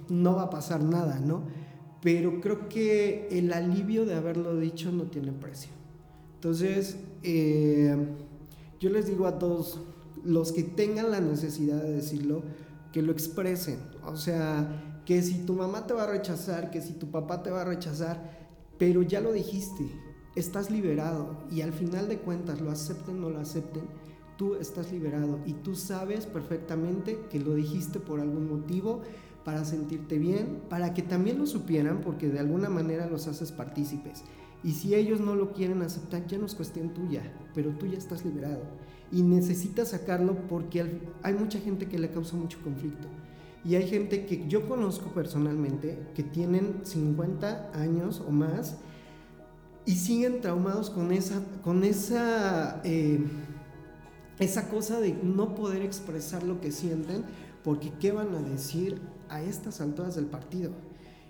no 0.09 0.35
va 0.35 0.43
a 0.43 0.51
pasar 0.51 0.83
nada, 0.83 1.21
¿no? 1.21 1.45
Pero 2.07 2.41
creo 2.41 2.69
que 2.69 3.27
el 3.33 3.53
alivio 3.53 4.07
de 4.07 4.15
haberlo 4.15 4.57
dicho 4.57 4.93
no 4.93 5.07
tiene 5.11 5.33
precio. 5.33 5.73
Entonces, 6.37 6.99
eh, 7.25 7.97
yo 8.79 8.91
les 8.91 9.09
digo 9.09 9.27
a 9.27 9.41
todos, 9.41 9.81
los 10.25 10.53
que 10.53 10.63
tengan 10.63 11.11
la 11.11 11.21
necesidad 11.21 11.83
de 11.83 11.95
decirlo, 11.95 12.45
que 12.93 13.03
lo 13.03 13.11
expresen. 13.11 13.81
O 14.05 14.17
sea, 14.17 15.03
que 15.05 15.21
si 15.21 15.39
tu 15.39 15.55
mamá 15.55 15.89
te 15.89 15.95
va 15.95 16.05
a 16.05 16.07
rechazar, 16.13 16.71
que 16.71 16.81
si 16.81 16.93
tu 16.93 17.11
papá 17.11 17.43
te 17.43 17.51
va 17.51 17.63
a 17.63 17.65
rechazar, 17.65 18.39
pero 18.79 19.03
ya 19.03 19.21
lo 19.21 19.33
dijiste, 19.33 19.91
estás 20.37 20.71
liberado 20.71 21.37
y 21.51 21.63
al 21.63 21.73
final 21.73 22.07
de 22.07 22.19
cuentas, 22.19 22.61
lo 22.61 22.71
acepten 22.71 23.17
o 23.17 23.21
no 23.23 23.31
lo 23.31 23.41
acepten, 23.41 23.83
tú 24.37 24.55
estás 24.55 24.93
liberado 24.93 25.41
y 25.45 25.55
tú 25.55 25.75
sabes 25.75 26.27
perfectamente 26.27 27.19
que 27.31 27.41
lo 27.41 27.57
dijiste 27.57 27.99
por 27.99 28.21
algún 28.21 28.49
motivo, 28.49 29.03
para 29.47 29.65
sentirte 29.65 30.19
bien, 30.19 30.61
para 30.69 30.93
que 30.93 31.03
también 31.03 31.39
lo 31.39 31.47
supieran, 31.47 32.01
porque 32.01 32.29
de 32.29 32.41
alguna 32.41 32.69
manera 32.69 33.07
los 33.07 33.29
haces 33.29 33.53
partícipes. 33.53 34.25
Y 34.65 34.73
si 34.73 34.97
ellos 34.97 35.21
no 35.21 35.37
lo 35.37 35.53
quieren 35.53 35.83
aceptar, 35.83 36.27
ya 36.27 36.37
no 36.37 36.47
es 36.47 36.57
cuestión 36.57 36.93
tuya, 36.93 37.23
pero 37.55 37.71
tú 37.71 37.87
ya 37.87 37.97
estás 37.97 38.25
liberado. 38.25 38.65
Y 39.13 39.23
necesitas 39.23 39.91
sacarlo 39.91 40.35
porque 40.49 41.01
hay 41.23 41.35
mucha 41.35 41.61
gente 41.61 41.87
que 41.87 41.97
le 41.97 42.11
causa 42.11 42.35
mucho 42.37 42.59
conflicto. 42.61 43.07
Y 43.65 43.77
hay 43.77 43.87
gente 43.87 44.27
que 44.27 44.49
yo 44.49 44.69
conozco 44.69 45.11
personalmente 45.11 45.97
que 46.17 46.25
tienen 46.25 46.81
50 46.83 47.71
años 47.73 48.21
o 48.27 48.33
más 48.33 48.79
y 49.85 49.95
siguen 49.95 50.41
traumados 50.41 50.91
con 50.91 51.13
esa, 51.13 51.41
con 51.63 51.85
esa, 51.85 52.81
eh, 52.83 53.25
esa 54.41 54.69
cosa 54.69 54.99
de 54.99 55.13
no 55.23 55.55
poder 55.55 55.83
expresar 55.83 56.43
lo 56.43 56.61
que 56.61 56.73
sienten 56.73 57.23
porque 57.63 57.93
qué 58.01 58.11
van 58.11 58.35
a 58.35 58.43
decir 58.43 59.01
a 59.29 59.43
estas 59.43 59.81
alturas 59.81 60.15
del 60.15 60.27
partido. 60.27 60.71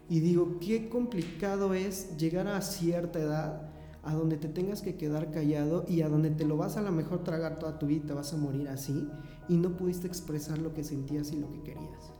Y 0.09 0.20
digo, 0.20 0.59
qué 0.61 0.88
complicado 0.88 1.74
es 1.74 2.16
llegar 2.16 2.47
a 2.47 2.61
cierta 2.61 3.18
edad 3.18 3.70
a 4.07 4.14
donde 4.14 4.36
te 4.36 4.49
tengas 4.49 4.82
que 4.82 4.94
quedar 4.94 5.32
callado 5.32 5.84
y 5.88 6.03
a 6.03 6.09
donde 6.09 6.30
te 6.30 6.44
lo 6.44 6.57
vas 6.57 6.76
a 6.76 6.80
lo 6.80 6.92
mejor 6.92 7.24
tragar 7.24 7.59
toda 7.59 7.76
tu 7.76 7.86
vida 7.86 8.07
te 8.07 8.12
vas 8.12 8.32
a 8.32 8.36
morir 8.36 8.68
así 8.68 9.09
y 9.49 9.57
no 9.57 9.76
pudiste 9.76 10.07
expresar 10.07 10.59
lo 10.59 10.72
que 10.72 10.84
sentías 10.84 11.32
y 11.32 11.36
lo 11.36 11.51
que 11.51 11.62
querías. 11.62 12.12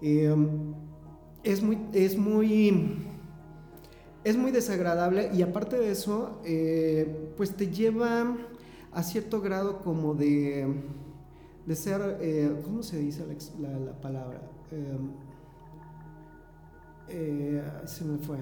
Em, 0.00 0.74
es 1.44 1.62
muy, 1.62 1.78
es 1.92 2.16
muy, 2.16 2.96
es 4.24 4.36
muy 4.36 4.50
desagradable 4.50 5.30
y 5.34 5.42
aparte 5.42 5.76
de 5.76 5.90
eso, 5.90 6.40
eh, 6.46 7.30
pues 7.36 7.54
te 7.54 7.68
lleva 7.68 8.34
a 8.92 9.02
cierto 9.02 9.42
grado 9.42 9.80
como 9.80 10.14
de, 10.14 10.66
de 11.66 11.76
ser, 11.76 12.16
eh, 12.22 12.50
¿cómo 12.64 12.82
se 12.82 12.98
dice 12.98 13.26
la, 13.60 13.78
la 13.78 14.00
palabra? 14.00 14.40
Em, 14.70 15.10
eh, 17.08 17.62
se 17.84 18.04
me 18.04 18.18
fue. 18.18 18.38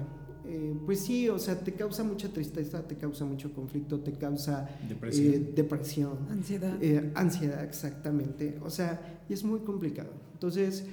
Eh, 0.47 0.75
pues 0.85 0.99
sí, 0.99 1.27
o 1.29 1.39
sea, 1.39 1.59
te 1.59 1.73
causa 1.73 2.03
mucha 2.03 2.29
tristeza, 2.29 2.83
te 2.83 2.95
causa 2.95 3.25
mucho 3.25 3.51
conflicto, 3.53 3.99
te 3.99 4.13
causa 4.13 4.69
depresión, 4.87 5.33
eh, 5.33 5.51
depresión 5.55 6.17
ansiedad. 6.29 6.77
ansiedad, 7.15 7.63
exactamente. 7.63 8.59
O 8.63 8.69
sea, 8.69 9.23
y 9.27 9.33
es 9.33 9.43
muy 9.43 9.61
complicado. 9.61 10.11
Entonces, 10.33 10.85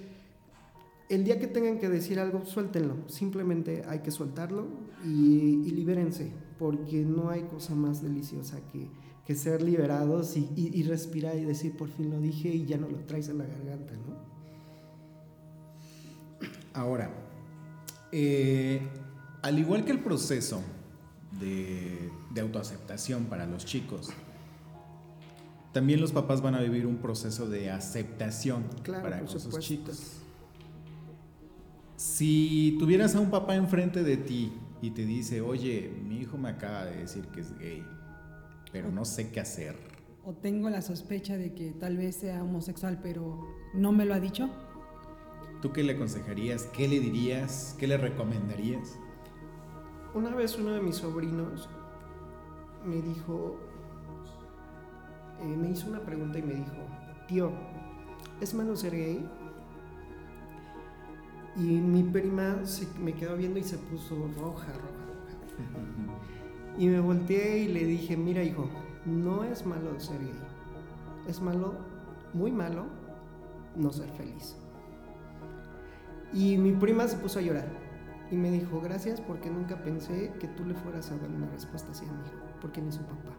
el 1.10 1.24
día 1.24 1.38
que 1.38 1.46
tengan 1.46 1.78
que 1.78 1.90
decir 1.90 2.18
algo, 2.18 2.46
suéltenlo. 2.46 2.96
Simplemente 3.08 3.82
hay 3.86 3.98
que 3.98 4.10
soltarlo 4.10 4.68
y, 5.04 5.70
libérense, 5.70 6.32
porque 6.58 7.02
no 7.02 7.28
hay 7.28 7.42
cosa 7.42 7.74
más 7.74 8.02
deliciosa 8.02 8.58
que, 8.72 8.88
que 9.26 9.34
ser 9.34 9.62
liberados 9.62 10.34
y, 10.36 10.48
y 10.56 10.82
respirar 10.84 11.36
y 11.36 11.44
decir, 11.44 11.76
por 11.76 11.90
fin 11.90 12.10
lo 12.10 12.20
dije 12.20 12.48
y 12.48 12.64
ya 12.64 12.78
no 12.78 12.88
lo 12.88 12.98
traes 13.00 13.28
en 13.28 13.38
la 13.38 13.44
garganta, 13.44 13.92
¿no? 13.96 14.31
Ahora, 16.74 17.10
eh, 18.12 18.80
al 19.42 19.58
igual 19.58 19.84
que 19.84 19.92
el 19.92 20.00
proceso 20.00 20.62
de, 21.38 22.10
autoaceptación 22.40 23.24
para 23.26 23.46
los 23.46 23.66
chicos, 23.66 24.10
también 25.72 26.00
los 26.00 26.12
papás 26.12 26.40
van 26.40 26.54
a 26.54 26.60
vivir 26.60 26.86
un 26.86 26.96
proceso 26.96 27.48
de 27.48 27.70
aceptación 27.70 28.64
para 28.84 29.20
esos 29.20 29.58
chicos. 29.58 30.18
Si 31.96 32.76
tuvieras 32.78 33.14
a 33.14 33.20
un 33.20 33.30
papá 33.30 33.54
enfrente 33.54 34.02
de 34.02 34.16
ti 34.16 34.52
y 34.80 34.90
te 34.90 35.06
dice, 35.06 35.40
oye, 35.40 35.92
mi 36.04 36.18
hijo 36.18 36.36
me 36.36 36.48
acaba 36.48 36.84
de 36.84 36.96
decir 36.96 37.26
que 37.28 37.40
es 37.40 37.56
gay, 37.58 37.84
pero 38.72 38.90
no 38.90 39.04
sé 39.04 39.30
qué 39.30 39.40
hacer. 39.40 39.76
O 40.24 40.32
tengo 40.32 40.70
la 40.70 40.82
sospecha 40.82 41.36
de 41.36 41.54
que 41.54 41.72
tal 41.72 41.96
vez 41.96 42.16
sea 42.16 42.42
homosexual, 42.42 43.00
pero 43.02 43.40
no 43.74 43.92
me 43.92 44.04
lo 44.04 44.14
ha 44.14 44.20
dicho. 44.20 44.50
¿Tú 45.62 45.72
qué 45.72 45.84
le 45.84 45.92
aconsejarías? 45.92 46.64
¿Qué 46.64 46.88
le 46.88 46.98
dirías? 46.98 47.76
¿Qué 47.78 47.86
le 47.86 47.96
recomendarías? 47.96 48.98
Una 50.12 50.34
vez 50.34 50.58
uno 50.58 50.72
de 50.72 50.82
mis 50.82 50.96
sobrinos 50.96 51.68
me 52.84 53.00
dijo, 53.00 53.56
eh, 55.40 55.56
me 55.56 55.70
hizo 55.70 55.88
una 55.88 56.00
pregunta 56.00 56.40
y 56.40 56.42
me 56.42 56.54
dijo, 56.54 56.72
tío, 57.28 57.52
¿es 58.40 58.52
malo 58.54 58.74
ser 58.74 58.90
gay? 58.90 59.24
Y 61.54 61.60
mi 61.60 62.02
prima 62.02 62.66
se, 62.66 62.88
me 62.98 63.14
quedó 63.14 63.36
viendo 63.36 63.60
y 63.60 63.62
se 63.62 63.78
puso 63.78 64.16
roja, 64.36 64.66
roja, 64.66 64.72
roja. 64.72 66.76
y 66.76 66.88
me 66.88 66.98
volteé 66.98 67.58
y 67.58 67.68
le 67.68 67.84
dije, 67.84 68.16
mira 68.16 68.42
hijo, 68.42 68.68
no 69.06 69.44
es 69.44 69.64
malo 69.64 70.00
ser 70.00 70.18
gay. 70.18 70.40
Es 71.28 71.40
malo, 71.40 71.74
muy 72.34 72.50
malo, 72.50 72.86
no 73.76 73.92
ser 73.92 74.10
feliz. 74.10 74.56
Y 76.32 76.56
mi 76.56 76.72
prima 76.72 77.06
se 77.08 77.16
puso 77.16 77.38
a 77.38 77.42
llorar 77.42 77.68
y 78.32 78.36
me 78.36 78.50
dijo, 78.50 78.80
gracias 78.80 79.20
porque 79.20 79.50
nunca 79.50 79.82
pensé 79.82 80.32
que 80.40 80.48
tú 80.48 80.64
le 80.64 80.74
fueras 80.74 81.10
a 81.10 81.18
dar 81.18 81.30
una 81.30 81.48
respuesta 81.50 81.92
así 81.92 82.06
a 82.06 82.12
mi 82.12 82.26
hijo, 82.26 82.46
porque 82.62 82.80
ni 82.80 82.90
su 82.90 83.02
papá. 83.02 83.36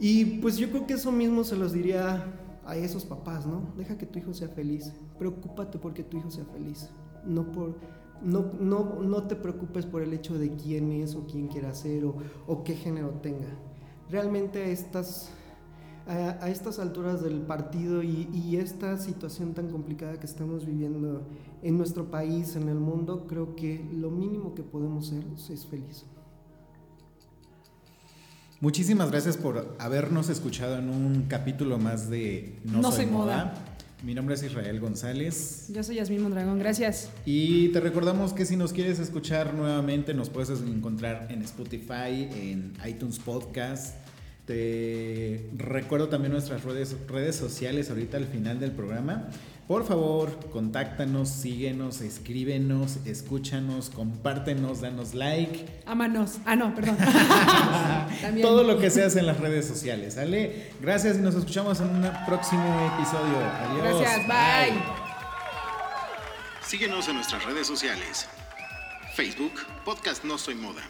Y 0.00 0.40
pues 0.40 0.56
yo 0.56 0.68
creo 0.70 0.86
que 0.86 0.94
eso 0.94 1.12
mismo 1.12 1.44
se 1.44 1.56
los 1.56 1.72
diría 1.72 2.26
a 2.64 2.76
esos 2.76 3.04
papás, 3.04 3.46
¿no? 3.46 3.72
Deja 3.76 3.96
que 3.96 4.06
tu 4.06 4.18
hijo 4.18 4.34
sea 4.34 4.48
feliz, 4.48 4.92
preocúpate 5.18 5.78
porque 5.78 6.02
tu 6.02 6.18
hijo 6.18 6.30
sea 6.30 6.44
feliz, 6.46 6.90
no 7.24 7.50
por... 7.52 7.78
No, 8.22 8.50
no, 8.58 9.02
no 9.02 9.24
te 9.24 9.36
preocupes 9.36 9.84
por 9.84 10.00
el 10.00 10.14
hecho 10.14 10.38
de 10.38 10.56
quién 10.56 10.90
es 10.90 11.14
o 11.14 11.26
quién 11.26 11.48
quiera 11.48 11.74
ser 11.74 12.06
o, 12.06 12.16
o 12.46 12.64
qué 12.64 12.74
género 12.74 13.10
tenga. 13.20 13.46
Realmente 14.08 14.72
estas 14.72 15.30
a, 16.06 16.48
estas 16.48 16.78
alturas 16.78 17.22
del 17.22 17.40
partido 17.40 18.02
y, 18.02 18.56
esta 18.56 18.96
situación 18.98 19.54
tan 19.54 19.68
complicada 19.68 20.18
que 20.18 20.26
estamos 20.26 20.64
viviendo 20.64 21.26
en 21.62 21.76
nuestro 21.76 22.10
país, 22.10 22.56
en 22.56 22.68
el 22.68 22.76
mundo, 22.76 23.26
creo 23.26 23.56
que 23.56 23.84
lo 23.92 24.10
mínimo 24.10 24.54
que 24.54 24.62
podemos 24.62 25.08
ser 25.08 25.24
es 25.52 25.66
feliz. 25.66 26.04
Muchísimas 28.60 29.10
gracias 29.10 29.36
por 29.36 29.76
habernos 29.78 30.30
escuchado 30.30 30.78
en 30.78 30.88
un 30.88 31.24
capítulo 31.28 31.78
más 31.78 32.08
de 32.08 32.58
No, 32.64 32.90
Soy, 32.90 33.06
moda. 33.06 33.52
Mi 34.02 34.14
nombre 34.14 34.34
es 34.34 34.42
Israel 34.42 34.80
González. 34.80 35.66
Yo 35.72 35.82
soy 35.82 35.96
Yasmín 35.96 36.22
Mondragón, 36.22 36.58
gracias. 36.58 37.10
Y 37.26 37.68
te 37.68 37.80
recordamos 37.80 38.32
que 38.32 38.46
si 38.46 38.56
nos 38.56 38.72
quieres 38.72 38.98
escuchar 38.98 39.52
nuevamente, 39.54 40.14
nos 40.14 40.30
puedes 40.30 40.50
encontrar 40.60 41.26
en 41.30 41.42
Spotify, 41.42 42.28
en 42.32 42.72
iTunes 42.86 43.18
Podcast 43.18 44.05
te 44.46 45.50
recuerdo 45.56 46.08
también 46.08 46.32
nuestras 46.32 46.62
redes, 46.64 46.96
redes 47.08 47.34
sociales 47.36 47.90
ahorita 47.90 48.16
al 48.16 48.26
final 48.26 48.60
del 48.60 48.70
programa. 48.70 49.28
Por 49.66 49.84
favor, 49.84 50.48
contáctanos, 50.50 51.28
síguenos, 51.28 52.00
escríbenos, 52.00 52.98
escúchanos, 53.04 53.90
compártenos, 53.90 54.80
danos 54.80 55.14
like. 55.14 55.66
Ámanos. 55.86 56.38
Ah, 56.46 56.54
no, 56.54 56.72
perdón. 56.72 56.96
Todo 58.42 58.62
lo 58.62 58.78
que 58.78 58.90
se 58.90 59.02
hace 59.02 59.18
en 59.18 59.26
las 59.26 59.40
redes 59.40 59.66
sociales, 59.66 60.14
¿sale? 60.14 60.70
Gracias 60.80 61.16
y 61.16 61.20
nos 61.20 61.34
escuchamos 61.34 61.80
en 61.80 61.88
un 61.88 62.08
próximo 62.24 62.92
episodio. 62.94 63.38
Adiós. 63.38 64.00
Gracias, 64.00 64.28
bye. 64.28 64.80
Síguenos 66.64 67.08
en 67.08 67.16
nuestras 67.16 67.44
redes 67.44 67.66
sociales. 67.66 68.28
Facebook, 69.16 69.54
Podcast 69.84 70.22
No 70.22 70.38
Soy 70.38 70.54
Moda. 70.54 70.82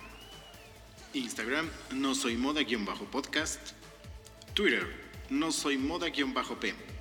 Instagram, 1.15 1.69
no 1.93 2.15
soy 2.15 2.37
moda-podcast. 2.37 3.73
Twitter, 4.55 4.87
no 5.31 5.53
soy 5.53 5.77
moda-p. 5.79 6.96